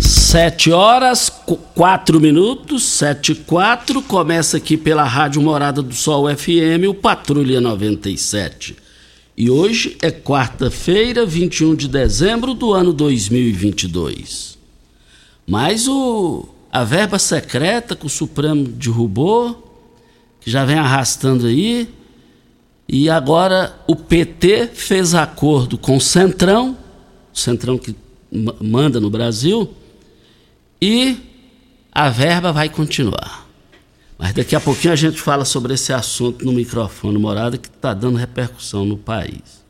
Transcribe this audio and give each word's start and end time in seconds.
Sete 0.00 0.70
horas, 0.70 1.28
qu- 1.28 1.56
quatro 1.74 2.20
minutos, 2.20 2.84
sete 2.84 3.32
e 3.32 3.34
quatro. 3.34 4.00
Começa 4.02 4.56
aqui 4.56 4.76
pela 4.76 5.02
Rádio 5.04 5.42
Morada 5.42 5.82
do 5.82 5.94
Sol 5.94 6.26
FM, 6.34 6.86
o 6.88 6.94
Patrulha 6.94 7.60
97. 7.60 8.76
E 9.36 9.50
hoje 9.50 9.96
é 10.02 10.10
quarta-feira, 10.10 11.24
21 11.24 11.74
de 11.74 11.88
dezembro 11.88 12.54
do 12.54 12.72
ano 12.72 12.92
2022. 12.92 14.58
Mas 15.46 15.88
o, 15.88 16.48
a 16.70 16.84
verba 16.84 17.18
secreta 17.18 17.96
que 17.96 18.06
o 18.06 18.10
Supremo 18.10 18.64
derrubou, 18.68 19.64
que 20.40 20.50
já 20.50 20.64
vem 20.64 20.78
arrastando 20.78 21.46
aí, 21.46 21.88
e 22.88 23.08
agora 23.10 23.74
o 23.86 23.94
PT 23.96 24.70
fez 24.74 25.14
acordo 25.14 25.76
com 25.78 25.96
o 25.96 26.00
Centrão, 26.00 26.76
o 27.34 27.38
Centrão 27.38 27.78
que 27.78 27.94
ma- 28.32 28.54
manda 28.60 28.98
no 29.00 29.08
Brasil, 29.10 29.70
e 30.80 31.16
a 31.92 32.08
verba 32.08 32.52
vai 32.52 32.68
continuar. 32.68 33.46
Mas 34.18 34.32
daqui 34.32 34.56
a 34.56 34.60
pouquinho 34.60 34.92
a 34.92 34.96
gente 34.96 35.20
fala 35.20 35.44
sobre 35.44 35.74
esse 35.74 35.92
assunto 35.92 36.44
no 36.44 36.52
microfone 36.52 37.18
morada 37.18 37.56
que 37.56 37.68
está 37.68 37.94
dando 37.94 38.16
repercussão 38.16 38.84
no 38.84 38.96
país. 38.96 39.64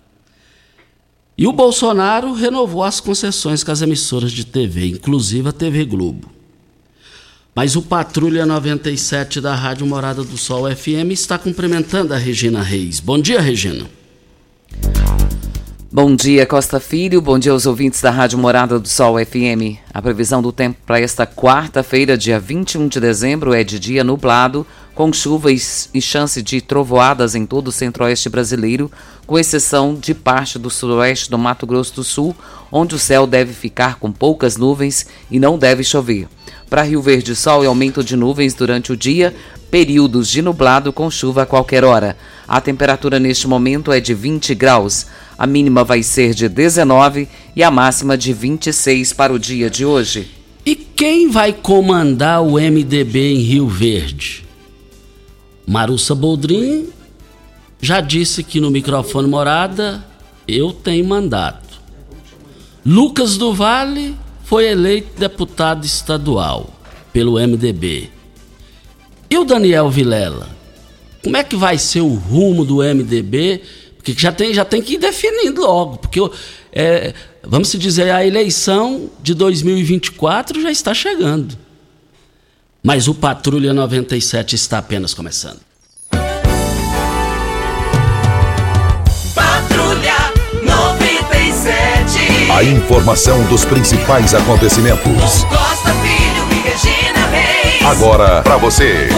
E 1.37 1.47
o 1.47 1.53
Bolsonaro 1.53 2.33
renovou 2.33 2.83
as 2.83 2.99
concessões 2.99 3.63
com 3.63 3.71
as 3.71 3.83
emissoras 3.83 4.33
de 4.33 4.45
TV, 4.45 4.87
inclusive 4.87 5.49
a 5.49 5.53
TV 5.53 5.85
Globo. 5.85 6.31
Mas 7.55 7.77
o 7.77 7.83
Patrulha 7.83 8.47
97 8.47 9.41
da 9.41 9.55
Rádio 9.55 9.87
Morada 9.87 10.25
do 10.25 10.37
Sol 10.37 10.65
FM 10.75 11.11
está 11.11 11.39
cumprimentando 11.39 12.15
a 12.15 12.17
Regina 12.17 12.63
Reis. 12.63 13.01
Bom 13.01 13.21
dia, 13.21 13.41
Regina. 13.41 13.87
Bom 15.91 16.15
dia, 16.15 16.45
Costa 16.45 16.79
Filho. 16.79 17.23
Bom 17.23 17.39
dia 17.39 17.51
aos 17.51 17.65
ouvintes 17.65 18.03
da 18.03 18.11
Rádio 18.11 18.39
Morada 18.39 18.79
do 18.79 18.87
Sol 18.87 19.17
FM. 19.25 19.81
A 19.93 20.03
previsão 20.03 20.43
do 20.43 20.53
tempo 20.53 20.77
para 20.85 21.01
esta 21.01 21.27
quarta-feira, 21.27 22.15
dia 22.15 22.39
21 22.39 22.89
de 22.89 23.01
dezembro, 23.01 23.55
é 23.55 23.65
de 23.65 23.79
dia 23.79 24.05
nublado, 24.05 24.67
com 24.95 25.11
chuvas 25.11 25.89
e 25.95 26.03
chance 26.03 26.43
de 26.43 26.61
trovoadas 26.61 27.35
em 27.35 27.47
todo 27.47 27.69
o 27.69 27.73
centro-oeste 27.73 28.29
brasileiro, 28.29 28.93
com 29.27 29.39
exceção 29.39 29.95
de 29.95 30.13
parte 30.13 30.59
do 30.59 30.69
sudoeste 30.69 31.31
do 31.31 31.39
Mato 31.39 31.67
Grosso 31.67 31.95
do 31.95 32.05
Sul, 32.05 32.37
onde 32.71 32.95
o 32.95 32.99
céu 32.99 33.27
deve 33.27 33.55
ficar 33.55 33.97
com 33.97 34.13
poucas 34.13 34.59
nuvens 34.59 35.07
e 35.31 35.41
não 35.41 35.57
deve 35.57 35.83
chover. 35.83 36.29
Para 36.69 36.83
Rio 36.83 37.01
Verde, 37.01 37.35
sol 37.35 37.65
e 37.65 37.67
aumento 37.67 38.05
de 38.05 38.15
nuvens 38.15 38.53
durante 38.53 38.93
o 38.93 38.97
dia, 38.97 39.35
períodos 39.71 40.29
de 40.29 40.43
nublado 40.43 40.93
com 40.93 41.11
chuva 41.11 41.45
a 41.45 41.47
qualquer 41.47 41.83
hora. 41.83 42.15
A 42.49 42.63
temperatura 42.63 43.21
neste 43.21 43.47
momento 43.47 43.93
é 43.93 44.01
de 44.01 44.15
20 44.15 44.55
graus. 44.55 45.07
A 45.37 45.47
mínima 45.47 45.85
vai 45.85 46.03
ser 46.03 46.33
de 46.33 46.49
19 46.49 47.29
e 47.55 47.63
a 47.63 47.71
máxima 47.71 48.17
de 48.17 48.33
26 48.33 49.13
para 49.13 49.35
o 49.35 49.39
dia 49.39 49.69
de 49.69 49.85
hoje. 49.85 50.31
E 50.65 50.75
quem 50.75 51.31
vai 51.31 51.53
comandar 51.53 52.43
o 52.43 52.55
MDB 52.55 53.35
em 53.35 53.41
Rio 53.41 53.69
Verde? 53.69 54.47
Marussa 55.67 56.15
Boldrin 56.15 56.89
já 57.81 58.01
disse 58.01 58.43
que 58.43 58.61
no 58.61 58.71
microfone 58.71 59.29
morada 59.29 60.03
eu 60.47 60.73
tenho 60.73 61.05
mandato. 61.05 61.79
Lucas 62.85 63.37
do 63.37 63.53
Vale 63.53 64.17
foi 64.45 64.67
eleito 64.67 65.21
deputado 65.21 65.85
estadual 65.85 66.71
pelo 67.13 67.35
MDB. 67.35 68.09
E 69.29 69.37
o 69.37 69.45
Daniel 69.45 69.91
Vilela? 69.91 70.58
Como 71.23 71.37
é 71.37 71.43
que 71.43 71.57
vai 71.57 71.79
ser 71.79 72.01
o 72.01 72.15
rumo 72.15 72.65
do 72.65 72.77
MDB? 72.77 73.61
Porque 73.97 74.15
já 74.17 74.33
tem, 74.33 74.55
já 74.55 74.65
tem 74.65 74.81
que 74.81 74.95
ir 74.95 74.99
definindo 74.99 75.61
logo. 75.63 75.99
Porque, 75.99 76.21
é, 76.73 77.13
vamos 77.43 77.73
dizer, 77.73 78.11
a 78.11 78.25
eleição 78.27 79.11
de 79.23 79.35
2024 79.35 80.63
já 80.63 80.71
está 80.71 80.95
chegando. 80.95 81.59
Mas 82.83 83.09
o 83.09 83.15
Patrulha 83.15 83.75
97 83.75 84.55
está 84.55 84.79
apenas 84.79 85.13
começando. 85.13 85.61
Patrulha 89.35 90.15
97. 90.63 92.53
A 92.53 92.63
informação 92.63 93.45
dos 93.49 93.65
principais 93.65 94.33
acontecimentos. 94.35 95.45
Costa 95.45 95.93
Filho 95.95 96.47
e 96.53 96.61
Regina 96.69 97.27
Reis. 97.27 97.83
Agora 97.85 98.43
para 98.43 98.57
você. 98.57 99.09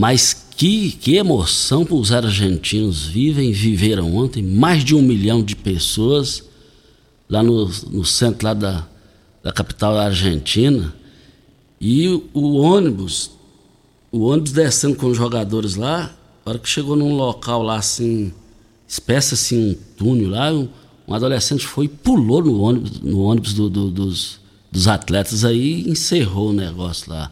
Mas 0.00 0.32
que, 0.56 0.92
que 0.92 1.16
emoção 1.16 1.86
os 1.90 2.10
argentinos 2.10 3.04
vivem, 3.04 3.52
viveram 3.52 4.16
ontem, 4.16 4.42
mais 4.42 4.82
de 4.82 4.94
um 4.94 5.02
milhão 5.02 5.42
de 5.42 5.54
pessoas 5.54 6.42
lá 7.28 7.42
no, 7.42 7.66
no 7.90 8.02
centro 8.02 8.46
lá 8.46 8.54
da, 8.54 8.88
da 9.42 9.52
capital 9.52 9.98
Argentina. 9.98 10.94
E 11.78 12.08
o, 12.08 12.24
o 12.32 12.56
ônibus, 12.56 13.30
o 14.10 14.20
ônibus 14.20 14.52
descendo 14.52 14.96
com 14.96 15.08
os 15.08 15.18
jogadores 15.18 15.74
lá, 15.74 16.16
na 16.46 16.52
hora 16.52 16.58
que 16.58 16.66
chegou 16.70 16.96
num 16.96 17.14
local 17.14 17.62
lá 17.62 17.76
assim, 17.76 18.32
espécie 18.88 19.34
assim, 19.34 19.72
um 19.72 19.74
túnel 19.98 20.30
lá, 20.30 20.50
um, 20.50 20.66
um 21.06 21.12
adolescente 21.12 21.66
foi 21.66 21.84
e 21.84 21.88
pulou 21.88 22.42
no 22.42 22.58
ônibus, 22.62 23.00
no 23.02 23.20
ônibus 23.20 23.52
do- 23.52 23.68
do- 23.68 23.90
dos, 23.90 24.40
dos 24.72 24.88
atletas 24.88 25.44
aí 25.44 25.82
e 25.82 25.90
encerrou 25.90 26.48
o 26.48 26.54
negócio 26.54 27.12
lá. 27.12 27.30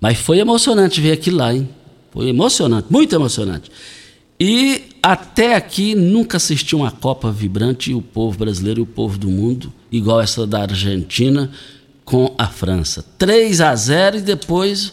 Mas 0.00 0.16
foi 0.16 0.38
emocionante 0.38 1.00
ver 1.00 1.10
aquilo 1.10 1.38
lá, 1.38 1.52
hein? 1.52 1.68
Foi 2.14 2.28
emocionante, 2.28 2.86
muito 2.88 3.12
emocionante. 3.14 3.70
E 4.38 4.82
até 5.02 5.56
aqui 5.56 5.94
nunca 5.94 6.36
assisti 6.36 6.74
uma 6.74 6.90
Copa 6.90 7.30
vibrante 7.30 7.92
o 7.92 8.00
povo 8.00 8.38
brasileiro 8.38 8.80
e 8.80 8.82
o 8.82 8.86
povo 8.86 9.18
do 9.18 9.28
mundo, 9.28 9.72
igual 9.90 10.20
essa 10.20 10.46
da 10.46 10.62
Argentina 10.62 11.50
com 12.04 12.32
a 12.38 12.46
França. 12.46 13.04
3 13.18 13.60
a 13.60 13.74
0 13.74 14.18
e 14.18 14.20
depois 14.20 14.92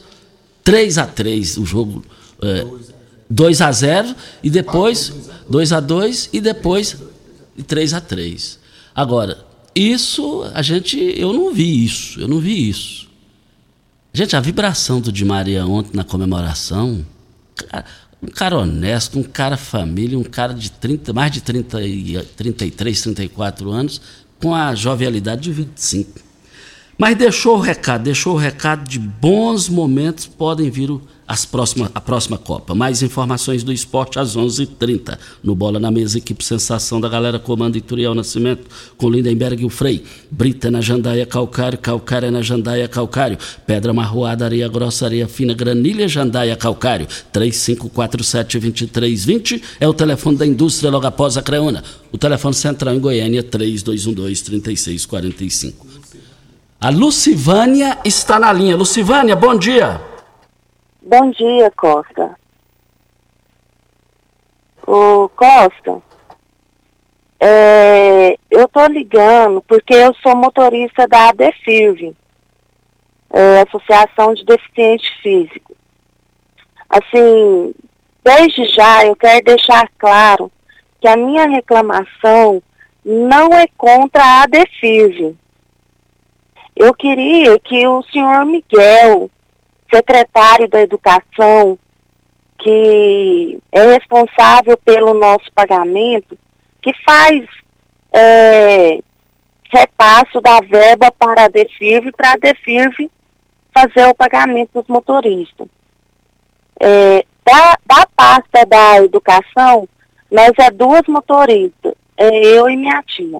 3 0.63 0.97
a 0.97 1.05
3 1.05 1.57
o 1.57 1.65
jogo. 1.65 2.03
É, 2.41 2.65
2 3.29 3.61
a 3.61 3.71
0 3.71 4.15
e 4.43 4.49
depois 4.49 5.13
2 5.47 5.71
a 5.71 5.79
2 5.79 6.29
e 6.33 6.41
depois 6.41 6.97
3 7.67 7.93
a 7.93 8.01
3. 8.01 8.59
Agora, 8.95 9.45
isso 9.75 10.43
a 10.53 10.61
gente 10.61 10.97
eu 10.97 11.31
não 11.31 11.53
vi 11.53 11.85
isso, 11.85 12.19
eu 12.19 12.27
não 12.27 12.39
vi 12.39 12.67
isso. 12.69 13.10
Gente, 14.13 14.35
a 14.35 14.41
vibração 14.41 14.99
do 14.99 15.09
Di 15.09 15.23
Maria 15.23 15.65
ontem 15.65 15.95
na 15.95 16.03
comemoração, 16.03 17.05
um 18.21 18.27
cara 18.27 18.57
honesto, 18.57 19.17
um 19.17 19.23
cara 19.23 19.55
família, 19.55 20.19
um 20.19 20.23
cara 20.23 20.53
de 20.53 20.69
30, 20.69 21.13
mais 21.13 21.31
de 21.31 21.39
30 21.39 21.81
e, 21.81 22.21
33, 22.35 23.01
34 23.03 23.71
anos, 23.71 24.01
com 24.41 24.53
a 24.53 24.75
jovialidade 24.75 25.43
de 25.43 25.53
25. 25.53 26.19
Mas 26.97 27.15
deixou 27.15 27.55
o 27.55 27.61
recado, 27.61 28.03
deixou 28.03 28.33
o 28.33 28.37
recado 28.37 28.85
de 28.85 28.99
bons 28.99 29.69
momentos 29.69 30.27
podem 30.27 30.69
vir 30.69 30.91
o 30.91 31.01
as 31.31 31.45
próxima, 31.45 31.89
a 31.95 32.01
próxima 32.01 32.37
Copa. 32.37 32.75
Mais 32.75 33.01
informações 33.01 33.63
do 33.63 33.71
esporte 33.71 34.19
às 34.19 34.35
11:30 34.35 34.63
h 34.63 34.75
30 34.77 35.17
No 35.41 35.55
Bola 35.55 35.79
na 35.79 35.89
Mesa, 35.89 36.17
equipe 36.17 36.43
Sensação 36.43 36.99
da 36.99 37.07
galera 37.07 37.39
comanda 37.39 37.77
Ituriel 37.77 38.13
Nascimento, 38.13 38.67
com 38.97 39.09
Lindenberg 39.09 39.63
e 39.63 39.65
o 39.65 39.69
Frei. 39.69 40.03
Brita 40.29 40.69
na 40.69 40.81
Jandaia 40.81 41.25
Calcário, 41.25 41.77
Calcário 41.77 42.29
na 42.29 42.41
Jandaia 42.41 42.85
Calcário. 42.85 43.37
Pedra 43.65 43.93
Marroada, 43.93 44.43
Areia 44.43 44.67
Grossa, 44.67 45.05
Areia 45.05 45.25
Fina, 45.25 45.53
Granilha, 45.53 46.05
Jandaia 46.05 46.57
Calcário. 46.57 47.07
3547-2320 47.33 49.61
é 49.79 49.87
o 49.87 49.93
telefone 49.93 50.35
da 50.35 50.45
indústria 50.45 50.91
logo 50.91 51.07
após 51.07 51.37
a 51.37 51.41
Creuna. 51.41 51.81
O 52.11 52.17
telefone 52.17 52.55
central 52.55 52.93
em 52.93 52.99
Goiânia, 52.99 53.41
3212-3645. 53.41 55.75
A 56.81 56.89
Lucivânia 56.89 57.99
está 58.03 58.37
na 58.37 58.51
linha. 58.51 58.75
Lucivânia, 58.75 59.33
bom 59.33 59.57
dia. 59.57 60.10
Bom 61.03 61.31
dia, 61.31 61.71
Costa. 61.71 62.37
O 64.85 65.27
Costa, 65.29 65.99
é, 67.39 68.37
eu 68.51 68.67
tô 68.67 68.85
ligando 68.85 69.63
porque 69.63 69.95
eu 69.95 70.13
sou 70.21 70.35
motorista 70.35 71.07
da 71.07 71.29
ADFIRV, 71.29 72.15
é, 73.31 73.61
Associação 73.61 74.35
de 74.35 74.45
Deficientes 74.45 75.09
Físicos. 75.23 75.75
Assim, 76.87 77.73
desde 78.23 78.65
já 78.65 79.03
eu 79.03 79.15
quero 79.15 79.43
deixar 79.43 79.89
claro 79.97 80.51
que 80.99 81.07
a 81.07 81.17
minha 81.17 81.47
reclamação 81.47 82.61
não 83.03 83.47
é 83.55 83.65
contra 83.75 84.23
a 84.23 84.43
ADFIRV. 84.43 85.35
Eu 86.75 86.93
queria 86.93 87.57
que 87.57 87.87
o 87.87 88.03
senhor 88.03 88.45
Miguel 88.45 89.31
secretário 89.93 90.67
da 90.67 90.81
Educação, 90.81 91.77
que 92.59 93.59
é 93.71 93.93
responsável 93.93 94.77
pelo 94.77 95.13
nosso 95.13 95.51
pagamento, 95.53 96.37
que 96.81 96.93
faz 97.03 97.45
é, 98.13 98.99
repasso 99.71 100.41
da 100.41 100.59
verba 100.59 101.11
para 101.11 101.45
a 101.45 101.47
DEFIRV, 101.47 102.11
para 102.11 102.33
a 102.33 102.37
DEFIRV 102.37 103.09
fazer 103.73 104.05
o 104.07 104.15
pagamento 104.15 104.69
dos 104.73 104.87
motoristas. 104.87 105.67
É, 106.79 107.25
da, 107.45 107.77
da 107.85 108.07
pasta 108.15 108.65
da 108.65 108.97
educação, 108.97 109.87
nós 110.29 110.51
é 110.59 110.69
duas 110.71 111.03
motoristas, 111.07 111.93
é 112.17 112.29
eu 112.29 112.69
e 112.69 112.77
minha 112.77 113.01
tia. 113.03 113.39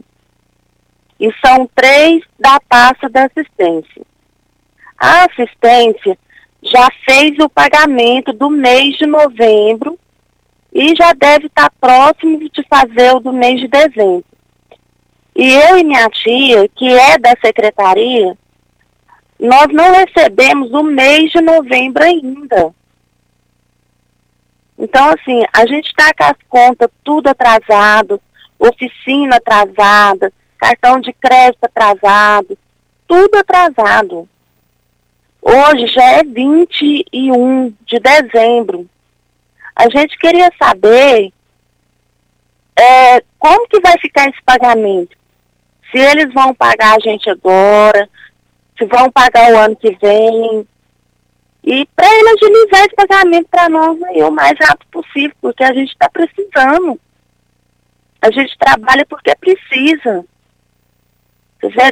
E 1.19 1.31
são 1.45 1.69
três 1.75 2.23
da 2.39 2.59
pasta 2.67 3.07
da 3.09 3.25
assistência. 3.25 4.01
A 4.97 5.25
assistência 5.25 6.17
já 6.63 6.87
fez 7.05 7.37
o 7.39 7.49
pagamento 7.49 8.31
do 8.33 8.49
mês 8.49 8.97
de 8.97 9.05
novembro 9.05 9.97
e 10.71 10.95
já 10.95 11.13
deve 11.13 11.47
estar 11.47 11.71
próximo 11.79 12.37
de 12.37 12.63
fazer 12.69 13.15
o 13.15 13.19
do 13.19 13.33
mês 13.33 13.59
de 13.59 13.67
dezembro. 13.67 14.25
E 15.35 15.53
eu 15.53 15.77
e 15.77 15.83
minha 15.83 16.09
tia, 16.09 16.67
que 16.69 16.87
é 16.87 17.17
da 17.17 17.33
secretaria, 17.43 18.37
nós 19.39 19.67
não 19.71 19.91
recebemos 19.91 20.71
o 20.71 20.83
mês 20.83 21.31
de 21.31 21.41
novembro 21.41 22.03
ainda. 22.03 22.73
Então, 24.77 25.09
assim, 25.09 25.43
a 25.53 25.65
gente 25.65 25.87
está 25.87 26.13
com 26.13 26.23
as 26.23 26.37
contas 26.47 26.89
tudo 27.03 27.27
atrasado, 27.27 28.21
oficina 28.59 29.37
atrasada, 29.37 30.31
cartão 30.57 30.99
de 30.99 31.11
crédito 31.13 31.63
atrasado, 31.63 32.57
tudo 33.07 33.35
atrasado. 33.35 34.29
Hoje 35.41 35.87
já 35.87 36.03
é 36.03 36.23
21 36.23 37.73
de 37.85 37.99
dezembro. 37.99 38.87
A 39.75 39.89
gente 39.89 40.17
queria 40.19 40.51
saber 40.61 41.33
é, 42.77 43.23
como 43.39 43.67
que 43.67 43.79
vai 43.79 43.97
ficar 43.97 44.29
esse 44.29 44.41
pagamento. 44.43 45.17
Se 45.89 45.97
eles 45.97 46.31
vão 46.31 46.53
pagar 46.53 46.95
a 46.95 46.99
gente 46.99 47.27
agora, 47.29 48.07
se 48.77 48.85
vão 48.85 49.11
pagar 49.11 49.51
o 49.51 49.57
ano 49.57 49.75
que 49.75 49.97
vem. 49.99 50.67
E 51.63 51.85
para 51.95 52.07
ele 52.07 52.29
agilizar 52.29 52.85
esse 52.85 52.95
pagamento 52.95 53.47
para 53.49 53.67
nós 53.67 54.01
aí, 54.03 54.21
o 54.23 54.31
mais 54.31 54.57
rápido 54.59 54.87
possível, 54.91 55.35
porque 55.41 55.63
a 55.63 55.73
gente 55.73 55.91
está 55.91 56.07
precisando. 56.09 56.99
A 58.21 58.31
gente 58.31 58.55
trabalha 58.57 59.05
porque 59.07 59.35
precisa. 59.35 60.23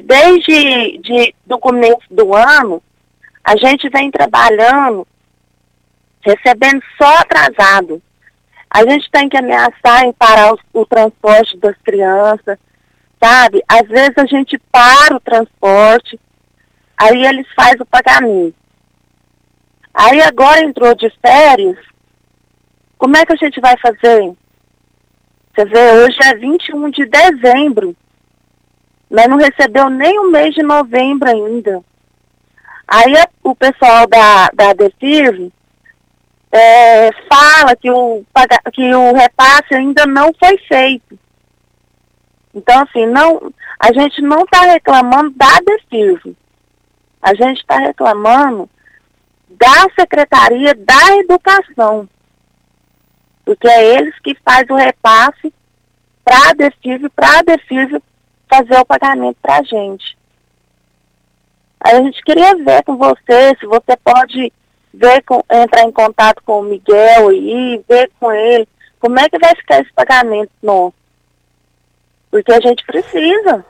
Desde 0.03 0.97
de, 0.99 1.35
do 1.45 1.59
começo 1.59 2.01
do 2.09 2.35
ano, 2.35 2.81
a 3.49 3.55
gente 3.55 3.89
vem 3.89 4.11
trabalhando, 4.11 5.07
recebendo 6.21 6.83
só 7.01 7.17
atrasado. 7.17 7.99
A 8.69 8.83
gente 8.83 9.09
tem 9.09 9.27
que 9.27 9.37
ameaçar 9.37 10.03
em 10.03 10.13
parar 10.13 10.53
o, 10.53 10.59
o 10.71 10.85
transporte 10.85 11.57
das 11.57 11.75
crianças, 11.77 12.59
sabe? 13.19 13.63
Às 13.67 13.87
vezes 13.87 14.13
a 14.17 14.25
gente 14.27 14.55
para 14.71 15.15
o 15.15 15.19
transporte, 15.19 16.19
aí 16.95 17.25
eles 17.25 17.47
fazem 17.55 17.81
o 17.81 17.87
pagamento. 17.87 18.53
Aí 19.95 20.21
agora 20.21 20.63
entrou 20.63 20.93
de 20.93 21.09
férias, 21.19 21.77
como 22.99 23.17
é 23.17 23.25
que 23.25 23.33
a 23.33 23.37
gente 23.37 23.59
vai 23.59 23.75
fazer? 23.79 24.31
Você 25.55 25.65
vê, 25.65 25.91
hoje 26.03 26.19
é 26.23 26.35
21 26.35 26.91
de 26.91 27.03
dezembro. 27.07 27.95
Mas 29.09 29.27
não 29.27 29.37
recebeu 29.37 29.89
nem 29.89 30.19
o 30.19 30.29
mês 30.29 30.53
de 30.53 30.61
novembro 30.61 31.27
ainda. 31.27 31.83
Aí 32.91 33.13
o 33.43 33.55
pessoal 33.55 34.07
da, 34.07 34.49
da 34.51 34.73
DEFIRV 34.73 35.51
é, 36.51 37.11
fala 37.31 37.75
que 37.75 37.91
o, 37.91 38.25
que 38.73 38.95
o 38.95 39.13
repasse 39.13 39.75
ainda 39.75 40.07
não 40.07 40.33
foi 40.33 40.57
feito. 40.57 41.19
Então, 42.55 42.81
assim, 42.81 43.05
não, 43.05 43.53
a 43.79 43.93
gente 43.93 44.23
não 44.23 44.41
está 44.41 44.61
reclamando 44.61 45.29
da 45.37 45.59
DEFIRV. 45.63 46.35
A 47.21 47.35
gente 47.35 47.59
está 47.59 47.77
reclamando 47.77 48.67
da 49.49 49.87
Secretaria 49.95 50.73
da 50.73 51.17
Educação. 51.17 52.09
Porque 53.45 53.67
é 53.67 53.97
eles 53.97 54.17
que 54.19 54.35
fazem 54.43 54.71
o 54.71 54.75
repasse 54.75 55.53
para 56.25 56.49
a 56.49 56.53
DEFIRV, 56.53 57.07
para 57.09 57.39
a 57.39 57.43
DEFIRV 57.43 58.01
fazer 58.51 58.79
o 58.79 58.85
pagamento 58.85 59.37
para 59.43 59.59
a 59.59 59.63
gente. 59.63 60.17
A 61.79 61.95
gente 61.95 62.21
queria 62.23 62.55
ver 62.55 62.83
com 62.83 62.97
você, 62.97 63.55
se 63.59 63.65
você 63.65 63.95
pode 64.03 64.51
ver 64.93 65.23
com, 65.23 65.43
entrar 65.49 65.83
em 65.83 65.91
contato 65.91 66.41
com 66.45 66.59
o 66.59 66.63
Miguel 66.63 67.31
e 67.31 67.81
ver 67.87 68.11
com 68.19 68.31
ele 68.31 68.67
como 68.99 69.17
é 69.19 69.29
que 69.29 69.39
vai 69.39 69.55
ficar 69.55 69.79
esse 69.79 69.91
pagamento 69.93 70.51
nosso. 70.61 70.93
Porque 72.29 72.51
a 72.51 72.59
gente 72.59 72.85
precisa. 72.85 73.65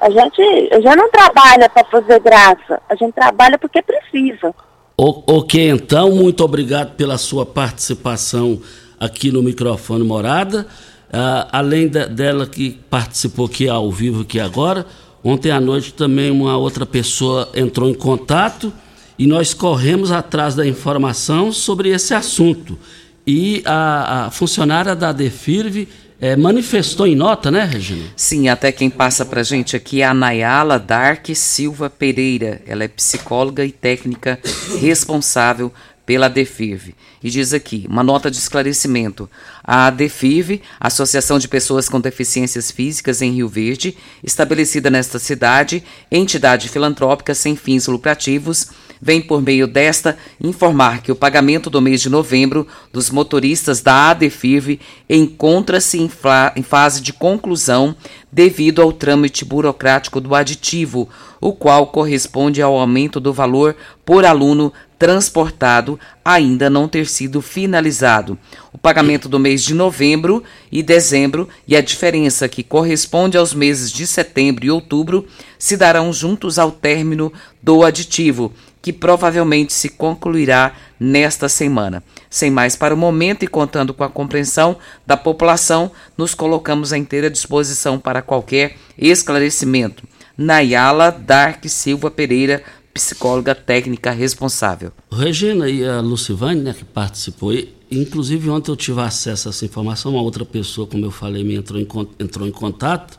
A 0.00 0.08
gente, 0.08 0.42
gente 0.42 0.96
não 0.96 1.10
trabalha 1.10 1.68
para 1.68 1.84
fazer 1.84 2.18
graça, 2.20 2.80
a 2.88 2.94
gente 2.94 3.12
trabalha 3.12 3.58
porque 3.58 3.82
precisa. 3.82 4.54
ok, 4.96 5.70
então, 5.70 6.10
muito 6.12 6.42
obrigado 6.42 6.96
pela 6.96 7.18
sua 7.18 7.44
participação 7.44 8.62
aqui 8.98 9.30
no 9.30 9.42
microfone 9.42 10.02
Morada. 10.02 10.66
Uh, 11.10 11.44
além 11.50 11.88
da, 11.88 12.06
dela 12.06 12.46
que 12.46 12.70
participou 12.88 13.46
aqui 13.46 13.68
ao 13.68 13.90
vivo 13.90 14.22
aqui 14.22 14.38
agora, 14.38 14.86
Ontem 15.22 15.50
à 15.50 15.60
noite 15.60 15.92
também 15.92 16.30
uma 16.30 16.56
outra 16.56 16.86
pessoa 16.86 17.50
entrou 17.54 17.88
em 17.88 17.94
contato 17.94 18.72
e 19.18 19.26
nós 19.26 19.52
corremos 19.52 20.10
atrás 20.10 20.54
da 20.54 20.66
informação 20.66 21.52
sobre 21.52 21.90
esse 21.90 22.14
assunto. 22.14 22.78
E 23.26 23.62
a, 23.66 24.26
a 24.26 24.30
funcionária 24.30 24.96
da 24.96 25.12
Defirve 25.12 25.86
é, 26.20 26.36
manifestou 26.36 27.06
em 27.06 27.14
nota, 27.14 27.50
né, 27.50 27.64
Regina? 27.64 28.04
Sim, 28.14 28.48
até 28.48 28.70
quem 28.70 28.90
passa 28.90 29.24
para 29.24 29.42
gente 29.42 29.74
aqui 29.74 30.02
é 30.02 30.04
a 30.04 30.12
Nayala 30.12 30.78
Dark 30.78 31.26
Silva 31.34 31.88
Pereira. 31.88 32.60
Ela 32.66 32.84
é 32.84 32.88
psicóloga 32.88 33.64
e 33.64 33.72
técnica 33.72 34.38
responsável 34.80 35.72
pela 36.10 36.26
DEFIRV. 36.26 36.92
E 37.22 37.30
diz 37.30 37.54
aqui, 37.54 37.86
uma 37.88 38.02
nota 38.02 38.28
de 38.32 38.36
esclarecimento. 38.36 39.30
A 39.62 39.88
DEFIRV, 39.90 40.60
Associação 40.80 41.38
de 41.38 41.46
Pessoas 41.46 41.88
com 41.88 42.00
Deficiências 42.00 42.68
Físicas 42.68 43.22
em 43.22 43.30
Rio 43.30 43.48
Verde, 43.48 43.96
estabelecida 44.20 44.90
nesta 44.90 45.20
cidade, 45.20 45.84
entidade 46.10 46.68
filantrópica 46.68 47.32
sem 47.32 47.54
fins 47.54 47.86
lucrativos, 47.86 48.72
vem 49.00 49.22
por 49.22 49.40
meio 49.40 49.66
desta 49.66 50.18
informar 50.40 51.00
que 51.00 51.12
o 51.12 51.16
pagamento 51.16 51.70
do 51.70 51.80
mês 51.80 52.00
de 52.00 52.10
novembro 52.10 52.66
dos 52.92 53.08
motoristas 53.08 53.80
da 53.80 54.10
ADFIRV 54.10 54.80
encontra-se 55.08 55.98
em, 55.98 56.10
em 56.56 56.62
fase 56.62 57.00
de 57.00 57.12
conclusão 57.12 57.94
devido 58.30 58.82
ao 58.82 58.92
trâmite 58.92 59.44
burocrático 59.44 60.20
do 60.20 60.34
aditivo, 60.34 61.08
o 61.40 61.52
qual 61.52 61.86
corresponde 61.86 62.60
ao 62.60 62.76
aumento 62.76 63.18
do 63.18 63.32
valor 63.32 63.74
por 64.04 64.24
aluno 64.24 64.72
transportado 65.00 65.98
ainda 66.22 66.68
não 66.68 66.86
ter 66.86 67.06
sido 67.06 67.40
finalizado. 67.40 68.38
O 68.70 68.76
pagamento 68.76 69.30
do 69.30 69.40
mês 69.40 69.64
de 69.64 69.72
novembro 69.72 70.44
e 70.70 70.82
dezembro 70.82 71.48
e 71.66 71.74
a 71.74 71.80
diferença 71.80 72.46
que 72.50 72.62
corresponde 72.62 73.38
aos 73.38 73.54
meses 73.54 73.90
de 73.90 74.06
setembro 74.06 74.66
e 74.66 74.70
outubro 74.70 75.26
se 75.58 75.74
darão 75.74 76.12
juntos 76.12 76.58
ao 76.58 76.70
término 76.70 77.32
do 77.62 77.82
aditivo, 77.82 78.52
que 78.82 78.92
provavelmente 78.92 79.72
se 79.72 79.88
concluirá 79.88 80.74
nesta 80.98 81.48
semana. 81.48 82.02
Sem 82.28 82.50
mais 82.50 82.76
para 82.76 82.94
o 82.94 82.98
momento 82.98 83.42
e 83.42 83.48
contando 83.48 83.94
com 83.94 84.04
a 84.04 84.10
compreensão 84.10 84.76
da 85.06 85.16
população, 85.16 85.90
nos 86.14 86.34
colocamos 86.34 86.92
à 86.92 86.98
inteira 86.98 87.30
disposição 87.30 87.98
para 87.98 88.20
qualquer 88.20 88.76
esclarecimento. 88.98 90.06
Nayala 90.36 91.10
Dark 91.10 91.66
Silva 91.66 92.10
Pereira, 92.10 92.62
psicóloga 92.92 93.54
técnica 93.54 94.10
responsável. 94.10 94.92
Regina 95.10 95.68
e 95.68 95.84
a 95.84 96.00
Lucivane, 96.00 96.60
né, 96.60 96.74
que 96.74 96.84
participou, 96.84 97.52
e, 97.52 97.72
inclusive 97.90 98.50
ontem 98.50 98.70
eu 98.70 98.76
tive 98.76 99.00
acesso 99.00 99.48
a 99.48 99.50
essa 99.50 99.64
informação, 99.64 100.12
uma 100.12 100.22
outra 100.22 100.44
pessoa, 100.44 100.86
como 100.86 101.04
eu 101.04 101.10
falei, 101.10 101.44
me 101.44 101.54
entrou 101.54 101.80
em, 101.80 101.86
entrou 102.18 102.46
em 102.46 102.50
contato, 102.50 103.18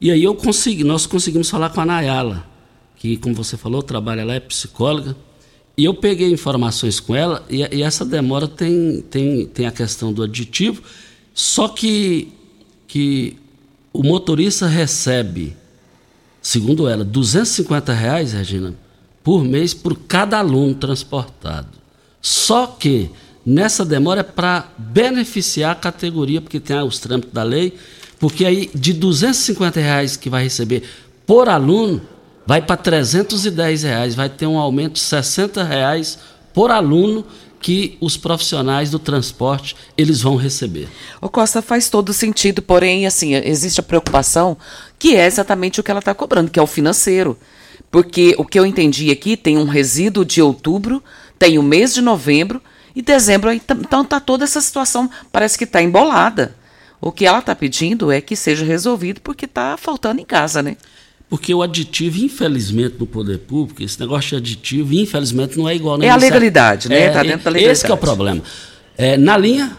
e 0.00 0.10
aí 0.10 0.22
eu 0.22 0.34
consegui, 0.34 0.84
nós 0.84 1.06
conseguimos 1.06 1.50
falar 1.50 1.70
com 1.70 1.80
a 1.80 1.86
Nayala, 1.86 2.46
que, 2.96 3.16
como 3.16 3.34
você 3.34 3.56
falou, 3.56 3.82
trabalha 3.82 4.24
lá, 4.24 4.34
é 4.34 4.40
psicóloga, 4.40 5.16
e 5.76 5.84
eu 5.84 5.94
peguei 5.94 6.30
informações 6.30 7.00
com 7.00 7.14
ela, 7.16 7.44
e, 7.50 7.66
e 7.76 7.82
essa 7.82 8.04
demora 8.04 8.46
tem, 8.46 9.02
tem, 9.10 9.46
tem 9.46 9.66
a 9.66 9.72
questão 9.72 10.12
do 10.12 10.22
aditivo, 10.22 10.82
só 11.32 11.68
que, 11.68 12.32
que 12.86 13.36
o 13.92 14.04
motorista 14.04 14.66
recebe, 14.66 15.56
segundo 16.40 16.88
ela, 16.88 17.04
250 17.04 17.92
reais, 17.92 18.32
Regina, 18.32 18.74
por 19.24 19.42
mês 19.42 19.72
por 19.74 19.96
cada 20.06 20.38
aluno 20.38 20.74
transportado. 20.74 21.68
Só 22.20 22.66
que 22.66 23.10
nessa 23.44 23.84
demora 23.84 24.20
é 24.20 24.22
para 24.22 24.68
beneficiar 24.78 25.72
a 25.72 25.74
categoria, 25.74 26.40
porque 26.40 26.60
tem 26.60 26.80
os 26.82 26.98
trâmites 26.98 27.32
da 27.32 27.42
lei, 27.42 27.74
porque 28.20 28.44
aí 28.44 28.70
de 28.74 28.92
250 28.92 29.80
reais 29.80 30.16
que 30.16 30.30
vai 30.30 30.44
receber 30.44 30.82
por 31.26 31.48
aluno, 31.48 32.02
vai 32.46 32.60
para 32.60 32.76
310 32.76 33.82
reais, 33.82 34.14
vai 34.14 34.28
ter 34.28 34.46
um 34.46 34.58
aumento 34.58 34.94
de 34.94 35.00
60 35.00 35.64
reais 35.64 36.18
por 36.52 36.70
aluno 36.70 37.24
que 37.60 37.96
os 37.98 38.14
profissionais 38.14 38.90
do 38.90 38.98
transporte 38.98 39.74
eles 39.96 40.20
vão 40.20 40.36
receber. 40.36 40.86
O 41.18 41.30
Costa 41.30 41.62
faz 41.62 41.88
todo 41.88 42.12
sentido, 42.12 42.60
porém 42.60 43.06
assim 43.06 43.32
existe 43.34 43.80
a 43.80 43.82
preocupação 43.82 44.54
que 44.98 45.16
é 45.16 45.24
exatamente 45.24 45.80
o 45.80 45.82
que 45.82 45.90
ela 45.90 46.00
está 46.00 46.14
cobrando, 46.14 46.50
que 46.50 46.58
é 46.58 46.62
o 46.62 46.66
financeiro. 46.66 47.38
Porque 47.94 48.34
o 48.36 48.44
que 48.44 48.58
eu 48.58 48.66
entendi 48.66 49.12
aqui 49.12 49.36
tem 49.36 49.56
um 49.56 49.66
resíduo 49.66 50.24
de 50.24 50.42
outubro, 50.42 51.00
tem 51.38 51.58
o 51.58 51.62
mês 51.62 51.94
de 51.94 52.02
novembro 52.02 52.60
e 52.92 53.00
dezembro. 53.00 53.52
Então 53.52 54.04
tá 54.04 54.18
toda 54.18 54.42
essa 54.42 54.60
situação, 54.60 55.08
parece 55.30 55.56
que 55.56 55.62
está 55.62 55.80
embolada. 55.80 56.56
O 57.00 57.12
que 57.12 57.24
ela 57.24 57.38
está 57.38 57.54
pedindo 57.54 58.10
é 58.10 58.20
que 58.20 58.34
seja 58.34 58.64
resolvido 58.64 59.20
porque 59.20 59.44
está 59.44 59.76
faltando 59.76 60.20
em 60.20 60.24
casa, 60.24 60.60
né? 60.60 60.76
Porque 61.30 61.54
o 61.54 61.62
aditivo, 61.62 62.18
infelizmente, 62.18 62.96
no 62.98 63.06
poder 63.06 63.38
público, 63.38 63.80
esse 63.80 64.00
negócio 64.00 64.30
de 64.30 64.36
aditivo, 64.38 64.92
infelizmente, 64.92 65.56
não 65.56 65.68
é 65.68 65.76
igual. 65.76 65.96
Né? 65.96 66.06
É 66.06 66.10
a 66.10 66.16
legalidade, 66.16 66.88
né? 66.88 67.06
Está 67.06 67.20
é, 67.20 67.22
dentro 67.22 67.44
da 67.44 67.50
legalidade. 67.50 67.78
Esse 67.78 67.86
é 67.88 67.94
o 67.94 67.96
problema. 67.96 68.42
É, 68.98 69.16
na 69.16 69.36
linha, 69.36 69.70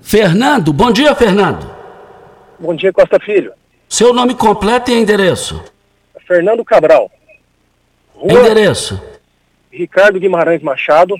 Fernando. 0.00 0.72
Bom 0.72 0.90
dia, 0.90 1.14
Fernando. 1.14 1.70
Bom 2.58 2.74
dia, 2.74 2.90
Costa 2.90 3.20
Filho. 3.20 3.52
Seu 3.86 4.14
nome 4.14 4.34
completo 4.34 4.90
e 4.90 4.94
endereço? 4.94 5.62
Fernando 6.26 6.64
Cabral. 6.64 7.10
Rua 8.20 8.40
Endereço. 8.40 9.02
Ricardo 9.72 10.20
Guimarães 10.20 10.60
Machado, 10.62 11.16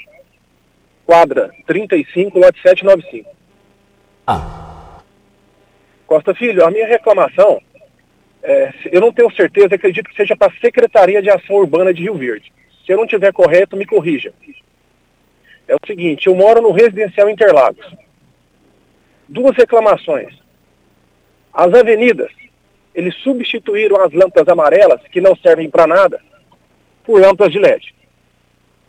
quadra 1.06 1.50
35, 1.66 2.38
lote 2.38 2.60
795. 2.60 3.30
Ah. 4.26 5.00
Costa 6.06 6.34
Filho, 6.34 6.62
a 6.62 6.70
minha 6.70 6.86
reclamação, 6.86 7.58
é, 8.42 8.74
eu 8.92 9.00
não 9.00 9.12
tenho 9.12 9.32
certeza, 9.32 9.76
acredito 9.76 10.10
que 10.10 10.16
seja 10.16 10.36
para 10.36 10.52
a 10.52 10.60
Secretaria 10.60 11.22
de 11.22 11.30
Ação 11.30 11.56
Urbana 11.56 11.94
de 11.94 12.02
Rio 12.02 12.16
Verde. 12.16 12.52
Se 12.84 12.92
eu 12.92 12.98
não 12.98 13.06
tiver 13.06 13.32
correto, 13.32 13.78
me 13.78 13.86
corrija. 13.86 14.34
É 15.66 15.74
o 15.74 15.86
seguinte, 15.86 16.26
eu 16.26 16.34
moro 16.34 16.60
no 16.60 16.70
residencial 16.70 17.30
Interlagos. 17.30 17.86
Duas 19.26 19.56
reclamações. 19.56 20.34
As 21.50 21.72
avenidas, 21.72 22.30
eles 22.94 23.14
substituíram 23.22 24.02
as 24.02 24.12
lâmpadas 24.12 24.48
amarelas, 24.48 25.00
que 25.10 25.20
não 25.20 25.34
servem 25.36 25.70
para 25.70 25.86
nada, 25.86 26.20
por 27.10 27.20
lâmpadas 27.20 27.52
de 27.52 27.58
LED. 27.58 27.92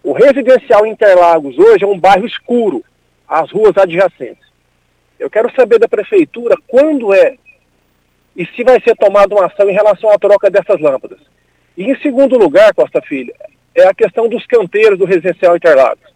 O 0.04 0.14
residencial 0.14 0.86
Interlagos 0.86 1.58
hoje 1.58 1.84
é 1.84 1.88
um 1.88 1.98
bairro 1.98 2.28
escuro, 2.28 2.86
as 3.28 3.50
ruas 3.50 3.76
adjacentes. 3.76 4.46
Eu 5.20 5.28
quero 5.28 5.52
saber 5.56 5.80
da 5.80 5.88
prefeitura 5.88 6.56
quando 6.68 7.16
é 7.16 7.36
e 8.36 8.46
se 8.46 8.64
vai 8.64 8.80
ser 8.82 8.96
tomada 8.96 9.34
uma 9.34 9.48
ação 9.48 9.68
em 9.68 9.74
relação 9.74 10.12
à 10.12 10.20
troca 10.20 10.52
dessas 10.52 10.80
lâmpadas. 10.80 11.18
E 11.76 11.84
em 11.90 12.00
segundo 12.00 12.38
lugar, 12.38 12.76
Costa 12.76 13.02
Filha, 13.02 13.34
é 13.74 13.88
a 13.88 13.94
questão 13.94 14.30
dos 14.30 14.46
canteiros 14.46 15.00
do 15.00 15.06
residencial 15.06 15.56
Interlagos. 15.56 16.14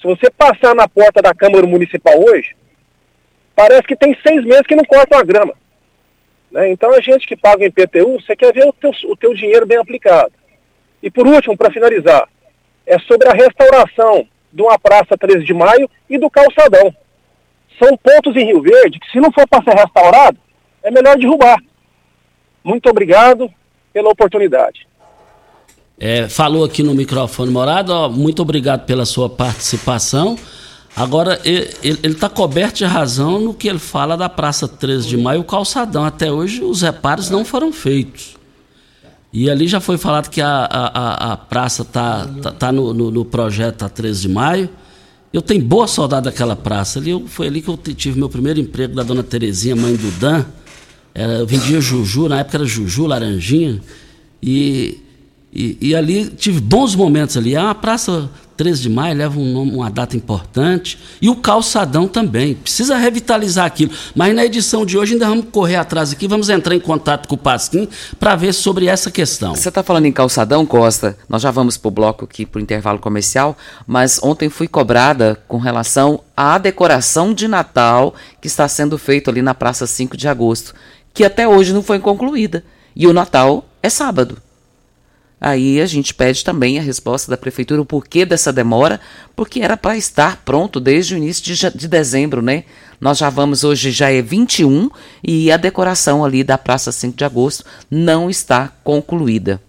Se 0.00 0.06
você 0.06 0.30
passar 0.30 0.74
na 0.74 0.88
porta 0.88 1.20
da 1.20 1.34
Câmara 1.34 1.66
Municipal 1.66 2.18
hoje, 2.18 2.56
parece 3.54 3.82
que 3.82 3.96
tem 3.96 4.16
seis 4.26 4.42
meses 4.44 4.66
que 4.66 4.74
não 4.74 4.84
cortam 4.84 5.18
a 5.18 5.22
grama. 5.22 5.52
Né? 6.50 6.70
Então 6.70 6.90
a 6.94 7.02
gente 7.02 7.26
que 7.26 7.36
paga 7.36 7.66
em 7.66 7.70
PTU, 7.70 8.18
você 8.18 8.34
quer 8.34 8.50
ver 8.54 8.66
o 8.66 8.72
teu, 8.72 8.92
o 9.10 9.16
teu 9.16 9.34
dinheiro 9.34 9.66
bem 9.66 9.76
aplicado. 9.76 10.32
E 11.04 11.10
por 11.10 11.26
último, 11.26 11.54
para 11.54 11.70
finalizar, 11.70 12.26
é 12.86 12.98
sobre 13.00 13.28
a 13.28 13.32
restauração 13.32 14.26
de 14.50 14.62
uma 14.62 14.78
praça 14.78 15.18
13 15.18 15.44
de 15.44 15.52
maio 15.52 15.86
e 16.08 16.16
do 16.16 16.30
calçadão. 16.30 16.94
São 17.78 17.94
pontos 17.94 18.34
em 18.34 18.46
Rio 18.46 18.62
Verde 18.62 18.98
que, 18.98 19.10
se 19.10 19.20
não 19.20 19.30
for 19.30 19.46
para 19.46 19.62
ser 19.62 19.78
restaurado, 19.78 20.38
é 20.82 20.90
melhor 20.90 21.18
derrubar. 21.18 21.58
Muito 22.64 22.88
obrigado 22.88 23.52
pela 23.92 24.08
oportunidade. 24.08 24.88
É, 26.00 26.26
falou 26.26 26.64
aqui 26.64 26.82
no 26.82 26.94
microfone, 26.94 27.52
Morado, 27.52 27.92
ó, 27.92 28.08
muito 28.08 28.40
obrigado 28.40 28.86
pela 28.86 29.04
sua 29.04 29.28
participação. 29.28 30.38
Agora, 30.96 31.38
ele 31.44 31.98
está 32.02 32.30
coberto 32.30 32.78
de 32.78 32.86
razão 32.86 33.38
no 33.38 33.52
que 33.52 33.68
ele 33.68 33.78
fala 33.78 34.16
da 34.16 34.30
Praça 34.30 34.66
13 34.66 35.06
de 35.06 35.18
Maio, 35.18 35.42
o 35.42 35.44
calçadão. 35.44 36.02
Até 36.02 36.32
hoje, 36.32 36.64
os 36.64 36.80
reparos 36.80 37.28
não 37.28 37.44
foram 37.44 37.70
feitos. 37.70 38.34
E 39.34 39.50
ali 39.50 39.66
já 39.66 39.80
foi 39.80 39.98
falado 39.98 40.30
que 40.30 40.40
a, 40.40 40.64
a, 40.64 41.32
a 41.32 41.36
praça 41.36 41.82
está 41.82 42.24
tá, 42.40 42.52
tá 42.52 42.70
no, 42.70 42.94
no, 42.94 43.10
no, 43.10 43.24
projeto 43.24 43.82
a 43.82 43.88
13 43.88 44.20
de 44.20 44.28
maio. 44.28 44.70
Eu 45.32 45.42
tenho 45.42 45.60
boa 45.60 45.88
saudade 45.88 46.26
daquela 46.26 46.54
praça. 46.54 47.00
Ali 47.00 47.10
eu, 47.10 47.26
foi 47.26 47.48
ali 47.48 47.60
que 47.60 47.66
eu 47.68 47.76
tive 47.76 48.16
meu 48.16 48.28
primeiro 48.28 48.60
emprego 48.60 48.94
da 48.94 49.02
dona 49.02 49.24
Terezinha, 49.24 49.74
mãe 49.74 49.96
do 49.96 50.08
Dan. 50.20 50.44
Era, 51.12 51.32
eu 51.32 51.46
vendia 51.48 51.80
Juju, 51.80 52.28
na 52.28 52.38
época 52.38 52.58
era 52.58 52.64
Juju, 52.64 53.06
Laranjinha. 53.06 53.82
E, 54.40 55.00
e, 55.52 55.78
e 55.80 55.96
ali 55.96 56.26
tive 56.26 56.60
bons 56.60 56.94
momentos 56.94 57.36
ali. 57.36 57.56
É 57.56 57.60
uma 57.60 57.74
praça 57.74 58.30
13 58.56 58.82
de 58.82 58.88
maio 58.88 59.16
leva 59.16 59.38
um 59.38 59.52
nome, 59.52 59.72
uma 59.72 59.90
data 59.90 60.16
importante. 60.16 60.98
E 61.20 61.28
o 61.28 61.36
calçadão 61.36 62.06
também. 62.06 62.54
Precisa 62.54 62.96
revitalizar 62.96 63.66
aquilo. 63.66 63.92
Mas 64.14 64.34
na 64.34 64.44
edição 64.44 64.86
de 64.86 64.96
hoje 64.96 65.14
ainda 65.14 65.28
vamos 65.28 65.46
correr 65.50 65.76
atrás 65.76 66.12
aqui, 66.12 66.26
vamos 66.26 66.48
entrar 66.48 66.74
em 66.74 66.80
contato 66.80 67.28
com 67.28 67.34
o 67.34 67.38
Pasquim 67.38 67.88
para 68.18 68.36
ver 68.36 68.52
sobre 68.52 68.86
essa 68.86 69.10
questão. 69.10 69.54
Você 69.54 69.68
está 69.68 69.82
falando 69.82 70.06
em 70.06 70.12
calçadão, 70.12 70.64
Costa? 70.64 71.16
Nós 71.28 71.42
já 71.42 71.50
vamos 71.50 71.76
para 71.76 71.88
o 71.88 71.92
bloco 71.92 72.24
aqui, 72.24 72.46
para 72.46 72.58
o 72.58 72.62
intervalo 72.62 72.98
comercial, 72.98 73.56
mas 73.86 74.20
ontem 74.22 74.48
fui 74.48 74.68
cobrada 74.68 75.40
com 75.48 75.58
relação 75.58 76.20
à 76.36 76.58
decoração 76.58 77.34
de 77.34 77.48
Natal 77.48 78.14
que 78.40 78.46
está 78.46 78.68
sendo 78.68 78.98
feito 78.98 79.30
ali 79.30 79.42
na 79.42 79.54
Praça 79.54 79.86
5 79.86 80.16
de 80.16 80.28
Agosto, 80.28 80.74
que 81.12 81.24
até 81.24 81.46
hoje 81.46 81.72
não 81.72 81.82
foi 81.82 81.98
concluída. 81.98 82.64
E 82.94 83.06
o 83.06 83.12
Natal 83.12 83.66
é 83.82 83.90
sábado. 83.90 84.38
Aí 85.44 85.78
a 85.78 85.84
gente 85.84 86.14
pede 86.14 86.42
também 86.42 86.78
a 86.78 86.82
resposta 86.82 87.30
da 87.30 87.36
prefeitura, 87.36 87.82
o 87.82 87.84
porquê 87.84 88.24
dessa 88.24 88.50
demora, 88.50 88.98
porque 89.36 89.60
era 89.60 89.76
para 89.76 89.94
estar 89.94 90.38
pronto 90.42 90.80
desde 90.80 91.12
o 91.12 91.18
início 91.18 91.44
de, 91.44 91.70
de, 91.76 91.86
dezembro, 91.86 92.40
né? 92.40 92.64
Nós 92.98 93.18
já 93.18 93.28
vamos, 93.28 93.62
hoje 93.62 93.90
já 93.90 94.10
é 94.10 94.22
21 94.22 94.88
e 95.22 95.52
a 95.52 95.58
decoração 95.58 96.24
ali 96.24 96.42
da 96.42 96.56
Praça 96.56 96.90
5 96.90 97.14
de 97.14 97.26
Agosto 97.26 97.62
não 97.90 98.30
está 98.30 98.72
concluída. 98.82 99.60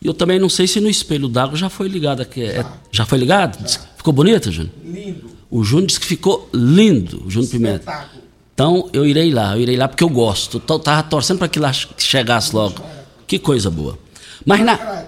E 0.00 0.08
eu 0.08 0.12
também 0.12 0.40
não 0.40 0.48
sei 0.48 0.66
se 0.66 0.80
no 0.80 0.90
espelho 0.90 1.28
d'água 1.28 1.56
já 1.56 1.68
foi 1.68 1.86
ligado 1.86 2.20
aqui. 2.20 2.42
É, 2.42 2.66
já 2.90 3.06
foi 3.06 3.18
ligado? 3.18 3.64
Ficou 3.96 4.12
bonito, 4.12 4.50
Júnior? 4.50 4.74
Lindo. 4.84 5.30
O 5.48 5.62
Júnior 5.62 5.86
disse 5.86 6.00
que 6.00 6.06
ficou 6.06 6.50
lindo, 6.52 7.22
o 7.24 7.30
Júnior 7.30 7.48
Pimenta. 7.48 8.08
Então 8.52 8.90
eu 8.92 9.06
irei 9.06 9.30
lá, 9.30 9.54
eu 9.56 9.60
irei 9.60 9.76
lá 9.76 9.86
porque 9.86 10.02
eu 10.02 10.08
gosto. 10.08 10.60
Eu 10.68 10.78
tava 10.80 11.00
torcendo 11.04 11.38
para 11.38 11.46
que 11.46 11.60
lá 11.60 11.72
chegasse 11.72 12.52
logo. 12.52 12.82
Que 13.24 13.38
coisa 13.38 13.70
boa. 13.70 13.96
Mas 14.44 14.64
na, 14.64 15.04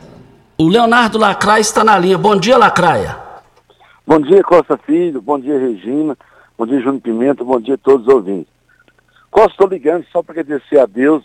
o 0.64 0.68
Leonardo 0.68 1.18
Lacraia 1.18 1.60
está 1.60 1.84
na 1.84 1.98
linha. 1.98 2.16
Bom 2.16 2.34
dia, 2.34 2.56
Lacraia. 2.56 3.18
Bom 4.06 4.18
dia, 4.18 4.42
Costa 4.42 4.78
Filho. 4.78 5.20
Bom 5.20 5.38
dia, 5.38 5.58
Regina. 5.58 6.16
Bom 6.56 6.66
dia, 6.66 6.80
Júnior 6.80 7.02
Pimenta. 7.02 7.44
Bom 7.44 7.60
dia 7.60 7.74
a 7.74 7.78
todos 7.78 8.06
os 8.06 8.14
ouvintes. 8.14 8.50
Costa, 9.30 9.50
estou 9.50 9.68
ligando 9.68 10.06
só 10.10 10.22
para 10.22 10.40
agradecer 10.40 10.78
a 10.78 10.86
Deus 10.86 11.22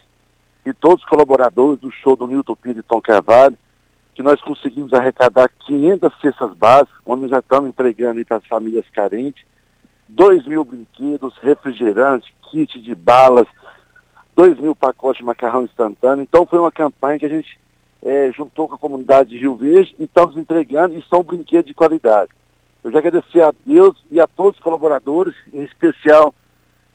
e 0.65 0.73
todos 0.73 1.01
os 1.01 1.09
colaboradores 1.09 1.79
do 1.79 1.89
show 1.89 2.17
do 2.17 2.27
Newton 2.27 2.53
Pinto 2.53 2.79
e 2.79 2.83
Tom 2.83 2.99
Carvalho, 2.99 3.57
que 4.13 4.21
nós 4.21 4.41
conseguimos 4.41 4.91
arrecadar 4.91 5.49
500 5.65 6.19
cestas 6.19 6.53
básicas, 6.53 6.99
onde 7.05 7.29
já 7.29 7.39
estamos 7.39 7.69
entregando 7.69 8.25
para 8.25 8.37
as 8.37 8.45
famílias 8.45 8.85
carentes, 8.93 9.45
2 10.09 10.47
mil 10.47 10.65
brinquedos, 10.65 11.33
refrigerantes, 11.41 12.29
kit 12.51 12.77
de 12.81 12.93
balas, 12.93 13.47
2 14.35 14.59
mil 14.59 14.75
pacotes 14.75 15.19
de 15.19 15.25
macarrão 15.25 15.63
instantâneo. 15.63 16.23
Então 16.23 16.45
foi 16.45 16.59
uma 16.59 16.73
campanha 16.73 17.17
que 17.17 17.25
a 17.25 17.29
gente 17.29 17.57
é, 18.03 18.31
juntou 18.31 18.67
com 18.67 18.75
a 18.75 18.79
comunidade 18.79 19.29
de 19.29 19.37
Rio 19.37 19.55
Verde 19.55 19.95
e 19.99 20.03
estamos 20.05 20.37
entregando 20.37 20.95
e 20.95 21.03
são 21.09 21.23
brinquedos 21.23 21.67
de 21.67 21.73
qualidade. 21.73 22.31
Eu 22.83 22.91
já 22.91 22.99
agradecer 22.99 23.41
a 23.41 23.53
Deus 23.65 23.97
e 24.09 24.21
a 24.21 24.27
todos 24.27 24.57
os 24.57 24.63
colaboradores, 24.63 25.35
em 25.53 25.63
especial, 25.63 26.33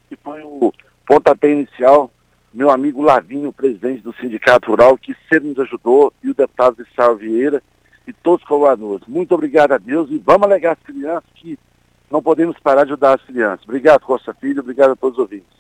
que 0.08 0.16
foi 0.16 0.42
o 0.42 0.72
pontapé 1.06 1.50
inicial, 1.50 2.10
meu 2.52 2.70
amigo 2.70 3.02
Lavinho, 3.02 3.52
presidente 3.52 4.02
do 4.02 4.14
Sindicato 4.14 4.70
Rural, 4.70 4.96
que 4.96 5.14
sempre 5.28 5.48
nos 5.48 5.58
ajudou, 5.58 6.12
e 6.22 6.30
o 6.30 6.34
deputado 6.34 6.76
Vissal 6.76 7.16
Vieira, 7.16 7.62
e 8.06 8.12
todos 8.12 8.42
os 8.42 8.48
colaboradores. 8.48 9.06
Muito 9.06 9.34
obrigado 9.34 9.72
a 9.72 9.78
Deus 9.78 10.10
e 10.10 10.18
vamos 10.18 10.44
alegar 10.44 10.72
as 10.72 10.82
crianças 10.82 11.28
que 11.34 11.58
não 12.10 12.22
podemos 12.22 12.58
parar 12.60 12.84
de 12.84 12.92
ajudar 12.92 13.14
as 13.14 13.22
crianças. 13.22 13.64
Obrigado, 13.64 14.02
Costa 14.02 14.32
Filho, 14.34 14.60
obrigado 14.60 14.92
a 14.92 14.96
todos 14.96 15.18
os 15.18 15.22
ouvintes. 15.22 15.54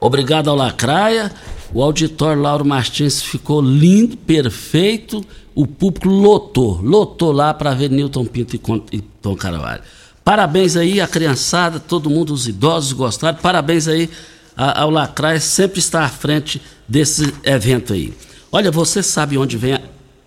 Obrigado 0.00 0.48
ao 0.48 0.56
Lacraia. 0.56 1.32
O 1.72 1.82
auditório 1.82 2.40
Lauro 2.40 2.64
Martins 2.64 3.22
ficou 3.22 3.60
lindo, 3.60 4.16
perfeito. 4.16 5.24
O 5.54 5.66
público 5.66 6.08
lotou, 6.08 6.80
lotou 6.82 7.32
lá 7.32 7.52
para 7.52 7.74
ver 7.74 7.90
Newton 7.90 8.24
Pinto 8.24 8.56
e 8.92 9.00
Tom 9.00 9.36
Carvalho. 9.36 9.82
Parabéns 10.24 10.76
aí 10.76 11.00
a 11.00 11.08
criançada, 11.08 11.80
todo 11.80 12.10
mundo, 12.10 12.32
os 12.32 12.46
idosos 12.46 12.92
gostaram. 12.92 13.38
Parabéns 13.38 13.88
aí 13.88 14.08
ao 14.56 14.90
Lacraia, 14.90 15.40
sempre 15.40 15.78
está 15.78 16.04
à 16.04 16.08
frente 16.08 16.60
desse 16.86 17.32
evento 17.44 17.92
aí. 17.92 18.12
Olha, 18.50 18.70
você 18.70 19.02
sabe 19.02 19.36
onde 19.36 19.56
vem 19.56 19.74
a, 19.74 19.80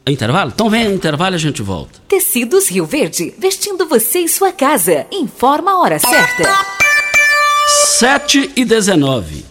intervalo? 0.07 0.51
Então 0.53 0.69
vem 0.69 0.93
intervalo 0.93 1.35
e 1.35 1.37
a 1.37 1.39
gente 1.39 1.61
volta. 1.61 1.99
Tecidos 2.07 2.69
Rio 2.69 2.85
Verde, 2.85 3.33
vestindo 3.37 3.87
você 3.87 4.19
e 4.19 4.29
sua 4.29 4.51
casa. 4.51 5.05
Informa 5.11 5.71
a 5.71 5.79
hora 5.79 5.99
certa. 5.99 6.43
7 7.99 8.51
e 8.55 8.65
19. 8.65 9.50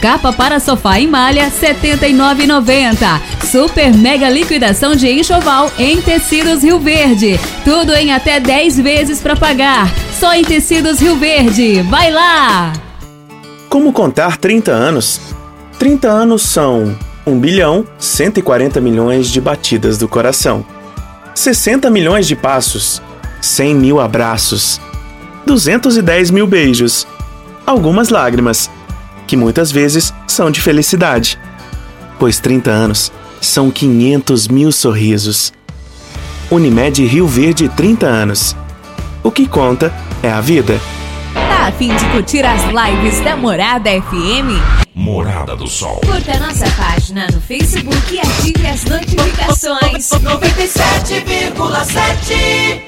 Capa 0.00 0.32
para 0.32 0.60
sofá 0.60 1.00
em 1.00 1.08
malha 1.08 1.44
R$ 1.44 1.50
79,90. 1.50 3.20
Super 3.50 3.92
mega 3.92 4.28
liquidação 4.30 4.94
de 4.94 5.10
enxoval 5.10 5.72
em 5.78 6.00
tecidos 6.00 6.62
Rio 6.62 6.78
Verde. 6.78 7.38
Tudo 7.64 7.92
em 7.94 8.12
até 8.12 8.38
10 8.38 8.78
vezes 8.78 9.20
para 9.20 9.34
pagar. 9.34 9.92
Só 10.18 10.32
em 10.34 10.44
tecidos 10.44 11.00
Rio 11.00 11.16
Verde. 11.16 11.82
Vai 11.82 12.12
lá! 12.12 12.72
Como 13.68 13.92
contar 13.92 14.36
30 14.36 14.70
anos? 14.70 15.20
30 15.78 16.08
anos 16.08 16.42
são 16.42 16.96
1 17.26 17.38
bilhão 17.38 17.84
140 17.98 18.80
milhões 18.80 19.28
de 19.28 19.40
batidas 19.40 19.98
do 19.98 20.08
coração, 20.08 20.64
60 21.34 21.90
milhões 21.90 22.26
de 22.26 22.34
passos, 22.34 23.02
100 23.40 23.74
mil 23.74 24.00
abraços, 24.00 24.80
210 25.46 26.30
mil 26.30 26.46
beijos, 26.46 27.06
algumas 27.66 28.08
lágrimas 28.08 28.70
que 29.28 29.36
muitas 29.36 29.70
vezes 29.70 30.12
são 30.26 30.50
de 30.50 30.60
felicidade. 30.60 31.38
Pois 32.18 32.40
30 32.40 32.68
anos 32.70 33.12
são 33.40 33.70
500 33.70 34.48
mil 34.48 34.72
sorrisos. 34.72 35.52
Unimed 36.50 37.06
Rio 37.06 37.28
Verde 37.28 37.68
30 37.68 38.06
anos. 38.06 38.56
O 39.22 39.30
que 39.30 39.46
conta 39.46 39.94
é 40.22 40.32
a 40.32 40.40
vida. 40.40 40.80
Tá 41.34 41.66
a 41.68 41.72
fim 41.72 41.94
de 41.94 42.04
curtir 42.06 42.42
as 42.44 42.62
lives 42.64 43.20
da 43.20 43.36
Morada 43.36 43.90
FM? 43.90 44.58
Morada 44.94 45.54
do 45.54 45.66
Sol. 45.68 46.00
Curta 46.00 46.38
nossa 46.38 46.66
página 46.70 47.26
no 47.32 47.42
Facebook 47.42 48.14
e 48.14 48.18
ative 48.18 48.66
as 48.66 48.82
notificações. 48.84 50.08
97,7 50.08 52.87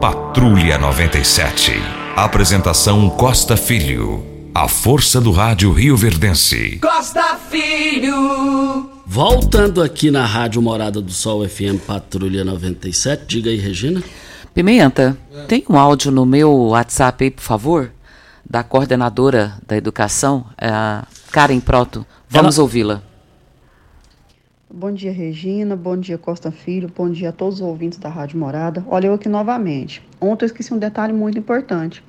Patrulha 0.00 0.78
97. 0.78 1.72
Apresentação 2.16 3.10
Costa 3.10 3.54
Filho. 3.54 4.24
A 4.54 4.66
força 4.66 5.20
do 5.20 5.30
rádio 5.30 5.70
Rio 5.72 5.94
Verdense. 5.94 6.78
Costa 6.78 7.36
Filho. 7.50 8.88
Voltando 9.06 9.82
aqui 9.82 10.10
na 10.10 10.24
Rádio 10.24 10.62
Morada 10.62 11.02
do 11.02 11.12
Sol 11.12 11.46
FM 11.46 11.84
Patrulha 11.86 12.42
97. 12.42 13.26
Diga 13.26 13.50
aí, 13.50 13.58
Regina. 13.58 14.02
Pimenta, 14.54 15.18
tem 15.46 15.62
um 15.68 15.76
áudio 15.76 16.10
no 16.10 16.24
meu 16.24 16.50
WhatsApp 16.50 17.24
aí, 17.24 17.30
por 17.30 17.42
favor? 17.42 17.92
Da 18.48 18.62
coordenadora 18.62 19.58
da 19.66 19.76
educação, 19.76 20.46
a 20.56 21.04
Karen 21.30 21.60
Proto. 21.60 22.06
Vamos 22.26 22.58
ouvi-la. 22.58 23.02
Bom 24.72 24.92
dia, 24.92 25.10
Regina. 25.10 25.74
Bom 25.74 25.96
dia, 25.96 26.16
Costa 26.16 26.52
Filho. 26.52 26.88
Bom 26.96 27.10
dia 27.10 27.30
a 27.30 27.32
todos 27.32 27.56
os 27.56 27.60
ouvintes 27.60 27.98
da 27.98 28.08
Rádio 28.08 28.38
Morada. 28.38 28.84
Olha 28.86 29.08
eu 29.08 29.14
aqui 29.14 29.28
novamente. 29.28 30.00
Ontem 30.20 30.44
eu 30.44 30.46
esqueci 30.46 30.72
um 30.72 30.78
detalhe 30.78 31.12
muito 31.12 31.36
importante. 31.36 32.04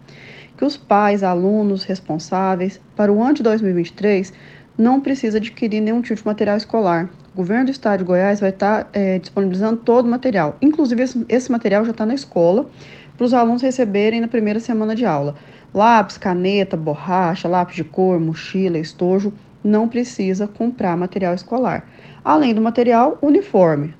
Que 0.55 0.63
os 0.63 0.77
pais, 0.77 1.23
alunos, 1.23 1.83
responsáveis, 1.83 2.79
para 2.95 3.11
o 3.11 3.19
ano 3.23 3.33
de 3.33 3.41
2023, 3.41 4.31
não 4.77 5.01
precisa 5.01 5.39
adquirir 5.39 5.81
nenhum 5.81 6.03
tipo 6.03 6.21
de 6.21 6.27
material 6.27 6.55
escolar. 6.55 7.09
O 7.33 7.37
governo 7.37 7.65
do 7.65 7.71
estado 7.71 8.01
de 8.01 8.05
Goiás 8.05 8.39
vai 8.39 8.51
estar 8.51 8.87
é, 8.93 9.17
disponibilizando 9.17 9.77
todo 9.77 10.05
o 10.05 10.09
material. 10.09 10.55
Inclusive, 10.61 11.01
esse, 11.01 11.25
esse 11.27 11.51
material 11.51 11.83
já 11.83 11.89
está 11.89 12.05
na 12.05 12.13
escola 12.13 12.69
para 13.17 13.25
os 13.25 13.33
alunos 13.33 13.63
receberem 13.63 14.21
na 14.21 14.27
primeira 14.27 14.59
semana 14.59 14.93
de 14.93 15.03
aula. 15.03 15.33
Lápis, 15.73 16.19
caneta, 16.19 16.77
borracha, 16.77 17.47
lápis 17.47 17.77
de 17.77 17.83
cor, 17.83 18.19
mochila, 18.19 18.77
estojo. 18.77 19.33
Não 19.63 19.87
precisa 19.87 20.47
comprar 20.47 20.95
material 20.95 21.33
escolar. 21.33 21.87
Além 22.23 22.53
do 22.53 22.61
material, 22.61 23.17
uniforme. 23.21 23.95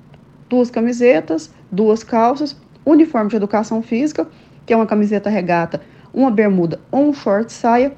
Duas 0.48 0.70
camisetas, 0.70 1.52
duas 1.70 2.04
calças, 2.04 2.56
uniforme 2.84 3.30
de 3.30 3.36
educação 3.36 3.82
física, 3.82 4.28
que 4.64 4.72
é 4.72 4.76
uma 4.76 4.86
camiseta 4.86 5.28
regata, 5.28 5.80
uma 6.14 6.30
bermuda 6.30 6.80
ou 6.90 7.08
um 7.08 7.12
short 7.12 7.52
saia, 7.52 7.92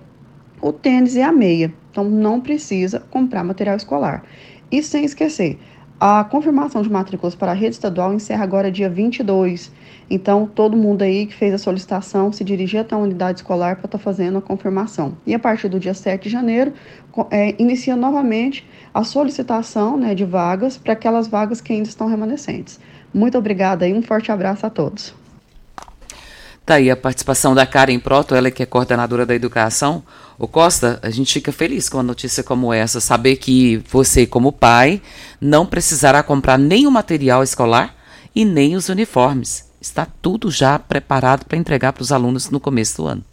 o 0.63 0.73
tênis 0.73 1.15
e 1.15 1.21
a 1.21 1.31
meia. 1.31 1.73
Então 1.91 2.05
não 2.05 2.41
precisa 2.41 3.01
comprar 3.11 3.45
material 3.45 3.77
escolar. 3.77 4.25
E 4.73 4.83
sem 4.83 5.05
esquecer, 5.05 5.59
a 6.01 6.25
confirmação 6.25 6.83
de 6.83 6.91
matrículas 6.91 7.35
para 7.35 7.53
a 7.53 7.55
rede 7.55 7.75
estadual 7.75 8.13
encerra 8.13 8.43
agora 8.43 8.71
dia 8.71 8.91
22. 8.91 9.73
Então, 10.11 10.47
todo 10.47 10.77
mundo 10.77 11.03
aí 11.03 11.27
que 11.27 11.35
fez 11.35 11.55
a 11.55 11.59
solicitação 11.59 12.33
se 12.33 12.45
dirigir 12.45 12.81
até 12.81 12.95
a 12.95 12.99
unidade 12.99 13.39
escolar 13.39 13.77
para 13.77 13.87
estar 13.87 13.99
tá 13.99 14.05
fazendo 14.05 14.39
a 14.39 14.43
confirmação. 14.43 15.17
E 15.27 15.35
a 15.35 15.39
partir 15.39 15.69
do 15.69 15.79
dia 15.81 15.95
7 15.95 16.25
de 16.25 16.29
janeiro, 16.29 16.73
é, 17.31 17.55
inicia 17.59 17.97
novamente 17.97 18.69
a 18.93 19.05
solicitação 19.05 19.97
né, 19.97 20.15
de 20.15 20.25
vagas 20.25 20.77
para 20.77 20.93
aquelas 20.93 21.29
vagas 21.29 21.61
que 21.61 21.73
ainda 21.73 21.89
estão 21.89 22.07
remanescentes. 22.07 22.79
Muito 23.13 23.39
obrigada 23.39 23.87
e 23.87 23.95
um 23.95 24.03
forte 24.03 24.31
abraço 24.31 24.67
a 24.67 24.71
todos. 24.71 25.24
Tá 26.64 26.74
aí 26.74 26.90
a 26.90 26.96
participação 26.96 27.55
da 27.55 27.66
Karen 27.66 27.98
Proto, 27.98 28.35
ela 28.35 28.50
que 28.50 28.62
é 28.62 28.66
coordenadora 28.66 29.27
da 29.27 29.35
educação. 29.35 30.03
O 30.38 30.48
Costa, 30.48 30.98
a 31.03 31.11
gente 31.11 31.33
fica 31.33 31.53
feliz 31.53 31.90
com 31.90 31.98
uma 31.98 32.03
notícia 32.03 32.42
como 32.42 32.72
essa, 32.72 33.00
saber 33.00 33.37
que 33.37 33.83
você, 33.90 34.27
como 34.27 34.50
pai, 34.50 35.03
não 35.38 35.66
precisará 35.66 36.22
comprar 36.22 36.59
nem 36.59 36.87
o 36.87 36.90
material 36.90 37.42
escolar 37.42 37.94
e 38.35 38.46
nem 38.46 38.77
os 38.77 38.88
uniformes. 38.88 39.68
Está 39.79 40.07
tudo 40.22 40.50
já 40.50 40.79
preparado 40.79 41.44
para 41.44 41.59
entregar 41.59 41.92
para 41.92 42.03
os 42.03 42.11
alunos 42.11 42.48
no 42.48 42.59
começo 42.59 42.96
do 42.96 43.09
ano. 43.09 43.24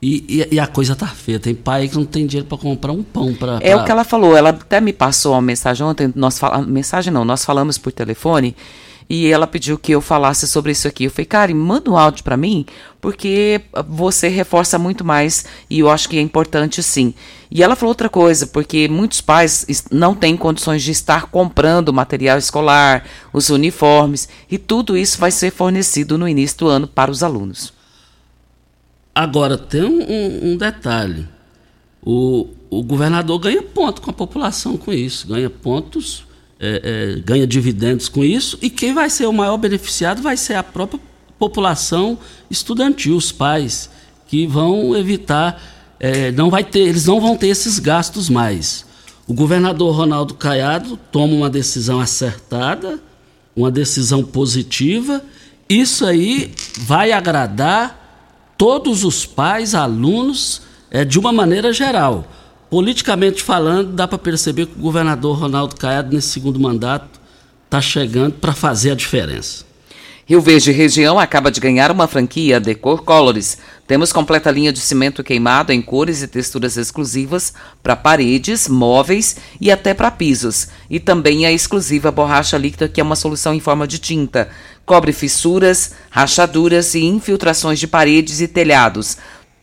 E, 0.00 0.24
e, 0.50 0.54
e, 0.54 0.60
a 0.60 0.66
coisa 0.66 0.96
tá 0.96 1.06
feia. 1.06 1.38
Tem 1.38 1.54
pai 1.54 1.88
que 1.88 1.96
não 1.96 2.04
tem 2.04 2.26
dinheiro 2.26 2.48
para 2.48 2.58
comprar 2.58 2.92
um 2.92 3.02
pão 3.02 3.34
para. 3.34 3.58
É 3.60 3.72
pra... 3.72 3.82
o 3.82 3.84
que 3.84 3.90
ela 3.90 4.04
falou. 4.04 4.36
Ela 4.36 4.50
até 4.50 4.80
me 4.80 4.92
passou 4.92 5.32
uma 5.32 5.42
mensagem 5.42 5.86
ontem. 5.86 6.12
Nós 6.14 6.38
fal... 6.38 6.62
Mensagem 6.62 7.12
não, 7.12 7.24
nós 7.24 7.44
falamos 7.44 7.78
por 7.78 7.92
telefone 7.92 8.54
e 9.08 9.30
ela 9.30 9.46
pediu 9.46 9.78
que 9.78 9.92
eu 9.92 10.00
falasse 10.00 10.48
sobre 10.48 10.72
isso 10.72 10.88
aqui. 10.88 11.04
Eu 11.04 11.10
falei, 11.10 11.26
Karen, 11.26 11.54
manda 11.54 11.90
um 11.90 11.96
áudio 11.96 12.24
para 12.24 12.36
mim, 12.36 12.66
porque 13.00 13.60
você 13.88 14.28
reforça 14.28 14.78
muito 14.78 15.04
mais 15.04 15.44
e 15.70 15.78
eu 15.78 15.88
acho 15.88 16.08
que 16.08 16.18
é 16.18 16.20
importante 16.20 16.82
sim. 16.82 17.14
E 17.48 17.62
ela 17.62 17.76
falou 17.76 17.90
outra 17.90 18.08
coisa, 18.08 18.48
porque 18.48 18.88
muitos 18.88 19.20
pais 19.20 19.64
não 19.92 20.14
têm 20.14 20.36
condições 20.36 20.82
de 20.82 20.90
estar 20.90 21.26
comprando 21.26 21.92
material 21.92 22.36
escolar, 22.36 23.04
os 23.32 23.48
uniformes, 23.48 24.28
e 24.50 24.58
tudo 24.58 24.96
isso 24.96 25.18
vai 25.18 25.30
ser 25.30 25.52
fornecido 25.52 26.18
no 26.18 26.28
início 26.28 26.58
do 26.58 26.68
ano 26.68 26.88
para 26.88 27.10
os 27.10 27.22
alunos. 27.22 27.72
Agora, 29.14 29.56
tem 29.56 29.84
um, 29.84 30.52
um 30.52 30.56
detalhe. 30.56 31.28
O, 32.02 32.48
o 32.68 32.82
governador 32.82 33.38
ganha 33.38 33.62
ponto 33.62 34.02
com 34.02 34.10
a 34.10 34.14
população 34.14 34.76
com 34.76 34.92
isso, 34.92 35.28
ganha 35.28 35.48
pontos 35.48 36.25
é, 36.58 37.16
é, 37.16 37.20
ganha 37.20 37.46
dividendos 37.46 38.08
com 38.08 38.24
isso, 38.24 38.58
e 38.62 38.70
quem 38.70 38.94
vai 38.94 39.10
ser 39.10 39.26
o 39.26 39.32
maior 39.32 39.56
beneficiado 39.56 40.22
vai 40.22 40.36
ser 40.36 40.54
a 40.54 40.62
própria 40.62 41.00
população 41.38 42.18
estudantil, 42.50 43.16
os 43.16 43.30
pais, 43.30 43.90
que 44.26 44.46
vão 44.46 44.96
evitar, 44.96 45.62
é, 46.00 46.32
não 46.32 46.50
vai 46.50 46.64
ter, 46.64 46.80
eles 46.80 47.06
não 47.06 47.20
vão 47.20 47.36
ter 47.36 47.48
esses 47.48 47.78
gastos 47.78 48.28
mais. 48.28 48.86
O 49.26 49.34
governador 49.34 49.94
Ronaldo 49.94 50.34
Caiado 50.34 50.98
toma 51.10 51.34
uma 51.34 51.50
decisão 51.50 52.00
acertada, 52.00 52.98
uma 53.54 53.70
decisão 53.70 54.22
positiva, 54.22 55.22
isso 55.68 56.06
aí 56.06 56.52
vai 56.78 57.12
agradar 57.12 58.54
todos 58.56 59.04
os 59.04 59.26
pais, 59.26 59.74
alunos, 59.74 60.62
é, 60.90 61.04
de 61.04 61.18
uma 61.18 61.32
maneira 61.32 61.72
geral 61.72 62.26
politicamente 62.70 63.42
falando, 63.42 63.92
dá 63.92 64.08
para 64.08 64.18
perceber 64.18 64.66
que 64.66 64.78
o 64.78 64.82
governador 64.82 65.38
Ronaldo 65.38 65.76
Caiado, 65.76 66.14
nesse 66.14 66.28
segundo 66.28 66.58
mandato, 66.58 67.20
está 67.64 67.80
chegando 67.80 68.34
para 68.34 68.52
fazer 68.52 68.92
a 68.92 68.94
diferença. 68.94 69.64
Rio 70.28 70.40
Verde 70.40 70.72
Região 70.72 71.20
acaba 71.20 71.52
de 71.52 71.60
ganhar 71.60 71.92
uma 71.92 72.08
franquia 72.08 72.58
Decor 72.58 73.04
Colors. 73.04 73.58
Temos 73.86 74.12
completa 74.12 74.50
linha 74.50 74.72
de 74.72 74.80
cimento 74.80 75.22
queimado 75.22 75.72
em 75.72 75.80
cores 75.80 76.20
e 76.20 76.26
texturas 76.26 76.76
exclusivas 76.76 77.52
para 77.80 77.94
paredes, 77.94 78.66
móveis 78.66 79.36
e 79.60 79.70
até 79.70 79.94
para 79.94 80.10
pisos. 80.10 80.66
E 80.90 80.98
também 80.98 81.46
a 81.46 81.52
exclusiva 81.52 82.10
borracha 82.10 82.58
líquida, 82.58 82.88
que 82.88 83.00
é 83.00 83.04
uma 83.04 83.14
solução 83.14 83.54
em 83.54 83.60
forma 83.60 83.86
de 83.86 84.00
tinta. 84.00 84.48
Cobre 84.84 85.12
fissuras, 85.12 85.92
rachaduras 86.10 86.96
e 86.96 87.04
infiltrações 87.04 87.78
de 87.78 87.86
paredes 87.86 88.40
e 88.40 88.48
telhados 88.48 89.16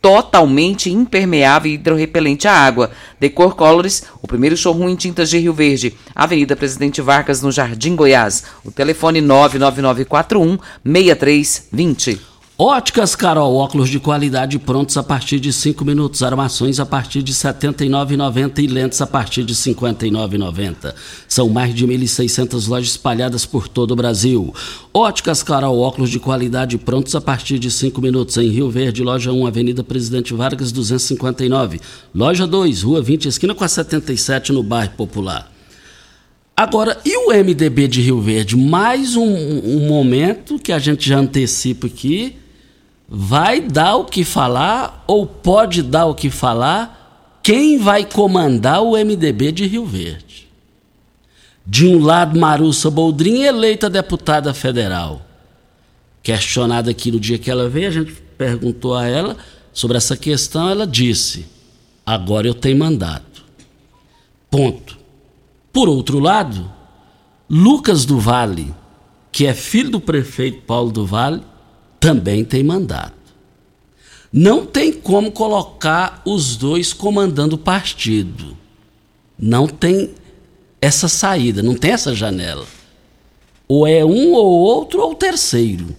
totalmente 0.04 0.90
impermeável 0.90 1.72
e 1.72 1.76
hidrorrepelente 1.76 2.46
à 2.46 2.52
água. 2.52 2.90
Decor 3.18 3.56
Colors, 3.56 4.02
o 4.20 4.26
primeiro 4.26 4.54
showroom 4.54 4.90
em 4.90 4.96
tintas 4.96 5.30
de 5.30 5.38
Rio 5.38 5.54
Verde, 5.54 5.96
Avenida 6.14 6.54
Presidente 6.54 7.00
Vargas, 7.00 7.40
no 7.40 7.50
Jardim 7.50 7.96
Goiás. 7.96 8.44
O 8.62 8.70
telefone 8.70 9.22
99941 9.22 10.58
6320. 10.84 12.33
Óticas 12.56 13.16
Carol, 13.16 13.56
óculos 13.56 13.88
de 13.88 13.98
qualidade 13.98 14.60
prontos 14.60 14.96
a 14.96 15.02
partir 15.02 15.40
de 15.40 15.52
5 15.52 15.84
minutos, 15.84 16.22
armações 16.22 16.78
a 16.78 16.86
partir 16.86 17.20
de 17.20 17.32
R$ 17.32 17.38
79,90 17.38 18.62
e 18.62 18.68
lentes 18.68 19.00
a 19.00 19.08
partir 19.08 19.42
de 19.42 19.52
R$ 19.52 19.74
59,90. 19.74 20.94
São 21.26 21.48
mais 21.48 21.74
de 21.74 21.84
1.600 21.84 22.68
lojas 22.68 22.90
espalhadas 22.90 23.44
por 23.44 23.66
todo 23.66 23.90
o 23.90 23.96
Brasil. 23.96 24.54
Óticas 24.92 25.42
Carol, 25.42 25.80
óculos 25.80 26.10
de 26.10 26.20
qualidade 26.20 26.78
prontos 26.78 27.16
a 27.16 27.20
partir 27.20 27.58
de 27.58 27.72
5 27.72 28.00
minutos, 28.00 28.36
em 28.36 28.48
Rio 28.48 28.70
Verde, 28.70 29.02
loja 29.02 29.32
1, 29.32 29.46
Avenida 29.48 29.82
Presidente 29.82 30.32
Vargas, 30.32 30.70
259. 30.70 31.80
Loja 32.14 32.46
2, 32.46 32.82
Rua 32.82 33.02
20, 33.02 33.26
esquina 33.26 33.52
com 33.56 33.64
a 33.64 33.68
77, 33.68 34.52
no 34.52 34.62
bairro 34.62 34.92
Popular. 34.92 35.50
Agora, 36.56 36.96
e 37.04 37.16
o 37.16 37.30
MDB 37.30 37.88
de 37.88 38.00
Rio 38.00 38.20
Verde? 38.20 38.56
Mais 38.56 39.16
um, 39.16 39.24
um 39.24 39.88
momento 39.88 40.56
que 40.56 40.70
a 40.70 40.78
gente 40.78 41.08
já 41.08 41.18
antecipa 41.18 41.88
aqui 41.88 42.43
vai 43.08 43.60
dar 43.60 43.96
o 43.96 44.04
que 44.04 44.24
falar 44.24 45.04
ou 45.06 45.26
pode 45.26 45.82
dar 45.82 46.06
o 46.06 46.14
que 46.14 46.30
falar 46.30 47.38
quem 47.42 47.78
vai 47.78 48.04
comandar 48.04 48.82
o 48.82 48.92
MDB 48.92 49.52
de 49.52 49.66
Rio 49.66 49.84
Verde. 49.84 50.48
De 51.66 51.86
um 51.86 52.02
lado, 52.02 52.38
Marussa 52.38 52.90
Boldrin, 52.90 53.42
eleita 53.42 53.90
deputada 53.90 54.52
federal. 54.54 55.22
Questionada 56.22 56.90
aqui 56.90 57.10
no 57.10 57.20
dia 57.20 57.38
que 57.38 57.50
ela 57.50 57.68
veio, 57.68 57.88
a 57.88 57.90
gente 57.90 58.12
perguntou 58.36 58.94
a 58.94 59.06
ela 59.06 59.36
sobre 59.72 59.96
essa 59.96 60.16
questão, 60.16 60.70
ela 60.70 60.86
disse: 60.86 61.46
agora 62.04 62.46
eu 62.46 62.54
tenho 62.54 62.78
mandato. 62.78 63.44
Ponto. 64.50 64.98
Por 65.72 65.88
outro 65.88 66.18
lado, 66.18 66.70
Lucas 67.48 68.04
do 68.04 68.18
Vale, 68.18 68.74
que 69.32 69.46
é 69.46 69.52
filho 69.52 69.90
do 69.90 70.00
prefeito 70.00 70.62
Paulo 70.62 70.92
do 70.92 71.04
Vale, 71.04 71.42
também 72.04 72.44
tem 72.44 72.62
mandato. 72.62 73.14
Não 74.30 74.66
tem 74.66 74.92
como 74.92 75.32
colocar 75.32 76.20
os 76.26 76.54
dois 76.54 76.92
comandando 76.92 77.54
o 77.54 77.58
partido. 77.58 78.54
Não 79.38 79.66
tem 79.66 80.10
essa 80.82 81.08
saída, 81.08 81.62
não 81.62 81.74
tem 81.74 81.92
essa 81.92 82.14
janela. 82.14 82.66
Ou 83.66 83.86
é 83.86 84.04
um 84.04 84.34
ou 84.34 84.44
outro 84.44 85.00
ou 85.00 85.14
terceiro. 85.14 85.96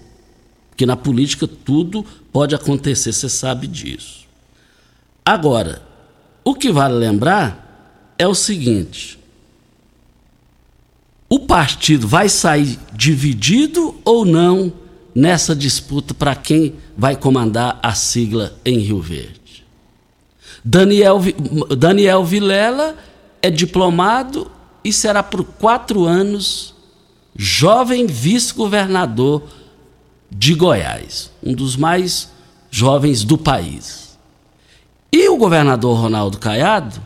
Porque 0.70 0.86
na 0.86 0.96
política 0.96 1.48
tudo 1.48 2.06
pode 2.32 2.54
acontecer, 2.54 3.12
você 3.12 3.28
sabe 3.28 3.66
disso. 3.66 4.28
Agora, 5.26 5.82
o 6.44 6.54
que 6.54 6.72
vale 6.72 6.94
lembrar 6.94 8.14
é 8.16 8.28
o 8.28 8.36
seguinte: 8.36 9.18
o 11.28 11.40
partido 11.40 12.08
vai 12.08 12.30
sair 12.30 12.78
dividido 12.94 13.96
ou 14.06 14.24
não 14.24 14.85
nessa 15.16 15.56
disputa 15.56 16.14
para 16.14 16.36
quem 16.36 16.76
vai 16.98 17.16
comandar 17.16 17.80
a 17.82 17.94
sigla 17.94 18.60
em 18.66 18.80
Rio 18.80 19.00
Verde. 19.00 19.66
Daniel, 20.64 21.22
Daniel 21.78 22.26
Vilela 22.26 22.98
é 23.42 23.50
diplomado 23.50 24.52
e 24.84 24.92
será 24.92 25.24
por 25.24 25.44
quatro 25.44 26.04
anos 26.04 26.76
jovem 27.36 28.06
vice-governador 28.06 29.44
de 30.30 30.54
Goiás, 30.54 31.32
um 31.42 31.54
dos 31.54 31.78
mais 31.78 32.30
jovens 32.70 33.24
do 33.24 33.38
país. 33.38 34.18
E 35.12 35.30
o 35.30 35.38
governador 35.38 35.98
Ronaldo 35.98 36.38
Caiado 36.38 37.00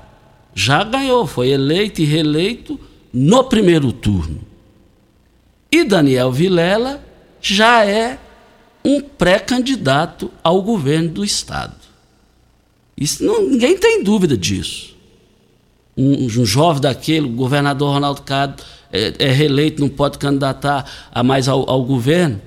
já 0.55 0.83
ganhou, 0.83 1.27
foi 1.27 1.49
eleito 1.49 2.01
e 2.01 2.05
reeleito 2.05 2.79
no 3.13 3.43
primeiro 3.43 3.91
turno. 3.91 4.41
E 5.71 5.83
Daniel 5.83 6.31
Vilela 6.31 7.08
já 7.41 7.85
é 7.85 8.19
um 8.83 9.01
pré-candidato 9.01 10.31
ao 10.43 10.61
governo 10.61 11.09
do 11.09 11.23
Estado. 11.23 11.75
Isso 12.97 13.23
não, 13.23 13.47
ninguém 13.47 13.77
tem 13.77 14.03
dúvida 14.03 14.37
disso. 14.37 14.95
Um, 15.95 16.25
um 16.25 16.29
jovem 16.45 16.81
daquele, 16.81 17.27
o 17.27 17.31
governador 17.31 17.93
Ronaldo 17.93 18.21
Cado, 18.21 18.61
é, 18.91 19.13
é, 19.19 19.31
reeleito, 19.31 19.81
não 19.81 19.89
pode 19.89 20.17
candidatar 20.17 20.89
a 21.11 21.23
mais 21.23 21.47
ao, 21.47 21.69
ao, 21.69 21.83
governo. 21.83 22.41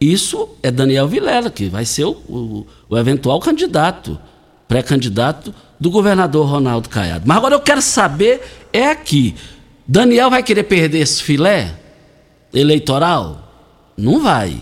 Isso 0.00 0.48
é 0.62 0.70
Daniel 0.70 1.08
Vilela, 1.08 1.50
que 1.50 1.68
vai 1.68 1.84
ser 1.84 2.04
o, 2.04 2.10
o, 2.28 2.66
o 2.88 2.98
eventual 2.98 3.40
candidato, 3.40 4.18
pré-candidato 4.66 5.54
do 5.78 5.90
governador 5.90 6.46
Ronaldo 6.46 6.88
Caiado. 6.88 7.24
Mas 7.26 7.36
agora 7.36 7.54
eu 7.54 7.60
quero 7.60 7.80
saber 7.80 8.42
é 8.72 8.90
aqui, 8.90 9.34
Daniel 9.86 10.28
vai 10.28 10.42
querer 10.42 10.64
perder 10.64 10.98
esse 10.98 11.22
filé 11.22 11.74
eleitoral? 12.52 13.45
Não 13.96 14.20
vai. 14.22 14.60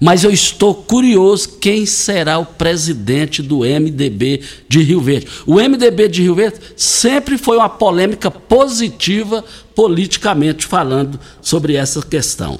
Mas 0.00 0.24
eu 0.24 0.30
estou 0.30 0.74
curioso 0.74 1.58
quem 1.60 1.86
será 1.86 2.38
o 2.38 2.46
presidente 2.46 3.42
do 3.42 3.58
MDB 3.60 4.42
de 4.68 4.82
Rio 4.82 5.00
Verde. 5.00 5.28
O 5.46 5.56
MDB 5.56 6.08
de 6.08 6.22
Rio 6.22 6.34
Verde 6.34 6.58
sempre 6.76 7.38
foi 7.38 7.56
uma 7.56 7.68
polêmica 7.68 8.30
positiva 8.30 9.44
politicamente 9.74 10.66
falando 10.66 11.20
sobre 11.40 11.76
essa 11.76 12.02
questão. 12.02 12.58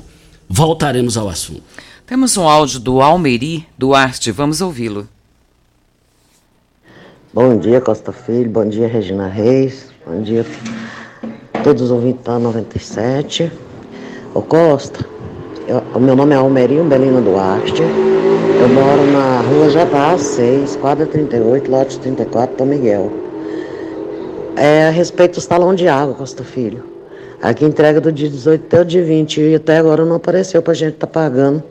Voltaremos 0.49 1.17
ao 1.17 1.29
assunto. 1.29 1.63
Temos 2.07 2.37
um 2.37 2.47
áudio 2.47 2.79
do 2.79 3.01
Almeri 3.01 3.67
Duarte, 3.79 4.31
vamos 4.31 4.61
ouvi-lo. 4.61 5.09
Bom 7.33 7.59
dia, 7.59 7.81
Costa 7.81 8.13
Filho, 8.13 8.49
bom 8.49 8.69
dia, 8.69 8.87
Regina 8.87 9.27
Reis, 9.27 9.89
bom 10.07 10.23
dia 10.23 10.47
a 11.53 11.59
todos 11.61 11.83
os 11.83 11.91
ouvintes 11.91 12.23
da 12.23 12.39
97. 12.39 13.51
Ô 14.33 14.43
Costa, 14.43 15.05
Eu, 15.67 15.83
o 15.95 15.99
meu 15.99 16.15
nome 16.15 16.35
é 16.35 16.37
Almerinho 16.37 16.85
Belino 16.85 17.23
Duarte. 17.23 17.81
Eu 17.83 18.69
moro 18.69 19.11
na 19.11 19.41
rua 19.41 19.71
Jabá 19.71 20.17
6, 20.19 20.77
quadra 20.77 21.07
38, 21.07 21.71
lote 21.71 21.99
34, 22.01 22.59
São 22.59 22.67
Miguel. 22.67 23.11
É 24.57 24.89
a 24.89 24.91
respeito 24.91 25.37
do 25.37 25.41
salão 25.41 25.75
de 25.75 25.89
água, 25.89 26.15
Costa 26.15 26.45
Filho. 26.45 26.85
Aqui 27.43 27.65
entrega 27.65 27.99
do 27.99 28.13
dia 28.13 28.29
18 28.29 28.67
até 28.67 28.81
o 28.83 28.85
dia 28.85 29.03
20 29.03 29.41
e 29.41 29.55
até 29.55 29.79
agora 29.79 30.05
não 30.05 30.17
apareceu 30.17 30.61
pra 30.61 30.75
gente 30.75 30.97
tá 30.97 31.07
pagando. 31.07 31.63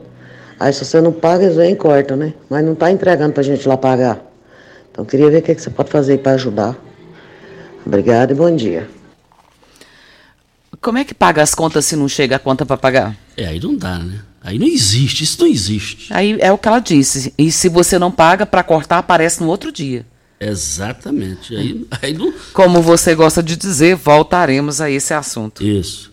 Aí 0.58 0.72
se 0.72 0.84
você 0.84 1.00
não 1.00 1.12
paga, 1.12 1.44
eles 1.44 1.56
vêm 1.56 1.72
e 1.72 1.76
cortam, 1.76 2.16
né? 2.16 2.34
Mas 2.50 2.64
não 2.64 2.74
tá 2.74 2.90
entregando 2.90 3.32
pra 3.32 3.44
gente 3.44 3.66
lá 3.68 3.76
pagar. 3.76 4.20
Então 4.90 5.04
queria 5.04 5.30
ver 5.30 5.38
o 5.38 5.42
que, 5.42 5.54
que 5.54 5.62
você 5.62 5.70
pode 5.70 5.90
fazer 5.90 6.18
para 6.18 6.32
ajudar. 6.32 6.76
Obrigada 7.86 8.32
e 8.32 8.34
bom 8.34 8.54
dia. 8.54 8.88
Como 10.80 10.98
é 10.98 11.04
que 11.04 11.14
paga 11.14 11.42
as 11.42 11.54
contas 11.54 11.84
se 11.84 11.94
não 11.94 12.08
chega 12.08 12.36
a 12.36 12.38
conta 12.40 12.66
para 12.66 12.76
pagar? 12.76 13.23
É, 13.36 13.46
aí 13.46 13.60
não 13.60 13.76
dá, 13.76 13.98
né? 13.98 14.20
Aí 14.40 14.58
não 14.58 14.66
existe, 14.66 15.24
isso 15.24 15.40
não 15.40 15.46
existe. 15.46 16.12
Aí 16.12 16.36
é 16.38 16.52
o 16.52 16.58
que 16.58 16.68
ela 16.68 16.78
disse. 16.78 17.32
E 17.38 17.50
se 17.50 17.68
você 17.68 17.98
não 17.98 18.10
paga, 18.10 18.44
para 18.44 18.62
cortar, 18.62 18.98
aparece 18.98 19.40
no 19.40 19.48
outro 19.48 19.72
dia. 19.72 20.04
Exatamente. 20.38 21.56
Aí, 21.56 21.86
aí 22.02 22.12
não... 22.12 22.32
Como 22.52 22.82
você 22.82 23.14
gosta 23.14 23.42
de 23.42 23.56
dizer, 23.56 23.96
voltaremos 23.96 24.80
a 24.80 24.90
esse 24.90 25.14
assunto. 25.14 25.64
Isso. 25.64 26.12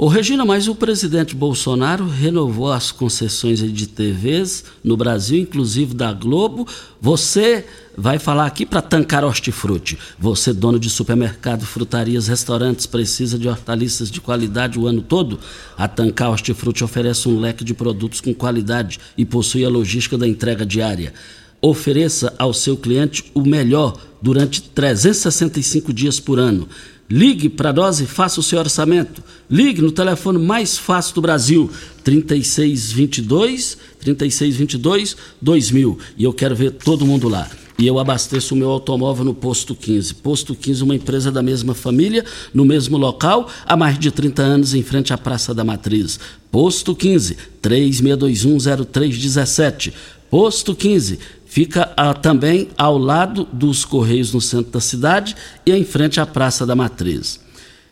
Ô 0.00 0.06
Regina, 0.06 0.44
mas 0.44 0.68
o 0.68 0.76
presidente 0.76 1.34
Bolsonaro 1.34 2.06
renovou 2.06 2.70
as 2.70 2.92
concessões 2.92 3.58
de 3.58 3.88
TVs 3.88 4.62
no 4.84 4.96
Brasil, 4.96 5.40
inclusive 5.40 5.92
da 5.92 6.12
Globo. 6.12 6.68
Você 7.00 7.66
vai 7.96 8.16
falar 8.16 8.46
aqui 8.46 8.64
para 8.64 8.80
tancar 8.80 9.24
hortifruti. 9.24 9.98
Você, 10.16 10.52
dono 10.52 10.78
de 10.78 10.88
supermercado, 10.88 11.66
frutarias, 11.66 12.28
restaurantes, 12.28 12.86
precisa 12.86 13.36
de 13.36 13.48
hortaliças 13.48 14.08
de 14.08 14.20
qualidade 14.20 14.78
o 14.78 14.86
ano 14.86 15.02
todo? 15.02 15.40
A 15.76 15.88
Tancar 15.88 16.30
Hortifruti 16.30 16.84
oferece 16.84 17.28
um 17.28 17.40
leque 17.40 17.64
de 17.64 17.74
produtos 17.74 18.20
com 18.20 18.32
qualidade 18.32 19.00
e 19.16 19.24
possui 19.24 19.64
a 19.64 19.68
logística 19.68 20.16
da 20.16 20.28
entrega 20.28 20.64
diária. 20.64 21.12
Ofereça 21.60 22.32
ao 22.38 22.54
seu 22.54 22.76
cliente 22.76 23.32
o 23.34 23.40
melhor 23.40 23.98
durante 24.22 24.62
365 24.62 25.92
dias 25.92 26.20
por 26.20 26.38
ano. 26.38 26.68
Ligue 27.10 27.48
para 27.48 27.72
nós 27.72 28.00
e 28.00 28.06
faça 28.06 28.38
o 28.38 28.42
seu 28.42 28.58
orçamento. 28.58 29.24
Ligue 29.50 29.80
no 29.80 29.90
telefone 29.90 30.38
mais 30.38 30.76
fácil 30.76 31.14
do 31.14 31.22
Brasil, 31.22 31.70
3622 32.04 33.78
3622 33.98 35.16
2000. 35.40 35.98
E 36.18 36.24
eu 36.24 36.34
quero 36.34 36.54
ver 36.54 36.72
todo 36.72 37.06
mundo 37.06 37.26
lá. 37.28 37.48
E 37.78 37.86
eu 37.86 37.98
abasteço 37.98 38.54
o 38.54 38.58
meu 38.58 38.68
automóvel 38.70 39.24
no 39.24 39.32
Posto 39.32 39.74
15. 39.74 40.16
Posto 40.16 40.54
15, 40.54 40.82
uma 40.82 40.96
empresa 40.96 41.30
da 41.30 41.40
mesma 41.40 41.74
família, 41.74 42.24
no 42.52 42.64
mesmo 42.64 42.98
local, 42.98 43.48
há 43.64 43.76
mais 43.76 43.96
de 43.98 44.10
30 44.10 44.42
anos, 44.42 44.74
em 44.74 44.82
frente 44.82 45.12
à 45.12 45.16
Praça 45.16 45.54
da 45.54 45.62
Matriz. 45.62 46.18
Posto 46.50 46.92
15, 46.94 47.36
36210317. 47.62 49.92
Posto 50.28 50.74
15, 50.74 51.20
fica 51.48 51.92
ah, 51.96 52.14
também 52.14 52.68
ao 52.76 52.98
lado 52.98 53.48
dos 53.52 53.84
Correios 53.84 54.32
no 54.32 54.40
centro 54.40 54.70
da 54.70 54.80
cidade 54.80 55.34
e 55.64 55.72
em 55.72 55.84
frente 55.84 56.20
à 56.20 56.26
Praça 56.26 56.66
da 56.66 56.76
Matriz. 56.76 57.40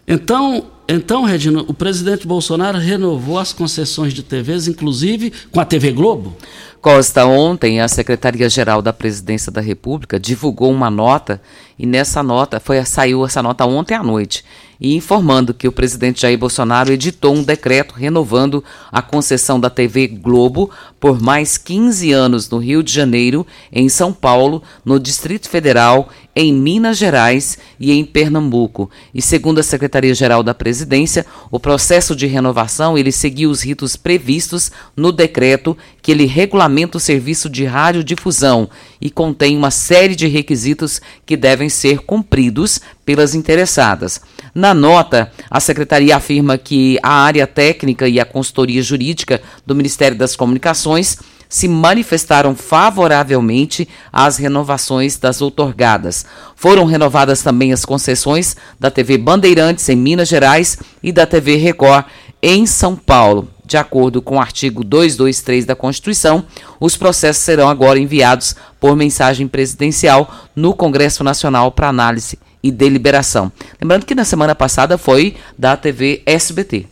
Então, 0.07 0.67
então, 0.89 1.25
Regina, 1.25 1.63
o 1.63 1.75
presidente 1.75 2.29
Bolsonaro 2.29 2.79
renovou 2.79 3.39
as 3.39 3.53
concessões 3.53 4.15
de 4.15 4.23
TVs, 4.23 4.69
inclusive 4.69 5.33
com 5.51 5.59
a 5.59 5.65
TV 5.65 5.91
Globo? 5.91 6.37
Costa, 6.81 7.27
ontem 7.27 7.81
a 7.81 7.89
Secretaria-Geral 7.89 8.81
da 8.81 8.93
Presidência 8.93 9.51
da 9.51 9.61
República 9.61 10.21
divulgou 10.21 10.71
uma 10.71 10.89
nota 10.89 11.41
e 11.77 11.85
nessa 11.85 12.23
nota 12.23 12.61
foi 12.61 12.85
saiu 12.85 13.25
essa 13.27 13.43
nota 13.43 13.67
ontem 13.67 13.95
à 13.95 14.03
noite 14.05 14.45
e 14.81 14.95
informando 14.95 15.55
que 15.55 15.69
o 15.69 15.73
presidente 15.73 16.23
Jair 16.23 16.39
Bolsonaro 16.39 16.93
editou 16.93 17.35
um 17.35 17.43
decreto 17.43 17.95
renovando 17.95 18.63
a 18.91 19.03
concessão 19.03 19.59
da 19.59 19.71
TV 19.71 20.07
Globo 20.07 20.71
por 21.01 21.21
mais 21.21 21.57
15 21.59 22.13
anos 22.13 22.49
no 22.49 22.59
Rio 22.59 22.83
de 22.83 22.93
Janeiro, 22.93 23.47
em 23.73 23.89
São 23.89 24.13
Paulo, 24.13 24.63
no 24.85 24.99
Distrito 24.99 25.49
Federal, 25.49 26.09
em 26.37 26.53
Minas 26.53 26.99
Gerais 26.99 27.57
e 27.81 27.91
em 27.91 28.05
Pernambuco. 28.05 28.91
E 29.15 29.23
segundo 29.23 29.59
a 29.59 29.63
Secretaria-Geral 29.63 30.43
da 30.43 30.53
Presidência, 30.53 31.25
o 31.51 31.59
processo 31.59 32.15
de 32.15 32.27
renovação 32.27 32.99
ele 32.99 33.11
seguiu 33.11 33.49
os 33.49 33.63
ritos 33.63 33.97
previstos 33.97 34.71
no 34.95 35.11
decreto 35.11 35.75
que 36.03 36.13
ele 36.13 36.27
regulamenta 36.27 36.99
o 36.99 37.01
serviço 37.01 37.49
de 37.49 37.65
radiodifusão 37.65 38.69
e 39.01 39.09
contém 39.09 39.57
uma 39.57 39.71
série 39.71 40.15
de 40.15 40.27
requisitos 40.27 41.01
que 41.25 41.37
devem 41.37 41.71
ser 41.71 42.01
cumpridos 42.01 42.81
pelas 43.05 43.35
interessadas. 43.35 44.21
Na 44.55 44.75
nota, 44.75 45.33
a 45.51 45.59
secretaria 45.59 46.17
afirma 46.17 46.59
que 46.59 46.99
a 47.03 47.13
área 47.13 47.47
técnica 47.47 48.07
e 48.07 48.21
a 48.21 48.25
consultoria 48.27 48.83
jurídica 48.83 49.41
do 49.65 49.75
Ministério 49.75 50.19
das 50.19 50.37
Comunicações 50.37 51.19
se 51.49 51.69
manifestaram 51.69 52.55
favoravelmente 52.55 53.89
às 54.13 54.37
renovações 54.37 55.19
das 55.19 55.41
outorgadas. 55.41 56.27
Foram 56.55 56.85
renovadas 56.85 57.43
também 57.43 57.73
as 57.73 57.85
concessões 57.85 58.57
da 58.79 58.91
TV 58.91 59.19
Bandeirantes 59.19 59.89
em 59.89 59.97
Minas 59.97 60.29
Gerais 60.29 60.79
e 61.03 61.13
da 61.13 61.27
TV 61.27 61.57
Record 61.57 62.05
em 62.43 62.67
São 62.67 62.97
Paulo. 62.97 63.49
De 63.65 63.77
acordo 63.77 64.23
com 64.23 64.37
o 64.37 64.41
artigo 64.41 64.85
223 64.85 65.65
da 65.65 65.75
Constituição, 65.75 66.45
os 66.79 66.97
processos 66.97 67.43
serão 67.43 67.69
agora 67.69 67.99
enviados 67.99 68.55
por 68.79 68.95
mensagem 68.95 69.49
presidencial 69.49 70.33
no 70.55 70.73
Congresso 70.73 71.25
Nacional 71.25 71.73
para 71.73 71.89
análise 71.89 72.39
e 72.63 72.71
deliberação. 72.71 73.51
Lembrando 73.81 74.07
que 74.07 74.15
na 74.15 74.25
semana 74.25 74.55
passada 74.55 74.97
foi 74.97 75.37
da 75.59 75.77
TV 75.77 76.23
SBT. 76.25 76.87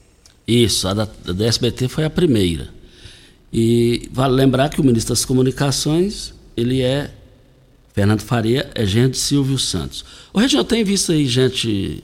Isso, 0.46 0.88
a 0.88 0.94
da, 0.94 1.08
da 1.32 1.46
SBT 1.46 1.88
foi 1.88 2.04
a 2.04 2.10
primeira. 2.10 2.68
E 3.54 4.08
vale 4.10 4.34
lembrar 4.34 4.68
que 4.68 4.80
o 4.80 4.84
ministro 4.84 5.14
das 5.14 5.24
Comunicações, 5.24 6.34
ele 6.56 6.82
é 6.82 7.08
Fernando 7.92 8.22
Faria, 8.22 8.68
é 8.74 8.84
gente 8.84 9.16
Silvio 9.16 9.56
Santos. 9.56 10.04
O 10.32 10.40
Reginaldo 10.40 10.68
tem 10.68 10.82
visto 10.82 11.12
aí 11.12 11.24
gente 11.26 12.02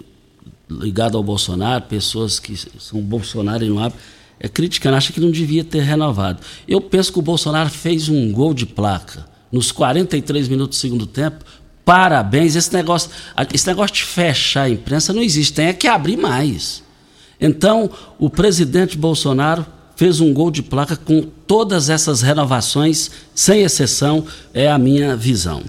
ligada 0.70 1.16
ao 1.16 1.24
Bolsonaro, 1.24 1.82
pessoas 1.86 2.38
que 2.38 2.56
são 2.78 3.00
Bolsonaro 3.00 3.64
e 3.64 3.68
não 3.68 3.80
abrem, 3.80 4.00
é 4.38 4.48
criticando, 4.48 4.96
acha 4.96 5.12
que 5.12 5.18
não 5.18 5.32
devia 5.32 5.64
ter 5.64 5.80
renovado. 5.80 6.40
Eu 6.68 6.80
penso 6.80 7.12
que 7.12 7.18
o 7.18 7.22
Bolsonaro 7.22 7.68
fez 7.68 8.08
um 8.08 8.30
gol 8.30 8.54
de 8.54 8.64
placa 8.64 9.28
nos 9.50 9.72
43 9.72 10.46
minutos 10.46 10.78
do 10.78 10.80
segundo 10.80 11.06
tempo, 11.06 11.44
Parabéns. 11.84 12.54
Esse 12.54 12.72
negócio, 12.72 13.10
esse 13.52 13.66
negócio 13.66 13.96
de 13.96 14.04
fechar 14.04 14.62
a 14.62 14.70
imprensa 14.70 15.12
não 15.12 15.20
existe, 15.20 15.54
tem 15.54 15.66
é 15.66 15.72
que 15.72 15.88
abrir 15.88 16.16
mais. 16.16 16.84
Então, 17.40 17.90
o 18.16 18.30
presidente 18.30 18.96
Bolsonaro 18.96 19.66
fez 20.00 20.18
um 20.18 20.32
gol 20.32 20.50
de 20.50 20.62
placa 20.62 20.96
com 20.96 21.20
todas 21.46 21.90
essas 21.90 22.22
renovações, 22.22 23.10
sem 23.34 23.60
exceção, 23.60 24.24
é 24.54 24.66
a 24.66 24.78
minha 24.78 25.14
visão. 25.14 25.62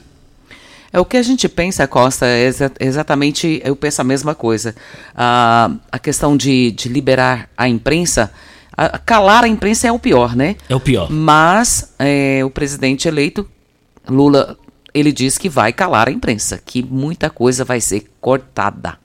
É 0.89 0.97
o 1.01 1.03
que 1.03 1.17
a 1.17 1.21
gente 1.21 1.49
pensa, 1.49 1.85
Costa, 1.85 2.25
é 2.25 2.49
exatamente, 2.79 3.61
eu 3.61 3.75
penso 3.75 3.99
a 3.99 4.05
mesma 4.05 4.33
coisa. 4.33 4.73
Ah, 5.13 5.69
a 5.91 5.99
questão 5.99 6.37
de, 6.37 6.71
de 6.71 6.87
liberar 6.87 7.49
a 7.57 7.67
imprensa, 7.67 8.31
a, 8.71 8.97
calar 8.97 9.43
a 9.43 9.49
imprensa 9.49 9.89
é 9.89 9.91
o 9.91 9.99
pior, 9.99 10.33
né? 10.33 10.55
É 10.69 10.75
o 10.75 10.79
pior. 10.79 11.11
Mas 11.11 11.93
é, 11.99 12.39
o 12.45 12.49
presidente 12.49 13.09
eleito, 13.09 13.45
Lula, 14.07 14.57
ele 14.93 15.11
diz 15.11 15.37
que 15.37 15.49
vai 15.49 15.73
calar 15.73 16.07
a 16.07 16.11
imprensa, 16.11 16.57
que 16.65 16.81
muita 16.81 17.29
coisa 17.29 17.65
vai 17.65 17.81
ser 17.81 18.09
cortada. 18.21 19.00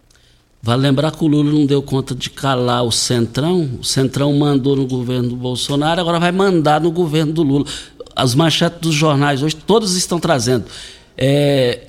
Vale 0.66 0.83
lembrar 0.83 1.12
que 1.12 1.22
o 1.22 1.29
Lula 1.29 1.52
não 1.52 1.64
deu 1.64 1.81
conta 1.81 2.12
de 2.12 2.29
calar 2.29 2.83
o 2.83 2.90
Centrão. 2.90 3.79
O 3.81 3.85
Centrão 3.85 4.33
mandou 4.33 4.74
no 4.74 4.85
governo 4.85 5.29
do 5.29 5.37
Bolsonaro, 5.37 6.00
agora 6.00 6.18
vai 6.18 6.33
mandar 6.33 6.81
no 6.81 6.90
governo 6.90 7.33
do 7.33 7.44
Lula. 7.44 7.64
As 8.16 8.35
manchetes 8.35 8.81
dos 8.81 8.92
jornais 8.92 9.44
hoje, 9.44 9.55
todos 9.55 9.94
estão 9.94 10.18
trazendo. 10.18 10.64
É, 11.16 11.87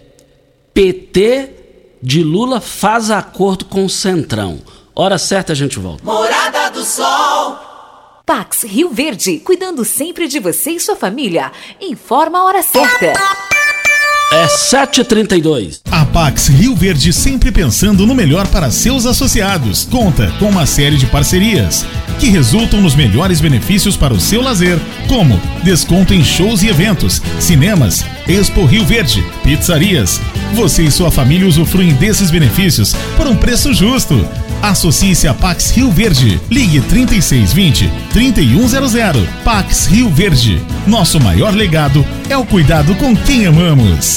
PT 0.76 1.50
de 2.04 2.22
Lula 2.22 2.62
faz 2.62 3.10
acordo 3.10 3.66
com 3.66 3.84
o 3.84 3.90
Centrão. 3.90 4.60
Hora 4.94 5.18
certa 5.18 5.54
a 5.54 5.56
gente 5.56 5.80
volta. 5.80 6.04
Morada 6.04 6.70
do 6.70 6.84
Sol. 6.84 7.58
Pax 8.28 8.62
Rio 8.62 8.92
Verde, 8.92 9.40
cuidando 9.40 9.84
sempre 9.84 10.28
de 10.28 10.38
você 10.40 10.70
e 10.70 10.80
sua 10.80 10.96
família. 10.96 11.52
Informa 11.82 12.38
a 12.38 12.44
hora 12.44 12.62
certa. 12.62 13.57
É 14.32 14.46
7h32. 14.46 15.80
A 15.90 16.06
Pax 16.06 16.50
Rio 16.50 16.76
Verde 16.76 17.14
sempre 17.14 17.50
pensando 17.50 18.06
no 18.06 18.14
melhor 18.14 18.46
para 18.48 18.70
seus 18.70 19.06
associados. 19.06 19.88
Conta 19.90 20.30
com 20.38 20.50
uma 20.50 20.66
série 20.66 20.98
de 20.98 21.06
parcerias 21.06 21.86
que 22.20 22.28
resultam 22.30 22.82
nos 22.82 22.94
melhores 22.94 23.40
benefícios 23.40 23.96
para 23.96 24.14
o 24.14 24.20
seu 24.20 24.42
lazer, 24.42 24.78
como 25.08 25.40
desconto 25.64 26.14
em 26.14 26.24
shows 26.24 26.62
e 26.62 26.68
eventos, 26.68 27.22
cinemas, 27.40 28.04
Expo 28.28 28.66
Rio 28.66 28.84
Verde, 28.86 29.24
pizzarias. 29.44 30.20
Você 30.54 30.84
e 30.84 30.92
sua 30.92 31.10
família 31.10 31.48
usufruem 31.48 31.94
desses 31.94 32.30
benefícios 32.30 32.94
por 33.16 33.28
um 33.28 33.36
preço 33.36 33.74
justo. 33.74 34.28
Associe-se 34.62 35.28
a 35.28 35.34
Pax 35.34 35.72
Rio 35.72 35.92
Verde. 35.92 36.42
Ligue 36.50 36.82
3620 36.82 37.90
3100. 38.12 39.28
Pax 39.44 39.86
Rio 39.86 40.10
Verde. 40.10 40.62
Nosso 40.86 41.20
maior 41.20 41.54
legado 41.54 42.06
é 42.30 42.36
o 42.36 42.46
cuidado 42.46 42.96
com 42.96 43.16
quem 43.16 43.46
amamos. 43.46 44.17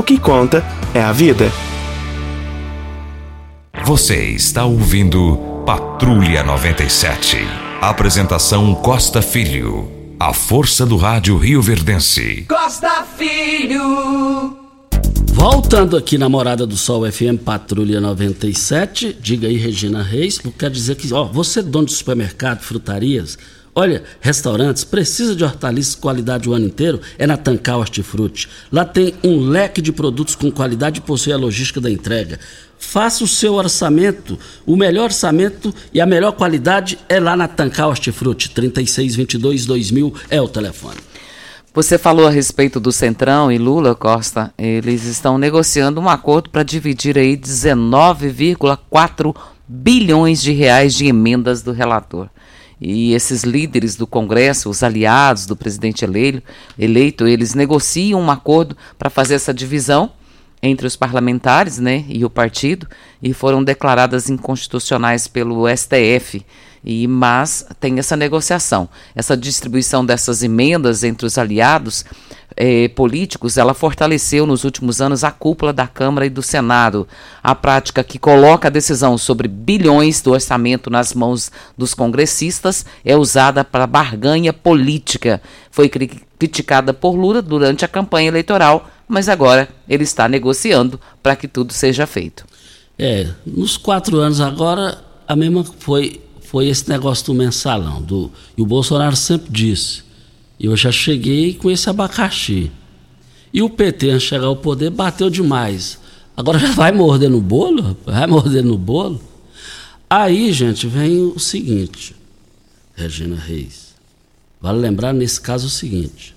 O 0.00 0.02
que 0.02 0.18
conta 0.18 0.64
é 0.94 1.02
a 1.02 1.12
vida. 1.12 1.52
Você 3.84 4.30
está 4.30 4.64
ouvindo 4.64 5.36
Patrulha 5.66 6.42
97. 6.42 7.36
Apresentação 7.82 8.74
Costa 8.76 9.20
Filho. 9.20 9.92
A 10.18 10.32
força 10.32 10.86
do 10.86 10.96
rádio 10.96 11.36
Rio 11.36 11.60
Verdense. 11.60 12.46
Costa 12.48 13.04
Filho. 13.18 14.56
Voltando 15.34 15.98
aqui 15.98 16.16
na 16.16 16.30
Morada 16.30 16.66
do 16.66 16.78
Sol 16.78 17.02
FM 17.04 17.44
Patrulha 17.44 18.00
97, 18.00 19.18
diga 19.20 19.48
aí 19.48 19.58
Regina 19.58 20.02
Reis, 20.02 20.40
quer 20.58 20.70
dizer 20.70 20.96
que, 20.96 21.12
ó, 21.12 21.24
você 21.24 21.60
é 21.60 21.62
dono 21.62 21.86
de 21.86 21.92
supermercado, 21.92 22.62
frutarias, 22.62 23.38
Olha, 23.74 24.02
restaurantes, 24.20 24.82
precisa 24.82 25.34
de 25.36 25.44
hortaliças 25.44 25.94
de 25.94 26.00
qualidade 26.00 26.48
o 26.48 26.52
ano 26.52 26.66
inteiro? 26.66 27.00
É 27.16 27.26
na 27.26 27.36
Tancar 27.36 27.78
Hortifruti. 27.78 28.48
Lá 28.70 28.84
tem 28.84 29.14
um 29.22 29.38
leque 29.38 29.80
de 29.80 29.92
produtos 29.92 30.34
com 30.34 30.50
qualidade 30.50 30.98
e 30.98 31.02
possui 31.02 31.32
a 31.32 31.36
logística 31.36 31.80
da 31.80 31.90
entrega. 31.90 32.40
Faça 32.78 33.22
o 33.22 33.28
seu 33.28 33.54
orçamento. 33.54 34.36
O 34.66 34.76
melhor 34.76 35.04
orçamento 35.04 35.72
e 35.94 36.00
a 36.00 36.06
melhor 36.06 36.32
qualidade 36.32 36.98
é 37.08 37.20
lá 37.20 37.36
na 37.36 37.46
Tancar 37.46 37.88
Hortifruti. 37.88 38.48
3622-2000 38.48 40.14
é 40.28 40.40
o 40.40 40.48
telefone. 40.48 40.98
Você 41.72 41.96
falou 41.96 42.26
a 42.26 42.30
respeito 42.30 42.80
do 42.80 42.90
Centrão 42.90 43.52
e 43.52 43.56
Lula 43.56 43.94
Costa. 43.94 44.52
Eles 44.58 45.04
estão 45.04 45.38
negociando 45.38 46.00
um 46.00 46.08
acordo 46.08 46.50
para 46.50 46.64
dividir 46.64 47.16
aí 47.16 47.36
19,4 47.36 49.32
bilhões 49.68 50.42
de 50.42 50.50
reais 50.50 50.94
de 50.94 51.06
emendas 51.06 51.62
do 51.62 51.70
relator. 51.70 52.28
E 52.80 53.12
esses 53.12 53.42
líderes 53.44 53.94
do 53.94 54.06
Congresso, 54.06 54.70
os 54.70 54.82
aliados 54.82 55.44
do 55.44 55.54
presidente 55.54 56.04
eleito, 56.78 57.26
eles 57.26 57.54
negociam 57.54 58.20
um 58.20 58.30
acordo 58.30 58.76
para 58.98 59.10
fazer 59.10 59.34
essa 59.34 59.52
divisão 59.52 60.12
entre 60.62 60.86
os 60.86 60.96
parlamentares 60.96 61.78
né, 61.78 62.04
e 62.08 62.24
o 62.24 62.30
partido 62.30 62.86
e 63.22 63.32
foram 63.32 63.62
declaradas 63.62 64.30
inconstitucionais 64.30 65.26
pelo 65.26 65.64
STF. 65.68 66.44
E, 66.82 67.06
mas 67.06 67.66
tem 67.78 67.98
essa 67.98 68.16
negociação, 68.16 68.88
essa 69.14 69.36
distribuição 69.36 70.04
dessas 70.04 70.42
emendas 70.42 71.04
entre 71.04 71.26
os 71.26 71.36
aliados 71.36 72.04
eh, 72.56 72.88
políticos, 72.88 73.56
ela 73.56 73.74
fortaleceu 73.74 74.46
nos 74.46 74.64
últimos 74.64 75.00
anos 75.00 75.24
a 75.24 75.30
cúpula 75.30 75.72
da 75.72 75.86
Câmara 75.86 76.26
e 76.26 76.30
do 76.30 76.42
Senado. 76.42 77.06
A 77.42 77.54
prática 77.54 78.04
que 78.04 78.18
coloca 78.18 78.68
a 78.68 78.70
decisão 78.70 79.16
sobre 79.16 79.48
bilhões 79.48 80.20
do 80.20 80.32
orçamento 80.32 80.90
nas 80.90 81.14
mãos 81.14 81.50
dos 81.76 81.94
congressistas 81.94 82.84
é 83.04 83.16
usada 83.16 83.64
para 83.64 83.86
barganha 83.86 84.52
política. 84.52 85.40
Foi 85.70 85.88
cri 85.88 86.10
criticada 86.38 86.94
por 86.94 87.10
Lula 87.10 87.42
durante 87.42 87.84
a 87.84 87.88
campanha 87.88 88.28
eleitoral, 88.28 88.88
mas 89.06 89.28
agora 89.28 89.68
ele 89.86 90.04
está 90.04 90.26
negociando 90.26 90.98
para 91.22 91.36
que 91.36 91.46
tudo 91.46 91.70
seja 91.74 92.06
feito. 92.06 92.46
É, 92.98 93.28
nos 93.44 93.76
quatro 93.76 94.18
anos 94.18 94.40
agora, 94.40 95.04
a 95.28 95.36
mesma 95.36 95.62
foi, 95.64 96.20
foi 96.40 96.68
esse 96.68 96.88
negócio 96.88 97.26
do 97.26 97.34
mensalão. 97.34 98.00
Do, 98.00 98.30
e 98.56 98.62
o 98.62 98.66
Bolsonaro 98.66 99.16
sempre 99.16 99.50
disse 99.50 100.02
eu 100.66 100.76
já 100.76 100.92
cheguei 100.92 101.54
com 101.54 101.70
esse 101.70 101.88
abacaxi. 101.88 102.70
E 103.52 103.62
o 103.62 103.70
PT, 103.70 104.10
antes 104.10 104.22
de 104.22 104.28
chegar 104.28 104.46
ao 104.46 104.56
poder, 104.56 104.90
bateu 104.90 105.30
demais. 105.30 105.98
Agora 106.36 106.58
já 106.58 106.72
vai 106.72 106.92
morder 106.92 107.30
no 107.30 107.40
bolo? 107.40 107.96
Vai 108.04 108.26
morder 108.26 108.62
no 108.62 108.78
bolo? 108.78 109.20
Aí, 110.08 110.52
gente, 110.52 110.86
vem 110.86 111.22
o 111.22 111.38
seguinte, 111.38 112.14
Regina 112.94 113.36
Reis. 113.36 113.94
Vale 114.60 114.78
lembrar 114.78 115.12
nesse 115.12 115.40
caso 115.40 115.66
o 115.66 115.70
seguinte: 115.70 116.34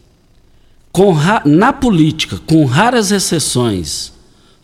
na 1.45 1.73
política, 1.73 2.39
com 2.45 2.65
raras 2.65 3.11
exceções, 3.11 4.13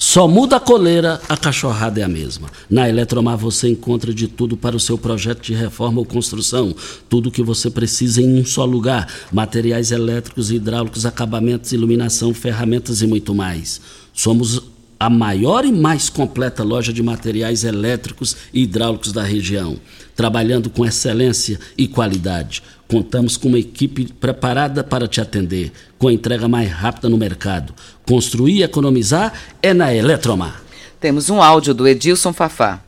só 0.01 0.29
muda 0.29 0.55
a 0.55 0.59
coleira, 0.61 1.19
a 1.27 1.35
cachorrada 1.35 1.99
é 1.99 2.03
a 2.03 2.07
mesma. 2.07 2.49
Na 2.69 2.87
Eletromar 2.87 3.37
você 3.37 3.67
encontra 3.67 4.13
de 4.13 4.29
tudo 4.29 4.55
para 4.55 4.73
o 4.73 4.79
seu 4.79 4.97
projeto 4.97 5.41
de 5.41 5.53
reforma 5.53 5.99
ou 5.99 6.05
construção. 6.05 6.73
Tudo 7.09 7.27
o 7.27 7.31
que 7.31 7.43
você 7.43 7.69
precisa 7.69 8.21
em 8.21 8.39
um 8.39 8.45
só 8.45 8.63
lugar: 8.63 9.11
materiais 9.29 9.91
elétricos, 9.91 10.51
hidráulicos, 10.51 11.05
acabamentos, 11.05 11.73
iluminação, 11.73 12.33
ferramentas 12.33 13.01
e 13.01 13.07
muito 13.07 13.35
mais. 13.35 13.81
Somos 14.13 14.63
a 14.97 15.09
maior 15.09 15.65
e 15.65 15.71
mais 15.71 16.09
completa 16.09 16.63
loja 16.63 16.93
de 16.93 17.03
materiais 17.03 17.65
elétricos 17.65 18.37
e 18.53 18.63
hidráulicos 18.63 19.11
da 19.11 19.23
região, 19.23 19.77
trabalhando 20.15 20.69
com 20.69 20.85
excelência 20.85 21.59
e 21.77 21.89
qualidade. 21.89 22.63
Contamos 22.89 23.37
com 23.37 23.49
uma 23.49 23.59
equipe 23.59 24.11
preparada 24.13 24.83
para 24.83 25.07
te 25.07 25.21
atender, 25.21 25.71
com 25.99 26.07
a 26.07 26.13
entrega 26.13 26.47
mais 26.47 26.71
rápida 26.71 27.07
no 27.07 27.19
mercado. 27.19 27.71
Construir 28.03 28.55
e 28.55 28.63
economizar 28.63 29.31
é 29.61 29.75
na 29.75 29.93
Eletromar. 29.93 30.59
Temos 30.99 31.29
um 31.29 31.39
áudio 31.39 31.75
do 31.75 31.87
Edilson 31.87 32.33
Fafá. 32.33 32.79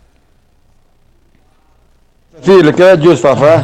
Filho, 2.41 2.71
aqui 2.71 2.81
é 2.81 2.93
Edilson 2.93 3.21
Fafá. 3.21 3.63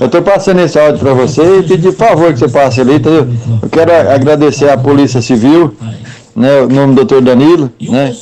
Eu 0.00 0.06
estou 0.06 0.22
passando 0.22 0.60
esse 0.60 0.78
áudio 0.78 1.00
para 1.00 1.12
você 1.12 1.58
e 1.58 1.62
pedir 1.64 1.92
por 1.92 2.08
favor 2.08 2.32
que 2.32 2.38
você 2.38 2.48
passe 2.48 2.80
ali, 2.80 2.98
tá? 2.98 3.10
Eu 3.10 3.68
quero 3.70 3.92
agradecer 3.92 4.70
à 4.70 4.78
Polícia 4.78 5.20
Civil 5.20 5.76
né, 6.34 6.62
o 6.62 6.68
nome 6.68 6.94
do 6.94 7.04
doutor 7.04 7.20
Danilo, 7.20 7.70
né, 7.80 8.14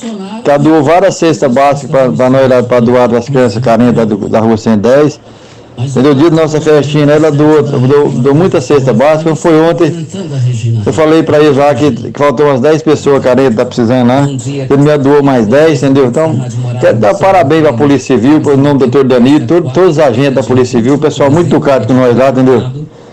que 0.43 0.57
doou 0.57 0.83
várias 0.83 1.15
cestas 1.15 1.49
básicas 1.49 2.13
para 2.13 2.29
nós 2.29 2.65
para 2.65 2.79
doar 2.81 3.07
para 3.07 3.19
as 3.19 3.25
crianças 3.25 3.63
carentes 3.63 3.95
da, 3.95 4.03
da 4.03 4.39
rua 4.41 4.57
110. 4.57 5.17
Entendeu? 5.77 6.13
O 6.13 6.15
dia 6.15 6.29
da 6.29 6.41
nossa 6.43 6.61
festinha, 6.61 7.05
ela 7.05 7.31
doou, 7.31 7.61
doou, 7.61 8.09
doou 8.09 8.35
muita 8.35 8.61
cesta 8.61 8.93
básica. 8.93 9.35
Foi 9.35 9.59
ontem, 9.59 10.07
eu 10.85 10.93
falei 10.93 11.21
para 11.21 11.39
eles 11.39 11.57
lá 11.57 11.75
que, 11.75 11.91
que 11.91 12.17
faltou 12.17 12.45
umas 12.45 12.61
10 12.61 12.81
pessoas 12.81 13.21
carentes, 13.21 13.55
tá 13.55 13.65
precisando 13.65 14.07
lá. 14.07 14.27
Ele 14.27 14.81
me 14.81 14.97
doou 14.97 15.21
mais 15.21 15.47
10, 15.47 15.83
entendeu? 15.83 16.05
Então, 16.05 16.39
quero 16.79 16.97
dar 16.97 17.15
parabéns 17.15 17.61
para 17.61 17.71
a 17.71 17.73
Polícia 17.73 18.15
Civil, 18.15 18.39
por 18.41 18.57
nome 18.57 18.79
do 18.79 18.87
doutor 18.87 19.03
Danilo, 19.03 19.45
todo, 19.45 19.69
todos 19.71 19.91
os 19.91 19.99
agentes 19.99 20.33
da 20.33 20.43
Polícia 20.43 20.79
Civil, 20.79 20.95
o 20.95 20.99
pessoal 20.99 21.29
muito 21.29 21.47
educado 21.47 21.87
com 21.87 21.93
nós 21.93 22.15
lá, 22.15 22.29
entendeu? 22.29 22.63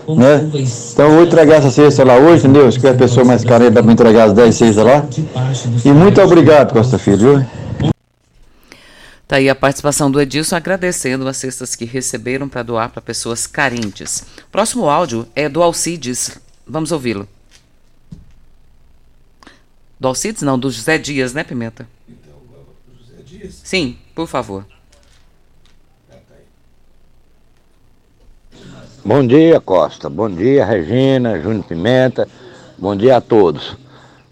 Né? 0.07 0.49
Então 0.93 1.05
eu 1.07 1.15
vou 1.15 1.23
entregar 1.23 1.57
essa 1.57 1.69
cesta 1.69 2.03
lá 2.03 2.17
hoje, 2.17 2.45
entendeu? 2.47 2.71
Se 2.71 2.79
quer 2.79 2.95
pessoa 2.95 3.25
mais 3.25 3.43
carente, 3.43 3.71
dá 3.71 3.83
para 3.83 3.91
entregar 3.91 4.25
as 4.25 4.33
10 4.33 4.55
cestas 4.55 4.85
lá. 4.85 5.03
E 5.83 5.89
muito 5.89 6.21
obrigado, 6.21 6.73
Costa 6.73 6.97
Filho, 6.97 7.17
viu? 7.17 7.45
Tá 9.33 9.37
aí 9.37 9.49
a 9.49 9.55
participação 9.55 10.11
do 10.11 10.21
Edilson 10.21 10.55
agradecendo 10.55 11.27
as 11.27 11.37
cestas 11.37 11.75
que 11.75 11.85
receberam 11.85 12.47
para 12.47 12.61
doar 12.61 12.89
para 12.91 13.01
pessoas 13.01 13.47
carentes. 13.47 14.23
Próximo 14.51 14.87
áudio 14.87 15.27
é 15.33 15.49
do 15.49 15.63
Alcides. 15.63 16.37
Vamos 16.67 16.91
ouvi-lo. 16.91 17.27
Do 19.99 20.07
Alcides? 20.07 20.43
Não, 20.43 20.59
do 20.59 20.69
José 20.69 20.99
Dias, 20.99 21.33
né, 21.33 21.43
Pimenta? 21.43 21.87
Sim, 23.49 23.97
por 24.13 24.27
favor. 24.27 24.67
Bom 29.03 29.25
dia, 29.25 29.59
Costa. 29.59 30.11
Bom 30.11 30.29
dia, 30.29 30.63
Regina, 30.63 31.41
Júnior 31.41 31.65
Pimenta. 31.65 32.29
Bom 32.77 32.95
dia 32.95 33.17
a 33.17 33.21
todos. 33.21 33.75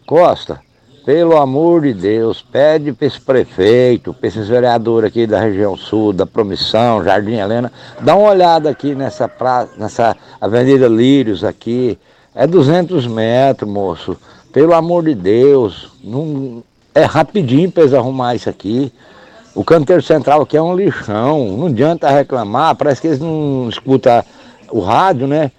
Costa, 0.06 0.62
pelo 1.06 1.38
amor 1.38 1.82
de 1.82 1.94
Deus, 1.94 2.42
pede 2.42 2.94
para 2.94 3.08
esse 3.08 3.20
prefeito, 3.20 4.14
para 4.14 4.28
esses 4.28 4.48
vereadores 4.48 5.10
aqui 5.10 5.26
da 5.26 5.40
região 5.40 5.76
sul, 5.76 6.14
da 6.14 6.26
Promissão, 6.26 7.04
Jardim 7.04 7.36
Helena, 7.36 7.72
dá 8.00 8.16
uma 8.16 8.30
olhada 8.30 8.70
aqui 8.70 8.94
nessa, 8.94 9.30
nessa 9.78 10.16
Avenida 10.40 10.88
Lírios 10.88 11.44
aqui. 11.44 11.98
É 12.36 12.46
200 12.46 13.08
metros, 13.08 13.70
moço. 13.70 14.16
Pelo 14.54 14.74
amor 14.74 15.04
de 15.06 15.16
Deus, 15.16 15.92
não, 16.04 16.64
é 16.94 17.04
rapidinho 17.04 17.72
para 17.72 17.84
eles 17.84 17.94
arrumar 17.94 18.36
isso 18.36 18.50
aqui. 18.50 18.94
O 19.56 19.64
canteiro 19.66 20.02
central 20.02 20.44
aqui 20.44 20.56
é 20.56 20.62
um 20.62 20.76
lixão, 20.76 21.58
não 21.58 21.68
adianta 21.68 22.10
reclamar, 22.10 22.76
parece 22.76 23.02
que 23.02 23.08
eles 23.08 23.20
não 23.20 23.68
escutam 23.68 24.24
o 24.70 24.80
rádio, 24.80 25.28
né? 25.28 25.52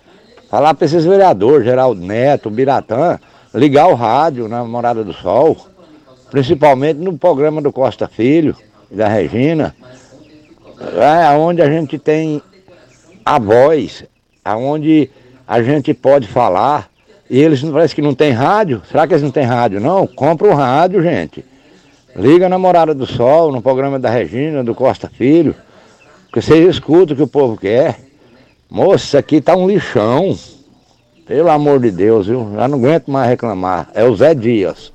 Falar 0.49 0.73
para 0.75 0.87
esses 0.87 1.05
vereadores, 1.05 1.65
Geraldo 1.65 2.01
Neto, 2.01 2.49
Biratã, 2.49 3.19
ligar 3.55 3.89
o 3.89 3.95
rádio 3.95 4.49
na 4.49 4.65
Morada 4.65 5.05
do 5.05 5.13
Sol, 5.13 5.57
principalmente 6.31 6.99
no 6.99 7.17
programa 7.19 7.61
do 7.61 7.73
Costa 7.73 8.09
Filho 8.09 8.57
e 8.91 8.97
da 8.97 9.09
Regina, 9.09 9.75
é 10.97 11.37
onde 11.37 11.63
a 11.63 11.71
gente 11.71 11.99
tem 11.99 12.43
a 13.25 13.39
voz, 13.39 14.05
aonde 14.45 15.11
a 15.47 15.63
gente 15.63 15.95
pode 15.95 16.27
falar. 16.27 16.91
E 17.29 17.39
eles 17.39 17.63
parece 17.63 17.95
que 17.95 18.03
não 18.03 18.15
tem 18.15 18.31
rádio. 18.33 18.83
Será 18.91 19.07
que 19.07 19.15
eles 19.15 19.23
não 19.23 19.31
têm 19.31 19.45
rádio? 19.45 19.81
Não, 19.81 20.07
compra 20.07 20.49
o 20.49 20.55
rádio, 20.55 21.03
gente. 21.03 21.45
Liga 22.15 22.49
na 22.49 22.59
Morada 22.59 22.95
do 22.95 23.07
Sol, 23.07 23.51
no 23.51 23.63
programa 23.63 23.99
da 23.99 24.11
Regina, 24.11 24.63
do 24.63 24.75
Costa 24.75 25.09
Filho, 25.09 25.55
que 26.31 26.43
vocês 26.43 26.69
escutam 26.69 27.15
o 27.15 27.17
que 27.17 27.23
o 27.23 27.29
povo 27.29 27.57
quer. 27.57 28.01
Moça, 28.71 29.19
aqui 29.19 29.41
tá 29.41 29.57
um 29.57 29.67
lixão. 29.67 30.37
Pelo 31.27 31.51
amor 31.51 31.81
de 31.81 31.91
Deus, 31.91 32.27
viu? 32.27 32.53
Já 32.55 32.67
não 32.67 32.79
aguento 32.79 33.11
mais 33.11 33.29
reclamar. 33.29 33.91
É 33.95 34.05
o 34.05 34.15
Zé 34.17 34.35
Dias. 34.35 34.93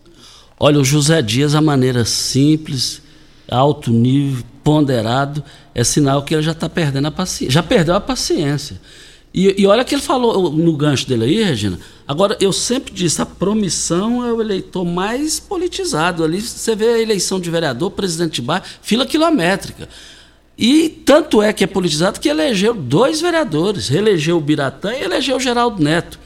Olha, 0.60 0.80
o 0.80 0.84
José 0.84 1.22
Dias, 1.22 1.56
a 1.56 1.62
maneira 1.62 2.04
simples, 2.04 3.02
alto 3.50 3.92
nível, 3.92 4.44
ponderado, 4.64 5.44
é 5.74 5.84
sinal 5.84 6.24
que 6.24 6.34
ele 6.34 6.42
já 6.42 6.52
está 6.52 6.68
perdendo 6.68 7.08
a 7.08 7.12
paciência. 7.12 7.52
Já 7.52 7.64
perdeu 7.64 7.96
a 7.96 8.02
paciência. 8.02 8.80
E, 9.34 9.62
e 9.62 9.68
olha 9.68 9.86
que 9.86 9.94
ele 9.94 10.02
falou 10.02 10.52
no 10.52 10.76
gancho 10.76 11.08
dele 11.08 11.26
aí, 11.26 11.44
Regina. 11.44 11.80
Agora, 12.08 12.36
eu 12.42 12.52
sempre 12.52 12.92
disse, 12.94 13.22
a 13.22 13.26
promissão 13.26 14.26
é 14.26 14.34
o 14.34 14.42
eleitor 14.42 14.84
mais 14.84 15.40
politizado. 15.40 16.24
Ali 16.24 16.42
você 16.42 16.76
vê 16.76 16.88
a 16.88 17.00
eleição 17.00 17.40
de 17.40 17.50
vereador, 17.50 17.92
presidente 17.92 18.36
de 18.36 18.42
bar, 18.42 18.64
fila 18.82 19.06
quilométrica. 19.06 19.88
E 20.58 20.90
tanto 20.90 21.42
é 21.42 21.54
que 21.54 21.64
é 21.64 21.68
politizado 21.68 22.20
que 22.20 22.28
elegeu 22.28 22.74
dois 22.74 23.22
vereadores, 23.22 23.88
reelegeu 23.90 24.38
o 24.38 24.42
Biratã 24.42 24.92
e 24.94 25.04
elegeu 25.04 25.38
o 25.38 25.40
Geraldo 25.40 25.84
Neto. 25.84 26.20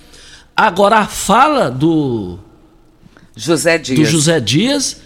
Agora 0.55 0.99
a 0.99 1.05
fala 1.05 1.69
do 1.69 2.39
José 3.35 3.77
Dias, 3.77 3.99
do 3.99 4.05
José 4.05 4.39
Dias 4.39 5.01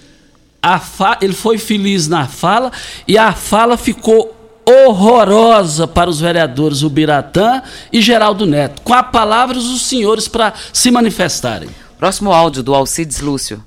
a 0.61 0.79
fa, 0.79 1.17
ele 1.21 1.33
foi 1.33 1.57
feliz 1.57 2.07
na 2.07 2.27
fala 2.27 2.71
e 3.07 3.17
a 3.17 3.31
fala 3.33 3.77
ficou 3.77 4.35
horrorosa 4.67 5.87
para 5.87 6.09
os 6.09 6.19
vereadores 6.19 6.81
o 6.81 6.89
Biratã 6.89 7.61
e 7.93 8.01
Geraldo 8.01 8.47
Neto. 8.47 8.81
Com 8.81 8.93
a 8.93 9.03
palavra 9.03 9.57
os 9.57 9.81
senhores 9.83 10.27
para 10.27 10.53
se 10.73 10.89
manifestarem. 10.89 11.69
Próximo 11.99 12.33
áudio 12.33 12.63
do 12.63 12.73
Alcides 12.73 13.19
Lúcio. 13.19 13.63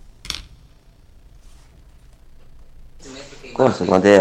Costa, 3.54 3.84
mandei, 3.84 4.18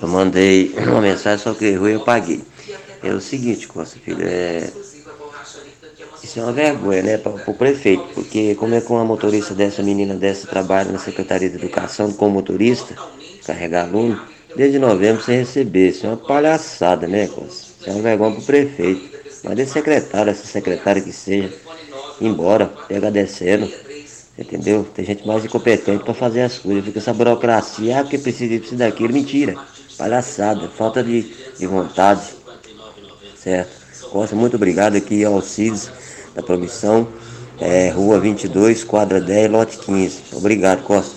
eu 0.00 0.08
mandei 0.08 0.74
uma 0.88 1.00
mensagem, 1.00 1.42
só 1.42 1.54
que 1.54 1.64
errou 1.64 1.88
e 1.88 1.92
eu 1.92 2.00
paguei. 2.00 2.42
É 3.02 3.12
o 3.12 3.20
seguinte, 3.20 3.68
Costa, 3.68 3.98
filho, 3.98 4.26
é. 4.26 4.68
Isso 6.22 6.40
é 6.40 6.42
uma 6.42 6.52
vergonha, 6.52 7.02
né, 7.02 7.18
para 7.18 7.32
o 7.32 7.54
prefeito, 7.54 8.02
porque 8.14 8.56
como 8.56 8.74
é 8.74 8.80
que 8.80 8.90
uma 8.90 9.04
motorista 9.04 9.54
dessa, 9.54 9.82
menina 9.82 10.14
dessa, 10.14 10.46
trabalha 10.48 10.90
na 10.90 10.98
Secretaria 10.98 11.48
de 11.48 11.56
Educação 11.56 12.12
como 12.12 12.34
motorista, 12.34 12.96
carregar 13.46 13.84
aluno, 13.84 14.20
desde 14.56 14.78
novembro 14.78 15.22
sem 15.22 15.38
receber. 15.38 15.90
Isso 15.90 16.06
é 16.06 16.08
uma 16.08 16.16
palhaçada, 16.16 17.06
né, 17.06 17.28
Costa? 17.28 17.66
Isso 17.80 17.90
é 17.90 17.92
uma 17.92 18.02
vergonha 18.02 18.32
para 18.32 18.40
o 18.40 18.44
prefeito. 18.44 19.16
Mas 19.44 19.58
esse 19.58 19.72
secretário, 19.72 20.30
essa 20.30 20.46
secretária 20.46 21.00
que 21.00 21.12
seja, 21.12 21.52
embora, 22.20 22.66
pega 22.88 23.10
descendo, 23.10 23.70
entendeu? 24.36 24.84
Tem 24.94 25.04
gente 25.04 25.24
mais 25.26 25.44
incompetente 25.44 26.02
para 26.02 26.14
fazer 26.14 26.40
as 26.40 26.58
coisas. 26.58 26.84
Fica 26.84 26.98
essa 26.98 27.12
burocracia, 27.12 28.00
ah, 28.00 28.02
porque 28.02 28.18
precisa 28.18 28.58
disso 28.58 28.74
daquilo, 28.74 29.12
mentira. 29.12 29.54
Palhaçada, 29.96 30.68
falta 30.68 31.02
de, 31.02 31.34
de 31.58 31.66
vontade. 31.66 32.22
Certo? 33.36 33.86
Costa, 34.10 34.36
muito 34.36 34.56
obrigado 34.56 34.96
aqui 34.96 35.24
ao 35.24 35.42
CIS 35.42 35.90
da 36.34 36.42
Promissão, 36.42 37.08
é, 37.58 37.90
Rua 37.90 38.20
22, 38.20 38.84
quadra 38.84 39.20
10, 39.20 39.50
lote 39.50 39.78
15. 39.78 40.22
Obrigado, 40.32 40.82
Costa. 40.82 41.16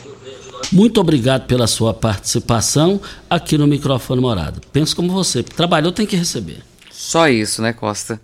Muito 0.71 0.99
obrigado 0.99 1.45
pela 1.47 1.67
sua 1.67 1.93
participação 1.93 3.01
aqui 3.29 3.57
no 3.57 3.65
microfone 3.65 4.21
Morado. 4.21 4.61
Penso 4.71 4.95
como 4.95 5.11
você, 5.11 5.41
trabalhou 5.41 5.91
tem 5.91 6.05
que 6.05 6.15
receber. 6.15 6.63
Só 6.91 7.27
isso, 7.27 7.61
né, 7.61 7.73
Costa? 7.73 8.19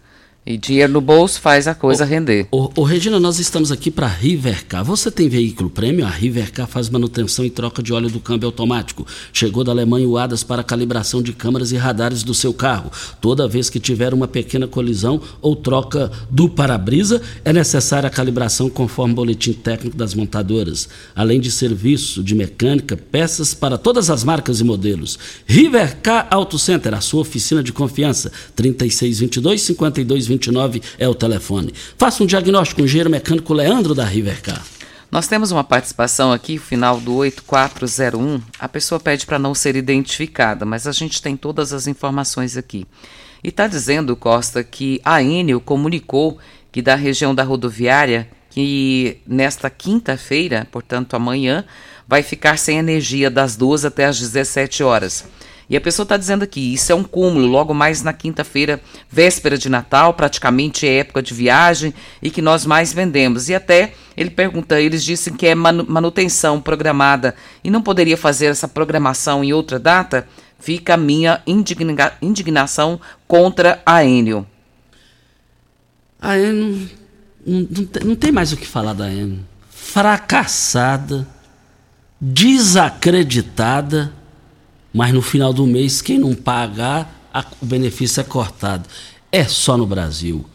E 0.48 0.58
dinheiro 0.58 0.94
no 0.94 1.02
bolso 1.02 1.42
faz 1.42 1.68
a 1.68 1.74
coisa 1.74 2.04
ô, 2.04 2.08
render. 2.08 2.48
Ô, 2.52 2.70
ô, 2.76 2.84
Regina, 2.84 3.20
nós 3.20 3.40
estamos 3.40 3.72
aqui 3.72 3.90
para 3.90 4.06
Rivercar. 4.06 4.84
Você 4.84 5.10
tem 5.10 5.28
veículo 5.28 5.72
prêmio? 5.72 6.06
A 6.06 6.10
Rivercar 6.10 6.68
faz 6.68 6.88
manutenção 6.88 7.44
e 7.44 7.50
troca 7.50 7.82
de 7.82 7.92
óleo 7.92 8.12
do 8.12 8.20
câmbio 8.20 8.46
automático. 8.46 9.08
Chegou 9.34 9.64
da 9.64 9.72
Alemanha 9.72 10.08
o 10.08 10.20
ADAS 10.20 10.44
para 10.44 10.64
calibração 10.64 11.20
de 11.20 11.34
câmeras 11.34 11.72
e 11.72 11.78
radares 11.78 12.22
do 12.22 12.36
seu 12.36 12.54
carro. 12.54 12.92
Toda 13.20 13.48
vez 13.48 13.72
que 13.72 13.80
tiver 13.80 14.14
uma 14.14 14.28
pequena 14.28 14.68
colisão 14.68 15.20
ou 15.42 15.56
troca 15.56 16.12
do 16.30 16.48
para-brisa, 16.48 17.24
é 17.44 17.52
necessária 17.52 18.06
a 18.06 18.12
calibração 18.12 18.70
conforme 18.70 19.14
o 19.14 19.16
boletim 19.16 19.52
técnico 19.52 19.98
das 19.98 20.14
montadoras. 20.14 20.88
Além 21.16 21.40
de 21.40 21.50
serviço 21.50 22.24
de 22.24 22.36
mecânica, 22.36 22.96
peças 22.96 23.56
para 23.56 23.80
todas 23.80 24.12
as 24.12 24.24
marcas 24.24 24.60
e 24.60 24.64
modelos. 24.64 25.18
Rivercar 25.48 26.28
Auto 26.30 26.60
Center, 26.60 26.94
a 26.94 27.02
sua 27.02 27.22
oficina 27.22 27.64
de 27.64 27.74
confiança. 27.74 28.32
3622 28.56 29.62
52 29.64 30.35
29 30.36 30.82
é 30.98 31.08
o 31.08 31.16
telefone. 31.16 31.74
Faça 31.98 32.24
um 32.24 32.26
diagnóstico 32.26 32.78
com 32.78 32.84
o 32.84 32.86
engenheiro 32.86 33.10
mecânico 33.10 33.54
Leandro 33.54 33.96
da 33.96 34.06
Rivercar. 34.06 34.64
Nós 35.12 35.28
temos 35.28 35.52
uma 35.52 35.64
participação 35.64 36.32
aqui, 36.32 36.58
final 36.58 37.00
do 37.00 37.16
8401. 37.16 38.42
A 38.60 38.68
pessoa 38.68 39.00
pede 39.00 39.26
para 39.26 39.40
não 39.40 39.56
ser 39.56 39.76
identificada, 39.76 40.66
mas 40.66 40.88
a 40.88 40.92
gente 40.92 41.22
tem 41.22 41.38
todas 41.38 41.72
as 41.72 41.88
informações 41.88 42.58
aqui. 42.58 42.86
E 43.44 43.50
está 43.50 43.68
dizendo, 43.68 44.16
Costa, 44.16 44.64
que 44.64 45.00
a 45.06 45.22
Enel 45.22 45.62
comunicou 45.62 46.38
que 46.72 46.82
da 46.82 46.96
região 46.96 47.34
da 47.34 47.44
rodoviária, 47.44 48.28
que 48.50 49.18
nesta 49.26 49.70
quinta-feira, 49.70 50.68
portanto 50.72 51.16
amanhã, 51.16 51.64
vai 52.08 52.22
ficar 52.22 52.58
sem 52.58 52.78
energia 52.78 53.30
das 53.30 53.56
12 53.56 53.88
até 53.88 54.06
as 54.06 54.20
17 54.20 54.84
horas. 54.84 55.24
E 55.70 55.76
a 55.76 55.82
pessoa 55.82 56.04
está 56.04 56.16
dizendo 56.16 56.44
aqui, 56.44 56.74
isso 56.74 56.92
é 56.92 56.96
um 56.96 57.04
cúmulo, 57.04 57.48
logo 57.48 57.74
mais 57.74 58.04
na 58.04 58.14
quinta-feira, 58.14 58.80
véspera 59.10 59.58
de 59.58 59.68
Natal, 59.68 60.14
praticamente 60.14 60.88
é 60.88 61.00
época 61.00 61.24
de 61.24 61.34
viagem 61.34 61.94
e 62.22 62.30
que 62.30 62.42
nós 62.42 62.66
mais 62.66 62.94
vendemos. 62.94 63.50
E 63.50 63.56
até 63.56 63.94
ele 64.16 64.30
pergunta, 64.30 64.80
eles 64.80 65.04
dizem 65.04 65.34
que 65.34 65.48
é 65.48 65.56
manutenção 65.56 66.62
programada 66.62 67.34
e 67.64 67.72
não 67.72 67.82
poderia 67.82 68.16
fazer 68.18 68.46
essa 68.48 68.68
programação 68.68 69.44
em 69.44 69.54
outra 69.54 69.80
data? 69.80 70.28
Fica 70.60 70.94
a 70.94 70.98
minha 70.98 71.42
indigna 71.48 72.14
indignação 72.22 73.02
contra 73.28 73.82
a 73.86 74.04
Enio. 74.04 74.46
A 76.22 76.38
Enio, 76.38 76.90
não, 77.46 77.60
não, 77.60 77.88
não 78.06 78.16
tem 78.16 78.32
mais 78.32 78.52
o 78.54 78.58
que 78.58 78.68
falar 78.68 78.94
da 78.94 79.12
Enio. 79.12 79.44
Fracassada, 79.70 81.28
desacreditada 82.22 84.14
mas 84.96 85.14
no 85.14 85.22
final 85.22 85.52
do 85.52 85.68
mês, 85.68 86.02
quem 86.02 86.18
não 86.18 86.34
pagar, 86.34 87.28
a, 87.34 87.46
o 87.62 87.66
benefício 87.66 88.22
é 88.22 88.24
cortado. 88.24 88.88
É 89.30 89.44
só 89.44 89.76
no 89.76 89.86
Brasil. 89.86 90.46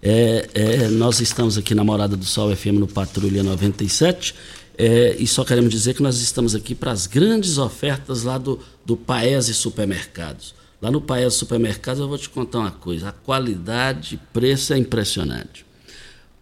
É, 0.00 0.48
é, 0.54 0.88
nós 0.90 1.20
estamos 1.20 1.58
aqui 1.58 1.74
na 1.74 1.82
Morada 1.82 2.16
do 2.16 2.24
Sol 2.24 2.54
FM 2.54 2.78
no 2.78 2.86
Patrulha 2.86 3.42
97 3.42 4.32
é, 4.78 5.16
e 5.18 5.26
só 5.26 5.44
queremos 5.44 5.72
dizer 5.72 5.94
que 5.94 6.04
nós 6.04 6.20
estamos 6.20 6.54
aqui 6.54 6.72
para 6.72 6.92
as 6.92 7.08
grandes 7.08 7.58
ofertas 7.58 8.22
lá 8.22 8.38
do, 8.38 8.60
do 8.86 8.96
Paese 8.96 9.52
Supermercados. 9.52 10.54
Lá 10.80 10.88
no 10.88 11.00
Paese 11.00 11.34
Supermercados 11.34 12.00
eu 12.00 12.06
vou 12.06 12.16
te 12.16 12.28
contar 12.28 12.60
uma 12.60 12.70
coisa: 12.70 13.08
a 13.08 13.12
qualidade, 13.12 14.20
preço 14.32 14.72
é 14.72 14.78
impressionante. 14.78 15.66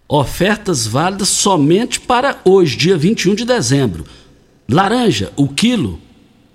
Ofertas 0.07 0.87
válidas 0.87 1.29
somente 1.29 1.99
para 1.99 2.43
hoje, 2.45 2.77
dia 2.77 2.99
21 2.99 3.35
de 3.35 3.47
dezembro. 3.47 4.05
Laranja, 4.69 5.33
o 5.35 5.49
quilo, 5.49 5.99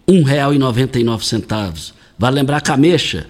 R$ 0.08 0.14
1,99. 0.16 1.94
Vale 2.18 2.36
lembrar 2.36 2.62
que 2.62 2.72
a 2.72 2.74
ameixa, 2.76 3.26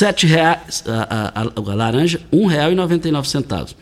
R$ 0.00 0.28
reais, 0.28 0.82
a, 0.86 0.92
a, 0.92 1.42
a, 1.42 1.72
a 1.72 1.74
laranja, 1.74 2.20
R$ 2.32 2.38
1,99. 2.38 3.74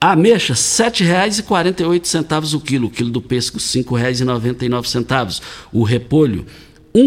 A 0.00 0.12
ameixa, 0.12 0.52
R$ 0.52 0.58
7,48 0.58 2.54
o 2.54 2.60
quilo. 2.60 2.86
O 2.88 2.90
quilo 2.90 3.10
do 3.10 3.22
pêssego, 3.22 3.58
R$ 3.58 3.64
5,99. 3.64 5.40
O 5.72 5.82
repolho, 5.82 6.46
R$ 6.96 7.02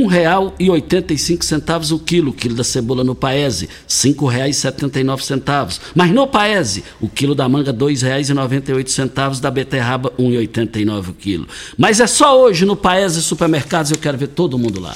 1,85 0.59 1.91
o 1.91 1.99
quilo. 1.99 2.29
O 2.29 2.33
quilo 2.33 2.53
da 2.53 2.63
cebola 2.63 3.03
no 3.03 3.15
Paese, 3.15 3.65
R$ 3.65 3.71
5,79. 3.87 5.79
Mas 5.95 6.11
no 6.11 6.27
Paese, 6.27 6.83
o 7.01 7.09
quilo 7.09 7.33
da 7.33 7.49
manga, 7.49 7.71
R$ 7.71 7.77
2,98. 7.77 9.39
Da 9.39 9.49
beterraba, 9.49 10.13
R$ 10.17 10.23
1,89 10.23 11.09
o 11.09 11.13
quilo. 11.13 11.47
Mas 11.77 11.99
é 11.99 12.05
só 12.05 12.39
hoje 12.39 12.65
no 12.65 12.75
Paese 12.75 13.23
Supermercados, 13.23 13.91
eu 13.91 13.97
quero 13.97 14.17
ver 14.17 14.27
todo 14.27 14.59
mundo 14.59 14.79
lá. 14.79 14.95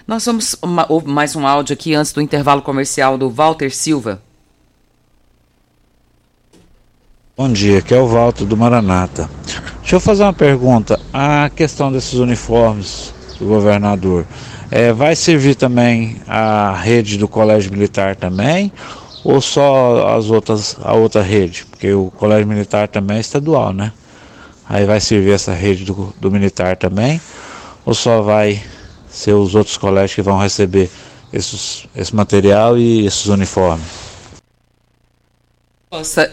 Nós 0.07 0.23
vamos 0.25 0.55
uma, 0.61 0.87
mais 1.05 1.35
um 1.35 1.47
áudio 1.47 1.73
aqui 1.73 1.95
antes 1.95 2.13
do 2.13 2.21
intervalo 2.21 2.61
comercial 2.61 3.17
do 3.17 3.31
Walter 3.31 3.73
Silva. 3.73 4.21
Bom 7.35 7.51
dia, 7.51 7.79
aqui 7.79 7.95
é 7.95 7.99
o 7.99 8.05
Walter 8.05 8.45
do 8.45 8.55
Maranata. 8.55 9.27
Deixa 9.79 9.95
eu 9.95 9.99
fazer 9.99 10.21
uma 10.21 10.33
pergunta. 10.33 10.99
A 11.11 11.49
questão 11.49 11.91
desses 11.91 12.13
uniformes 12.13 13.11
do 13.39 13.47
governador, 13.47 14.27
é, 14.69 14.93
vai 14.93 15.15
servir 15.15 15.55
também 15.55 16.21
a 16.27 16.75
rede 16.75 17.17
do 17.17 17.27
Colégio 17.27 17.71
Militar 17.71 18.15
também? 18.15 18.71
Ou 19.23 19.39
só 19.39 20.15
as 20.15 20.29
outras, 20.29 20.75
a 20.81 20.93
outra 20.93 21.21
rede? 21.21 21.65
Porque 21.65 21.91
o 21.93 22.11
colégio 22.11 22.47
militar 22.47 22.87
também 22.87 23.17
é 23.17 23.21
estadual, 23.21 23.73
né? 23.73 23.91
Aí 24.67 24.85
vai 24.85 24.99
servir 24.99 25.31
essa 25.31 25.53
rede 25.53 25.85
do, 25.85 26.13
do 26.19 26.31
militar 26.31 26.77
também, 26.77 27.21
ou 27.85 27.93
só 27.93 28.21
vai 28.21 28.61
ser 29.09 29.33
os 29.33 29.55
outros 29.55 29.77
colégios 29.77 30.15
que 30.15 30.21
vão 30.21 30.37
receber 30.37 30.89
esses, 31.31 31.87
esse 31.95 32.15
material 32.15 32.77
e 32.77 33.05
esses 33.05 33.27
uniformes? 33.27 33.85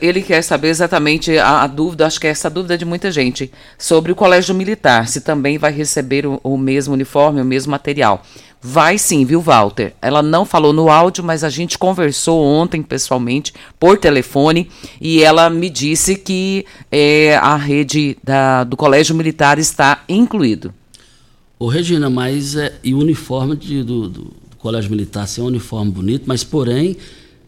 Ele 0.00 0.22
quer 0.22 0.42
saber 0.42 0.68
exatamente 0.68 1.36
a, 1.36 1.62
a, 1.62 1.66
dúvida, 1.66 2.06
acho 2.06 2.18
que 2.18 2.26
é 2.26 2.30
essa 2.30 2.48
dúvida 2.48 2.78
de 2.78 2.86
muita 2.86 3.12
gente, 3.12 3.52
sobre 3.76 4.10
o 4.10 4.14
colégio 4.14 4.54
militar, 4.54 5.06
se 5.06 5.20
também 5.20 5.58
vai 5.58 5.70
receber 5.70 6.24
o, 6.24 6.40
o 6.42 6.56
mesmo 6.56 6.94
uniforme, 6.94 7.42
o 7.42 7.44
mesmo 7.44 7.70
material. 7.70 8.22
Vai 8.62 8.98
sim, 8.98 9.24
viu, 9.24 9.40
Walter? 9.40 9.94
Ela 10.02 10.22
não 10.22 10.44
falou 10.44 10.70
no 10.72 10.90
áudio, 10.90 11.24
mas 11.24 11.42
a 11.42 11.48
gente 11.48 11.78
conversou 11.78 12.44
ontem 12.44 12.82
pessoalmente, 12.82 13.54
por 13.78 13.96
telefone, 13.96 14.68
e 15.00 15.22
ela 15.22 15.48
me 15.48 15.70
disse 15.70 16.14
que 16.14 16.66
é, 16.92 17.36
a 17.36 17.56
rede 17.56 18.18
da, 18.22 18.64
do 18.64 18.76
Colégio 18.76 19.14
Militar 19.14 19.58
está 19.58 20.04
incluído. 20.06 20.74
Ô, 21.58 21.68
Regina, 21.68 22.10
mas 22.10 22.54
é, 22.54 22.78
e 22.84 22.92
o 22.92 22.98
uniforme 22.98 23.56
de, 23.56 23.82
do, 23.82 24.08
do, 24.08 24.32
Colégio 24.58 24.90
Militar, 24.90 25.22
assim, 25.22 25.40
é 25.40 25.44
um 25.44 25.46
uniforme 25.46 25.90
bonito, 25.90 26.24
mas 26.26 26.44
porém 26.44 26.98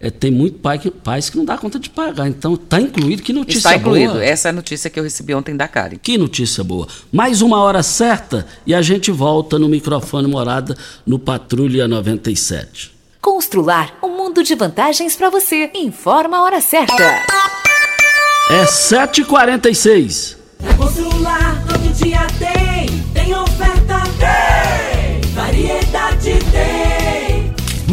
é, 0.03 0.11
tem 0.11 0.33
muito 0.33 0.59
pai 0.59 0.81
que, 0.81 0.91
pais 0.91 1.31
que 1.31 1.37
não 1.37 1.45
dá 1.45 1.57
conta 1.57 1.79
de 1.79 1.89
pagar. 1.89 2.27
Então, 2.27 2.55
está 2.55 2.81
incluído. 2.81 3.23
Que 3.23 3.33
notícia 3.33 3.63
boa. 3.63 3.77
Está 3.77 3.81
incluído. 3.81 4.13
Boa. 4.15 4.25
Essa 4.25 4.49
é 4.49 4.51
a 4.51 4.53
notícia 4.53 4.91
que 4.91 4.99
eu 4.99 5.05
recebi 5.05 5.33
ontem 5.33 5.57
da 5.57 5.69
Karen. 5.69 5.97
Que 6.03 6.19
notícia 6.19 6.65
boa. 6.65 6.89
Mais 7.13 7.41
uma 7.41 7.61
hora 7.63 7.85
certa 7.85 8.45
e 8.67 8.75
a 8.75 8.83
gente 8.83 9.13
volta 9.13 9.61
no 9.61 9.69
microfone 9.69 10.27
morada 10.27 10.77
no 11.07 11.21
Patrulha 11.21 11.87
97. 11.87 12.93
Constrular 13.21 13.97
um 14.03 14.09
mundo 14.17 14.43
de 14.43 14.57
vantagens 14.57 15.15
para 15.15 15.31
você. 15.31 15.71
Informa 15.73 16.39
a 16.39 16.43
hora 16.43 16.61
certa. 16.61 17.05
É 18.51 18.65
7h46. 18.65 20.37
Constrular 20.77 21.65
todo 21.69 21.95
dia 21.95 22.27
tem. 22.41 22.89
Tem 23.15 23.35
oferta, 23.37 24.03
tem. 24.19 25.31
Variedade 25.31 26.39
tem. 26.51 26.72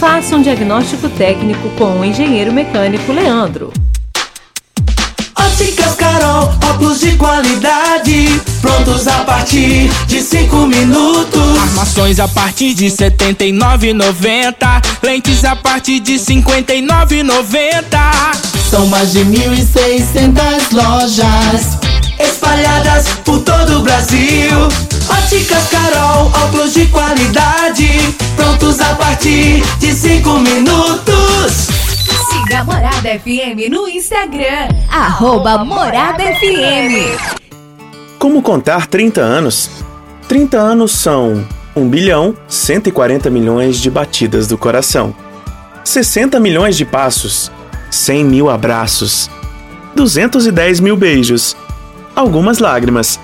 Faça 0.00 0.34
um 0.34 0.40
diagnóstico 0.40 1.10
técnico 1.10 1.68
com 1.76 2.00
o 2.00 2.04
engenheiro 2.04 2.50
mecânico 2.50 3.12
Leandro. 3.12 3.70
Óticas 5.38 5.94
Carol, 5.94 6.44
óculos 6.70 7.00
de 7.00 7.16
qualidade, 7.16 8.40
prontos 8.62 9.06
a 9.06 9.22
partir 9.24 9.90
de 10.06 10.22
5 10.22 10.56
minutos. 10.66 11.58
Armações 11.58 12.18
a 12.18 12.26
partir 12.26 12.72
de 12.72 12.86
79,90, 12.86 14.82
lentes 15.02 15.44
a 15.44 15.54
partir 15.54 16.00
de 16.00 16.14
59,90. 16.14 17.84
São 18.70 18.86
mais 18.86 19.12
de 19.12 19.20
1.600 19.20 20.72
lojas 20.72 21.89
espalhadas 22.20 23.08
por 23.24 23.40
todo 23.42 23.78
o 23.78 23.82
Brasil. 23.82 24.50
Óticas 25.08 25.68
Carol, 25.68 26.26
óculos 26.44 26.74
de 26.74 26.86
qualidade, 26.86 27.88
prontos 28.36 28.80
a 28.80 28.94
partir 28.94 29.62
de 29.78 29.92
cinco 29.92 30.38
minutos. 30.38 31.68
Siga 32.30 32.64
Morada 32.64 33.18
FM 33.18 33.70
no 33.70 33.88
Instagram. 33.88 34.68
Arroba 34.88 35.64
Morada 35.64 36.22
FM. 36.22 37.40
Como 38.18 38.42
contar 38.42 38.86
30 38.86 39.20
anos? 39.20 39.70
30 40.28 40.58
anos 40.58 40.92
são 40.92 41.44
1 41.74 41.88
bilhão 41.88 42.36
140 42.48 43.30
milhões 43.30 43.80
de 43.80 43.90
batidas 43.90 44.46
do 44.46 44.58
coração, 44.58 45.14
60 45.84 46.38
milhões 46.40 46.76
de 46.76 46.84
passos, 46.84 47.50
100 47.90 48.24
mil 48.24 48.50
abraços, 48.50 49.30
210 49.94 50.80
mil 50.80 50.96
beijos, 50.96 51.56
algumas 52.20 52.58
lágrimas, 52.58 53.18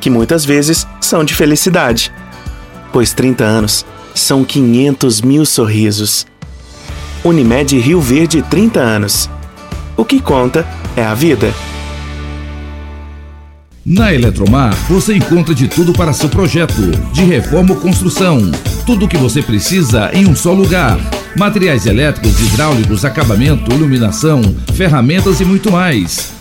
que 0.00 0.10
muitas 0.10 0.44
vezes 0.44 0.86
são 1.00 1.24
de 1.24 1.34
felicidade, 1.34 2.12
pois 2.92 3.12
30 3.12 3.42
anos 3.42 3.86
são 4.14 4.44
500 4.44 5.22
mil 5.22 5.44
sorrisos. 5.44 6.26
Unimed 7.24 7.78
Rio 7.78 8.00
Verde 8.00 8.42
30 8.42 8.80
anos. 8.80 9.30
O 9.96 10.04
que 10.04 10.20
conta 10.20 10.66
é 10.94 11.02
a 11.02 11.14
vida. 11.14 11.52
Na 13.84 14.12
Eletromar, 14.12 14.74
você 14.88 15.14
encontra 15.14 15.54
de 15.54 15.68
tudo 15.68 15.92
para 15.92 16.12
seu 16.12 16.28
projeto, 16.28 16.90
de 17.12 17.24
reforma 17.24 17.74
ou 17.74 17.80
construção. 17.80 18.50
Tudo 18.86 19.06
o 19.06 19.08
que 19.08 19.16
você 19.16 19.42
precisa 19.42 20.10
em 20.12 20.26
um 20.26 20.36
só 20.36 20.52
lugar. 20.52 20.98
Materiais 21.36 21.86
elétricos, 21.86 22.40
hidráulicos, 22.40 23.04
acabamento, 23.04 23.72
iluminação, 23.72 24.42
ferramentas 24.74 25.40
e 25.40 25.44
muito 25.44 25.70
mais. 25.70 26.33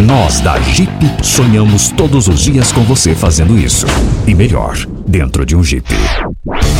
Nós 0.00 0.40
da 0.40 0.58
Jeep 0.60 0.90
sonhamos 1.22 1.90
todos 1.90 2.26
os 2.26 2.40
dias 2.40 2.72
com 2.72 2.82
você 2.82 3.14
fazendo 3.14 3.58
isso. 3.58 3.86
E 4.26 4.34
melhor, 4.34 4.76
dentro 5.06 5.44
de 5.44 5.54
um 5.54 5.62
Jeep. 5.62 5.86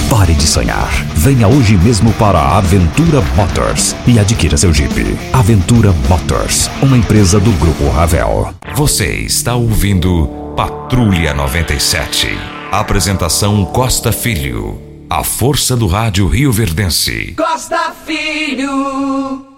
Pare 0.09 0.35
de 0.35 0.47
sonhar. 0.47 0.89
Venha 1.15 1.47
hoje 1.47 1.77
mesmo 1.77 2.13
para 2.15 2.39
a 2.39 2.59
Aventura 2.59 3.21
Motors 3.37 3.95
e 4.07 4.19
adquira 4.19 4.57
seu 4.57 4.73
Jeep. 4.73 5.17
Aventura 5.33 5.93
Motors, 6.09 6.71
uma 6.83 6.97
empresa 6.97 7.39
do 7.39 7.53
Grupo 7.53 7.89
Ravel. 7.91 8.53
Você 8.75 9.07
está 9.07 9.55
ouvindo 9.55 10.27
Patrulha 10.57 11.35
97. 11.35 12.29
Apresentação 12.71 13.65
Costa 13.67 14.11
Filho. 14.11 14.81
A 15.09 15.23
força 15.23 15.77
do 15.77 15.87
rádio 15.87 16.27
Rio 16.27 16.51
Verdense. 16.51 17.35
Costa 17.37 17.93
Filho. 18.07 19.52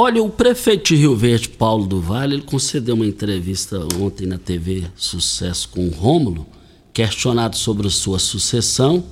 Olha, 0.00 0.22
o 0.22 0.30
prefeito 0.30 0.86
de 0.86 0.94
Rio 0.94 1.16
Verde, 1.16 1.48
Paulo 1.48 1.84
do 1.84 2.00
Vale, 2.00 2.36
ele 2.36 2.42
concedeu 2.42 2.94
uma 2.94 3.04
entrevista 3.04 3.80
ontem 4.00 4.28
na 4.28 4.38
TV 4.38 4.84
Sucesso 4.94 5.68
com 5.70 5.88
o 5.88 5.90
Rômulo, 5.90 6.46
questionado 6.92 7.56
sobre 7.56 7.90
sua 7.90 8.20
sucessão. 8.20 9.02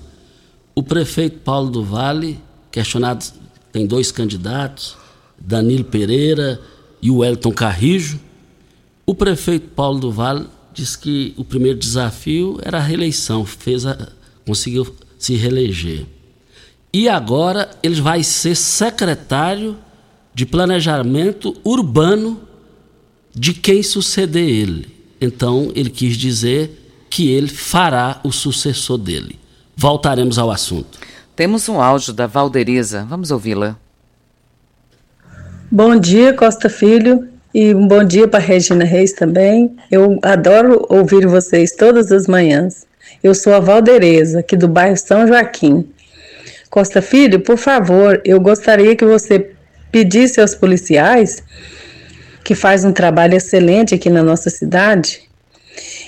O 0.77 0.85
prefeito 0.85 1.41
Paulo 1.41 1.71
do 1.71 1.83
Vale, 1.83 2.39
questionado, 2.71 3.25
tem 3.73 3.85
dois 3.85 4.13
candidatos, 4.13 4.97
Danilo 5.37 5.83
Pereira 5.83 6.61
e 7.03 7.11
o 7.11 7.25
Elton 7.25 7.51
Carrijo. 7.51 8.21
O 9.05 9.13
prefeito 9.13 9.71
Paulo 9.71 9.99
do 9.99 10.13
Vale 10.13 10.47
disse 10.73 10.97
que 10.97 11.35
o 11.37 11.45
primeiro 11.45 11.81
desafio 11.81 12.61
era 12.63 12.79
a 12.79 12.81
reeleição, 12.81 13.45
fez 13.45 13.85
a, 13.85 14.13
conseguiu 14.47 14.95
se 15.19 15.35
reeleger. 15.35 16.07
E 16.93 17.09
agora 17.09 17.69
ele 17.83 18.01
vai 18.01 18.23
ser 18.23 18.55
secretário 18.55 19.77
de 20.37 20.45
planejamento 20.45 21.57
urbano 21.65 22.43
de 23.35 23.55
quem 23.55 23.83
suceder 23.83 24.47
ele. 24.47 24.87
Então, 25.19 25.73
ele 25.75 25.89
quis 25.89 26.15
dizer 26.15 27.07
que 27.09 27.33
ele 27.33 27.49
fará 27.49 28.21
o 28.23 28.31
sucessor 28.31 28.99
dele. 28.99 29.39
Voltaremos 29.75 30.39
ao 30.39 30.51
assunto. 30.51 30.99
Temos 31.35 31.67
um 31.71 31.81
áudio 31.81 32.13
da 32.13 32.27
Valderiza. 32.27 33.07
Vamos 33.09 33.31
ouvi-la. 33.31 33.79
Bom 35.71 35.97
dia, 35.99 36.35
Costa 36.35 36.69
Filho, 36.69 37.27
e 37.55 37.75
um 37.75 37.89
bom 37.89 38.05
dia 38.05 38.29
para 38.29 38.39
Regina 38.39 38.85
Reis 38.85 39.15
também. 39.15 39.75
Eu 39.91 40.19
adoro 40.21 40.85
ouvir 40.91 41.27
vocês 41.27 41.75
todas 41.75 42.13
as 42.13 42.27
manhãs. 42.27 42.87
Eu 43.25 43.35
sou 43.35 43.55
a 43.55 43.61
Valdereza, 43.61 44.41
aqui 44.41 44.55
do 44.55 44.69
bairro 44.69 44.99
São 44.99 45.27
Joaquim. 45.27 45.89
Costa 46.69 47.01
Filho, 47.01 47.41
por 47.41 47.57
favor, 47.57 48.21
eu 48.23 48.39
gostaria 48.39 48.95
que 48.95 49.07
você 49.07 49.56
pedisse 49.91 50.41
aos 50.41 50.55
policiais, 50.55 51.43
que 52.45 52.55
faz 52.55 52.85
um 52.85 52.93
trabalho 52.93 53.35
excelente 53.35 53.95
aqui 53.95 54.09
na 54.09 54.23
nossa 54.23 54.51
cidade, 54.51 55.23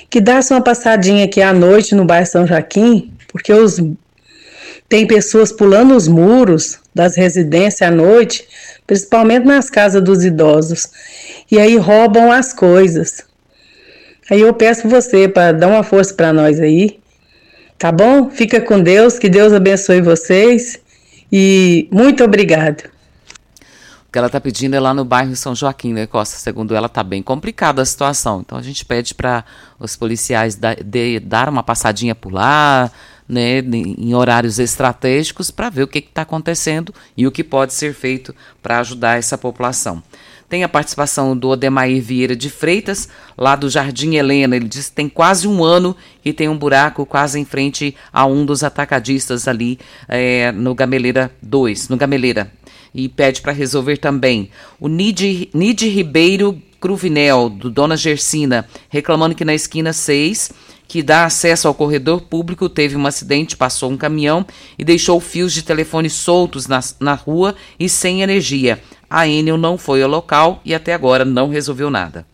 que 0.09 0.21
desse 0.21 0.53
uma 0.53 0.63
passadinha 0.63 1.25
aqui 1.25 1.43
à 1.43 1.53
noite 1.53 1.95
no 1.95 2.05
bairro 2.05 2.27
São 2.27 2.47
Joaquim, 2.47 3.13
porque 3.29 3.53
os 3.53 3.81
tem 4.89 5.07
pessoas 5.07 5.53
pulando 5.53 5.95
os 5.95 6.09
muros 6.09 6.79
das 6.95 7.15
residências 7.17 7.83
à 7.83 7.91
noite, 7.91 8.49
principalmente 8.87 9.45
nas 9.45 9.69
casas 9.69 10.03
dos 10.03 10.25
idosos, 10.25 10.89
e 11.51 11.59
aí 11.59 11.77
roubam 11.77 12.33
as 12.33 12.55
coisas. 12.55 13.23
Aí 14.31 14.41
eu 14.41 14.55
peço 14.55 14.89
você 14.89 15.29
para 15.29 15.53
dar 15.53 15.69
uma 15.69 15.83
força 15.83 16.15
para 16.15 16.33
nós 16.33 16.59
aí, 16.59 16.99
tá 17.79 17.93
bom? 17.93 18.31
Fica 18.31 18.61
com 18.61 18.81
Deus, 18.81 19.19
que 19.19 19.29
Deus 19.29 19.53
abençoe 19.53 20.01
vocês 20.01 20.79
e 21.31 21.87
muito 21.91 22.25
obrigado. 22.25 22.98
O 24.09 24.11
que 24.11 24.17
ela 24.17 24.29
está 24.29 24.41
pedindo 24.41 24.73
é 24.73 24.81
lá 24.81 24.95
no 24.95 25.05
bairro 25.05 25.37
São 25.37 25.55
Joaquim, 25.55 25.93
né, 25.93 26.07
Costa? 26.07 26.39
Segundo 26.39 26.75
ela, 26.75 26.87
está 26.87 27.03
bem 27.03 27.23
complicada 27.23 27.83
a 27.83 27.85
situação. 27.85 28.41
Então 28.41 28.57
a 28.57 28.63
gente 28.63 28.83
pede 28.83 29.15
para 29.15 29.45
os 29.79 29.97
policiais 29.97 30.57
da, 30.57 30.73
de, 30.73 31.21
dar 31.21 31.47
uma 31.47 31.63
passadinha 31.63 32.15
por 32.15 32.33
lá, 32.33 32.91
né, 33.29 33.59
em 33.59 34.15
horários 34.15 34.59
estratégicos, 34.59 35.51
para 35.51 35.69
ver 35.69 35.83
o 35.83 35.87
que 35.87 35.99
está 35.99 36.23
acontecendo 36.23 36.95
e 37.15 37.27
o 37.27 37.31
que 37.31 37.45
pode 37.45 37.75
ser 37.75 37.93
feito 37.93 38.35
para 38.63 38.79
ajudar 38.79 39.19
essa 39.19 39.37
população. 39.37 40.03
Tem 40.49 40.65
a 40.65 40.69
participação 40.71 41.37
do 41.37 41.51
Odemair 41.51 42.03
Vieira 42.03 42.35
de 42.35 42.49
Freitas, 42.49 43.11
lá 43.37 43.55
do 43.55 43.69
Jardim 43.69 44.15
Helena. 44.15 44.57
Ele 44.57 44.67
diz 44.67 44.89
que 44.89 44.95
tem 44.95 45.07
quase 45.07 45.47
um 45.47 45.63
ano 45.63 45.95
que 46.23 46.33
tem 46.33 46.49
um 46.49 46.57
buraco 46.57 47.05
quase 47.05 47.39
em 47.39 47.45
frente 47.45 47.95
a 48.11 48.25
um 48.25 48.47
dos 48.47 48.65
atacadistas 48.65 49.47
ali 49.47 49.79
é, 50.09 50.51
no 50.51 50.75
Gameleira 50.75 51.31
2, 51.43 51.91
no 51.91 51.99
Gameleira 51.99 52.51
e 52.95 53.09
pede 53.09 53.41
para 53.41 53.53
resolver 53.53 53.97
também. 53.97 54.51
O 54.79 54.89
Nid, 54.89 55.51
Nid 55.53 55.89
Ribeiro 55.89 56.61
Cruvinel, 56.81 57.49
do 57.49 57.71
Dona 57.71 57.97
Gersina, 57.97 58.69
reclamando 58.89 59.35
que 59.35 59.45
na 59.45 59.55
esquina 59.55 59.93
6, 59.93 60.53
que 60.87 61.03
dá 61.03 61.25
acesso 61.25 61.69
ao 61.69 61.75
corredor 61.75 62.23
público, 62.23 62.69
teve 62.69 62.97
um 62.97 63.07
acidente, 63.07 63.57
passou 63.57 63.91
um 63.91 63.97
caminhão 63.97 64.47
e 64.79 64.85
deixou 64.85 65.21
fios 65.21 65.53
de 65.53 65.63
telefone 65.63 66.09
soltos 66.09 66.67
na, 66.67 66.81
na 66.99 67.15
rua 67.15 67.55
e 67.79 67.89
sem 67.89 68.23
energia. 68.23 68.81
A 69.11 69.29
Enel 69.29 69.59
não 69.59 69.77
foi 69.77 70.03
ao 70.03 70.09
local 70.09 70.61
e 70.65 70.75
até 70.75 70.95
agora 70.95 71.25
não 71.25 71.49
resolveu 71.49 71.91
nada. 71.91 72.27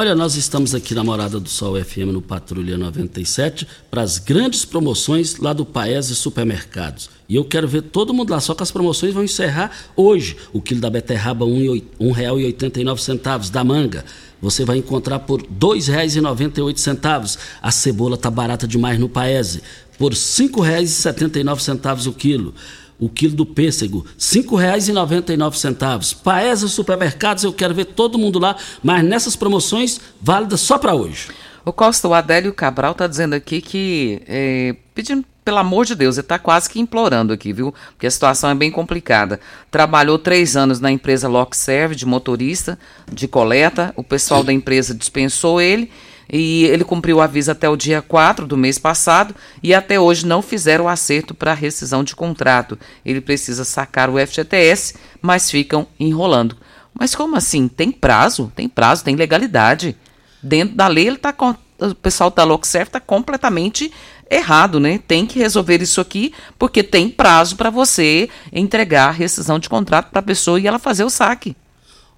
Olha, 0.00 0.14
nós 0.14 0.36
estamos 0.36 0.76
aqui 0.76 0.94
na 0.94 1.02
Morada 1.02 1.40
do 1.40 1.48
Sol 1.48 1.74
FM 1.74 2.12
no 2.12 2.22
Patrulha 2.22 2.78
97 2.78 3.66
para 3.90 4.00
as 4.00 4.16
grandes 4.18 4.64
promoções 4.64 5.38
lá 5.38 5.52
do 5.52 5.66
Paese 5.66 6.14
Supermercados. 6.14 7.10
E 7.28 7.34
eu 7.34 7.44
quero 7.44 7.66
ver 7.66 7.82
todo 7.82 8.14
mundo 8.14 8.30
lá, 8.30 8.38
só 8.38 8.54
que 8.54 8.62
as 8.62 8.70
promoções 8.70 9.12
vão 9.12 9.24
encerrar 9.24 9.72
hoje. 9.96 10.36
O 10.52 10.62
quilo 10.62 10.80
da 10.80 10.88
beterraba 10.88 11.44
R$ 11.44 11.82
1,89 12.00 13.50
da 13.50 13.64
manga. 13.64 14.04
Você 14.40 14.64
vai 14.64 14.76
encontrar 14.76 15.18
por 15.18 15.40
R$ 15.40 15.48
2,98. 15.58 17.36
A 17.60 17.72
cebola 17.72 18.16
tá 18.16 18.30
barata 18.30 18.68
demais 18.68 19.00
no 19.00 19.08
Paese, 19.08 19.64
por 19.98 20.12
R$ 20.12 20.16
5,79 20.16 22.06
o 22.06 22.12
quilo 22.12 22.54
o 22.98 23.08
quilo 23.08 23.34
do 23.34 23.46
pêssego, 23.46 24.00
R$ 24.00 24.14
5,99. 24.18 26.16
Paesa 26.22 26.68
Supermercados, 26.68 27.44
eu 27.44 27.52
quero 27.52 27.74
ver 27.74 27.86
todo 27.86 28.18
mundo 28.18 28.38
lá, 28.38 28.56
mas 28.82 29.04
nessas 29.04 29.36
promoções 29.36 30.00
válidas 30.20 30.60
só 30.60 30.78
para 30.78 30.94
hoje. 30.94 31.28
O 31.64 31.72
Costa, 31.72 32.08
o 32.08 32.14
Adélio 32.14 32.52
Cabral 32.52 32.92
está 32.92 33.06
dizendo 33.06 33.34
aqui 33.34 33.60
que, 33.60 34.22
é, 34.26 34.74
pedindo 34.94 35.24
pelo 35.44 35.58
amor 35.58 35.86
de 35.86 35.94
Deus, 35.94 36.16
ele 36.16 36.24
está 36.24 36.38
quase 36.38 36.68
que 36.68 36.78
implorando 36.78 37.32
aqui, 37.32 37.52
viu? 37.52 37.74
Porque 37.92 38.06
a 38.06 38.10
situação 38.10 38.50
é 38.50 38.54
bem 38.54 38.70
complicada. 38.70 39.40
Trabalhou 39.70 40.18
três 40.18 40.56
anos 40.56 40.78
na 40.78 40.90
empresa 40.90 41.26
Lockserve, 41.26 41.94
de 41.94 42.04
motorista, 42.04 42.78
de 43.10 43.26
coleta. 43.26 43.92
O 43.96 44.04
pessoal 44.04 44.44
da 44.44 44.52
empresa 44.52 44.94
dispensou 44.94 45.58
ele 45.60 45.90
E 46.30 46.64
ele 46.64 46.84
cumpriu 46.84 47.16
o 47.16 47.20
aviso 47.20 47.50
até 47.50 47.68
o 47.68 47.76
dia 47.76 48.02
4 48.02 48.46
do 48.46 48.56
mês 48.56 48.78
passado 48.78 49.34
e 49.62 49.72
até 49.72 49.98
hoje 49.98 50.26
não 50.26 50.42
fizeram 50.42 50.84
o 50.84 50.88
acerto 50.88 51.34
para 51.34 51.54
rescisão 51.54 52.04
de 52.04 52.14
contrato. 52.14 52.78
Ele 53.04 53.20
precisa 53.20 53.64
sacar 53.64 54.10
o 54.10 54.18
FGTS, 54.18 54.94
mas 55.22 55.50
ficam 55.50 55.86
enrolando. 55.98 56.56
Mas 56.92 57.14
como 57.14 57.36
assim? 57.36 57.68
Tem 57.68 57.90
prazo? 57.90 58.52
Tem 58.54 58.68
prazo, 58.68 59.04
tem 59.04 59.16
legalidade. 59.16 59.96
Dentro 60.42 60.76
da 60.76 60.86
lei, 60.86 61.06
ele 61.06 61.16
tá 61.16 61.32
com, 61.32 61.54
o 61.78 61.94
pessoal 61.94 62.30
da 62.30 62.44
Loxerf 62.44 62.88
está 62.88 63.00
completamente 63.00 63.90
errado, 64.30 64.78
né? 64.78 64.98
Tem 64.98 65.24
que 65.24 65.38
resolver 65.38 65.80
isso 65.80 66.00
aqui, 66.00 66.32
porque 66.58 66.82
tem 66.82 67.08
prazo 67.08 67.56
para 67.56 67.70
você 67.70 68.28
entregar 68.52 69.08
a 69.08 69.12
rescisão 69.12 69.58
de 69.58 69.68
contrato 69.68 70.10
para 70.10 70.20
a 70.20 70.22
pessoa 70.22 70.60
e 70.60 70.66
ela 70.66 70.78
fazer 70.78 71.04
o 71.04 71.10
saque. 71.10 71.56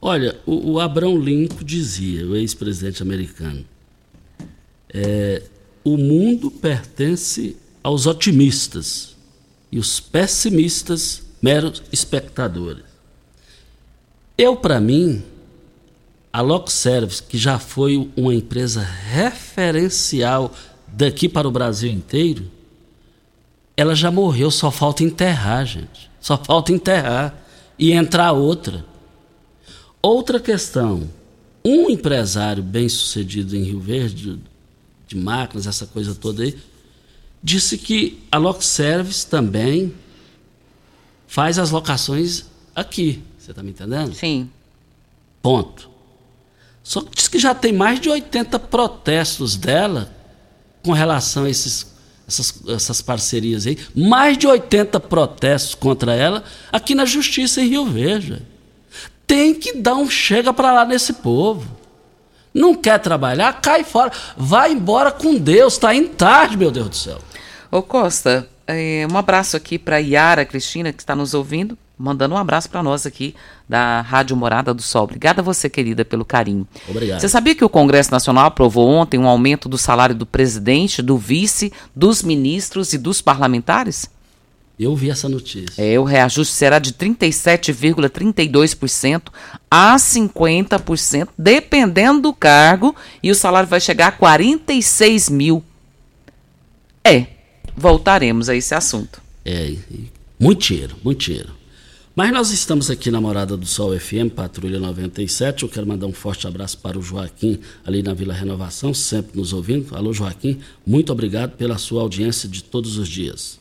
Olha, 0.02 0.38
o, 0.46 0.72
o 0.72 0.80
Abrão 0.80 1.16
Lincoln 1.16 1.62
dizia, 1.62 2.26
o 2.26 2.34
ex-presidente 2.34 3.02
americano, 3.02 3.64
é, 4.92 5.42
o 5.84 5.96
mundo 5.96 6.50
pertence 6.50 7.56
aos 7.82 8.06
otimistas 8.06 9.16
e 9.72 9.78
os 9.78 10.00
pessimistas 10.00 11.22
meros 11.40 11.82
espectadores. 11.92 12.84
Eu, 14.36 14.56
para 14.56 14.80
mim, 14.80 15.22
a 16.32 16.40
Lock 16.40 16.70
Service, 16.72 17.22
que 17.22 17.38
já 17.38 17.58
foi 17.58 18.10
uma 18.16 18.34
empresa 18.34 18.82
referencial 18.82 20.52
daqui 20.86 21.28
para 21.28 21.48
o 21.48 21.50
Brasil 21.50 21.90
inteiro, 21.90 22.50
ela 23.76 23.94
já 23.94 24.10
morreu, 24.10 24.50
só 24.50 24.70
falta 24.70 25.02
enterrar, 25.02 25.64
gente. 25.64 26.10
Só 26.20 26.36
falta 26.36 26.72
enterrar 26.72 27.34
e 27.78 27.92
entrar 27.92 28.32
outra. 28.32 28.84
Outra 30.02 30.38
questão, 30.38 31.08
um 31.64 31.90
empresário 31.90 32.62
bem-sucedido 32.62 33.56
em 33.56 33.62
Rio 33.62 33.80
Verde, 33.80 34.38
de 35.10 35.16
máquinas, 35.16 35.66
essa 35.66 35.86
coisa 35.86 36.14
toda 36.14 36.44
aí, 36.44 36.56
disse 37.42 37.76
que 37.76 38.22
a 38.30 38.38
Lock 38.38 38.64
Service 38.64 39.26
também 39.26 39.92
faz 41.26 41.58
as 41.58 41.72
locações 41.72 42.44
aqui. 42.74 43.20
Você 43.36 43.50
está 43.50 43.60
me 43.60 43.70
entendendo? 43.70 44.14
Sim. 44.14 44.48
Ponto. 45.42 45.90
Só 46.84 47.00
que 47.00 47.16
diz 47.16 47.26
que 47.26 47.40
já 47.40 47.52
tem 47.52 47.72
mais 47.72 48.00
de 48.00 48.08
80 48.08 48.56
protestos 48.60 49.56
dela 49.56 50.14
com 50.84 50.92
relação 50.92 51.44
a 51.44 51.50
esses, 51.50 51.88
essas, 52.28 52.62
essas 52.68 53.02
parcerias 53.02 53.66
aí. 53.66 53.76
Mais 53.92 54.38
de 54.38 54.46
80 54.46 55.00
protestos 55.00 55.74
contra 55.74 56.14
ela 56.14 56.44
aqui 56.70 56.94
na 56.94 57.04
Justiça 57.04 57.60
em 57.60 57.68
Rio 57.68 57.84
Verde. 57.86 58.42
Tem 59.26 59.54
que 59.54 59.72
dar 59.72 59.96
um 59.96 60.08
chega 60.08 60.52
para 60.52 60.72
lá 60.72 60.84
nesse 60.84 61.14
povo. 61.14 61.79
Não 62.52 62.74
quer 62.74 62.98
trabalhar? 62.98 63.60
Cai 63.60 63.84
fora. 63.84 64.10
Vai 64.36 64.72
embora 64.72 65.10
com 65.10 65.36
Deus. 65.36 65.74
Está 65.74 65.94
em 65.94 66.06
tarde, 66.06 66.56
meu 66.56 66.70
Deus 66.70 66.88
do 66.88 66.96
céu. 66.96 67.18
Ô 67.70 67.82
Costa, 67.82 68.48
é, 68.66 69.06
um 69.10 69.16
abraço 69.16 69.56
aqui 69.56 69.78
para 69.78 69.98
Yara 69.98 70.44
Cristina, 70.44 70.92
que 70.92 71.02
está 71.02 71.14
nos 71.14 71.34
ouvindo 71.34 71.78
mandando 72.00 72.34
um 72.34 72.38
abraço 72.38 72.70
para 72.70 72.82
nós 72.82 73.04
aqui 73.04 73.34
da 73.68 74.00
Rádio 74.00 74.34
Morada 74.34 74.72
do 74.72 74.80
Sol. 74.80 75.04
Obrigada 75.04 75.42
a 75.42 75.44
você, 75.44 75.68
querida, 75.68 76.02
pelo 76.02 76.24
carinho. 76.24 76.66
Obrigado. 76.88 77.20
Você 77.20 77.28
sabia 77.28 77.54
que 77.54 77.64
o 77.64 77.68
Congresso 77.68 78.10
Nacional 78.10 78.46
aprovou 78.46 78.88
ontem 78.88 79.18
um 79.18 79.28
aumento 79.28 79.68
do 79.68 79.76
salário 79.76 80.14
do 80.14 80.24
presidente, 80.24 81.02
do 81.02 81.18
vice, 81.18 81.70
dos 81.94 82.22
ministros 82.22 82.94
e 82.94 82.98
dos 82.98 83.20
parlamentares? 83.20 84.08
Eu 84.80 84.96
vi 84.96 85.10
essa 85.10 85.28
notícia. 85.28 85.74
É, 85.76 86.00
o 86.00 86.04
reajuste 86.04 86.54
será 86.54 86.78
de 86.78 86.94
37,32% 86.94 89.24
a 89.70 89.96
50%, 89.96 91.28
dependendo 91.36 92.22
do 92.22 92.32
cargo, 92.32 92.96
e 93.22 93.30
o 93.30 93.34
salário 93.34 93.68
vai 93.68 93.78
chegar 93.78 94.06
a 94.06 94.12
46 94.12 95.28
mil. 95.28 95.62
É, 97.04 97.26
voltaremos 97.76 98.48
a 98.48 98.56
esse 98.56 98.74
assunto. 98.74 99.20
É, 99.44 99.74
muito 100.38 100.62
dinheiro, 100.62 100.96
muito 101.04 101.26
dinheiro. 101.26 101.50
Mas 102.16 102.32
nós 102.32 102.50
estamos 102.50 102.90
aqui 102.90 103.10
na 103.10 103.20
Morada 103.20 103.58
do 103.58 103.66
Sol 103.66 104.00
FM, 104.00 104.30
Patrulha 104.34 104.78
97. 104.78 105.64
Eu 105.64 105.68
quero 105.68 105.86
mandar 105.86 106.06
um 106.06 106.14
forte 106.14 106.46
abraço 106.46 106.78
para 106.78 106.98
o 106.98 107.02
Joaquim, 107.02 107.60
ali 107.84 108.02
na 108.02 108.14
Vila 108.14 108.32
Renovação, 108.32 108.94
sempre 108.94 109.38
nos 109.38 109.52
ouvindo. 109.52 109.94
Alô, 109.94 110.14
Joaquim, 110.14 110.58
muito 110.86 111.12
obrigado 111.12 111.50
pela 111.50 111.76
sua 111.76 112.00
audiência 112.00 112.48
de 112.48 112.64
todos 112.64 112.96
os 112.96 113.06
dias. 113.06 113.59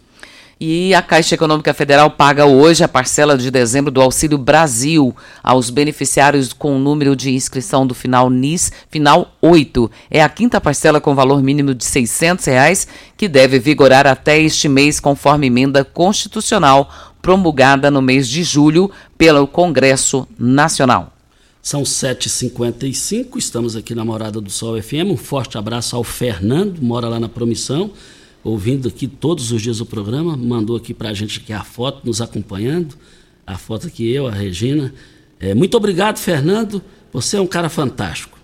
E 0.61 0.93
a 0.93 1.01
Caixa 1.01 1.35
Econômica 1.35 1.73
Federal 1.73 2.11
paga 2.11 2.45
hoje 2.45 2.83
a 2.83 2.87
parcela 2.87 3.37
de 3.37 3.49
dezembro 3.49 3.89
do 3.89 4.01
Auxílio 4.01 4.37
Brasil 4.37 5.15
aos 5.41 5.69
beneficiários 5.69 6.51
com 6.51 6.75
o 6.75 6.79
número 6.79 7.15
de 7.15 7.31
inscrição 7.31 7.87
do 7.87 7.95
final 7.95 8.29
NIS, 8.29 8.69
final 8.89 9.33
8. 9.41 9.89
É 10.11 10.21
a 10.21 10.27
quinta 10.27 10.59
parcela 10.59 10.99
com 10.99 11.15
valor 11.15 11.41
mínimo 11.41 11.73
de 11.73 11.85
600 11.85 12.43
reais, 12.43 12.89
que 13.15 13.29
deve 13.29 13.57
vigorar 13.57 14.05
até 14.05 14.37
este 14.37 14.67
mês, 14.67 14.99
conforme 14.99 15.47
emenda 15.47 15.85
constitucional 15.85 16.93
promulgada 17.21 17.89
no 17.89 18.01
mês 18.01 18.27
de 18.27 18.43
julho 18.43 18.91
pelo 19.17 19.47
Congresso 19.47 20.27
Nacional. 20.37 21.13
São 21.61 21.83
7h55, 21.83 23.37
estamos 23.37 23.77
aqui 23.77 23.95
na 23.95 24.03
Morada 24.03 24.41
do 24.41 24.49
Sol 24.49 24.81
FM. 24.81 25.07
Um 25.07 25.17
forte 25.17 25.57
abraço 25.57 25.95
ao 25.95 26.03
Fernando, 26.03 26.81
mora 26.81 27.07
lá 27.07 27.17
na 27.17 27.29
Promissão 27.29 27.91
ouvindo 28.43 28.87
aqui 28.87 29.07
todos 29.07 29.51
os 29.51 29.61
dias 29.61 29.81
o 29.81 29.85
programa, 29.85 30.37
mandou 30.37 30.75
aqui 30.75 30.93
para 30.93 31.09
a 31.09 31.13
gente 31.13 31.39
aqui 31.39 31.53
a 31.53 31.63
foto, 31.63 32.05
nos 32.05 32.21
acompanhando, 32.21 32.95
a 33.45 33.57
foto 33.57 33.87
aqui 33.87 34.09
eu, 34.09 34.27
a 34.27 34.31
Regina. 34.31 34.93
É, 35.39 35.53
muito 35.53 35.75
obrigado, 35.75 36.17
Fernando, 36.17 36.81
você 37.11 37.37
é 37.37 37.41
um 37.41 37.47
cara 37.47 37.69
fantástico. 37.69 38.38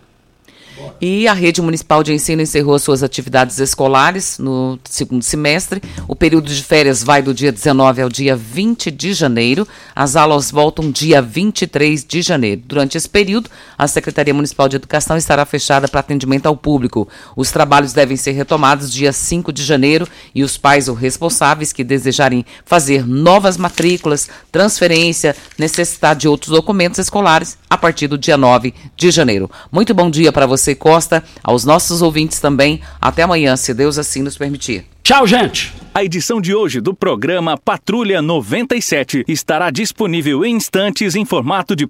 E 1.00 1.28
a 1.28 1.34
rede 1.34 1.62
municipal 1.62 2.04
de 2.04 2.14
ensino 2.14 2.42
encerrou 2.42 2.78
suas 2.80 3.04
atividades 3.04 3.60
escolares 3.60 4.38
no 4.40 4.80
segundo 4.86 5.24
semestre. 5.24 5.82
O 6.08 6.16
período 6.16 6.54
de 6.54 6.64
férias 6.64 7.04
vai 7.04 7.22
do 7.22 7.34
dia 7.34 7.52
19 7.52 8.02
ao 8.02 8.10
dia 8.10 8.36
20 8.36 8.92
de 8.92 9.14
janeiro. 9.14 9.68
As 9.96 10.16
aulas 10.16 10.52
voltam 10.52 10.92
dia 10.92 11.22
23 11.22 12.04
de 12.04 12.22
janeiro. 12.22 12.62
Durante 12.66 12.98
esse 12.98 13.08
período, 13.08 13.50
a 13.78 13.88
Secretaria 13.88 14.34
Municipal 14.34 14.68
de 14.68 14.76
Educação 14.78 15.18
estará 15.18 15.46
fechada 15.46 15.88
para 15.88 16.00
atendimento 16.00 16.48
ao 16.48 16.58
público. 16.58 17.08
Os 17.36 17.52
trabalhos 17.52 17.94
devem 17.94 18.18
ser 18.18 18.32
retomados 18.32 18.92
dia 18.92 19.12
5 19.12 19.52
de 19.52 19.64
janeiro 19.64 20.08
e 20.34 20.44
os 20.44 20.58
pais 20.58 20.88
ou 20.88 20.96
responsáveis 20.96 21.74
que 21.74 21.84
desejarem 21.84 22.46
fazer 22.66 23.06
novas 23.06 23.58
matrículas, 23.58 24.30
transferência, 24.52 25.36
necessitar 25.58 26.16
de 26.16 26.28
outros 26.28 26.52
documentos 26.52 27.00
escolares 27.00 27.58
a 27.70 27.78
partir 27.78 28.08
do 28.08 28.18
dia 28.18 28.38
9 28.38 28.74
de 28.96 29.12
janeiro. 29.12 29.50
Muito 29.72 29.94
bom 29.94 30.10
dia 30.10 30.32
para 30.32 30.46
você 30.46 30.65
você, 30.66 30.74
Costa, 30.74 31.24
aos 31.44 31.64
nossos 31.64 32.02
ouvintes 32.02 32.40
também. 32.40 32.82
Até 33.00 33.22
amanhã, 33.22 33.56
se 33.56 33.74
Deus 33.74 34.00
assim 34.00 34.24
nos 34.24 34.38
permitir. 34.38 34.86
Tchau, 35.04 35.28
gente! 35.28 35.72
A 35.94 36.04
edição 36.04 36.42
de 36.42 36.54
hoje 36.54 36.82
do 36.82 36.94
programa 36.94 37.58
Patrulha 37.58 38.22
97 38.22 39.24
estará 39.28 39.70
disponível 39.70 40.44
em 40.44 40.56
instantes 40.56 41.16
em 41.16 41.24
formato 41.24 41.76
de 41.76 41.86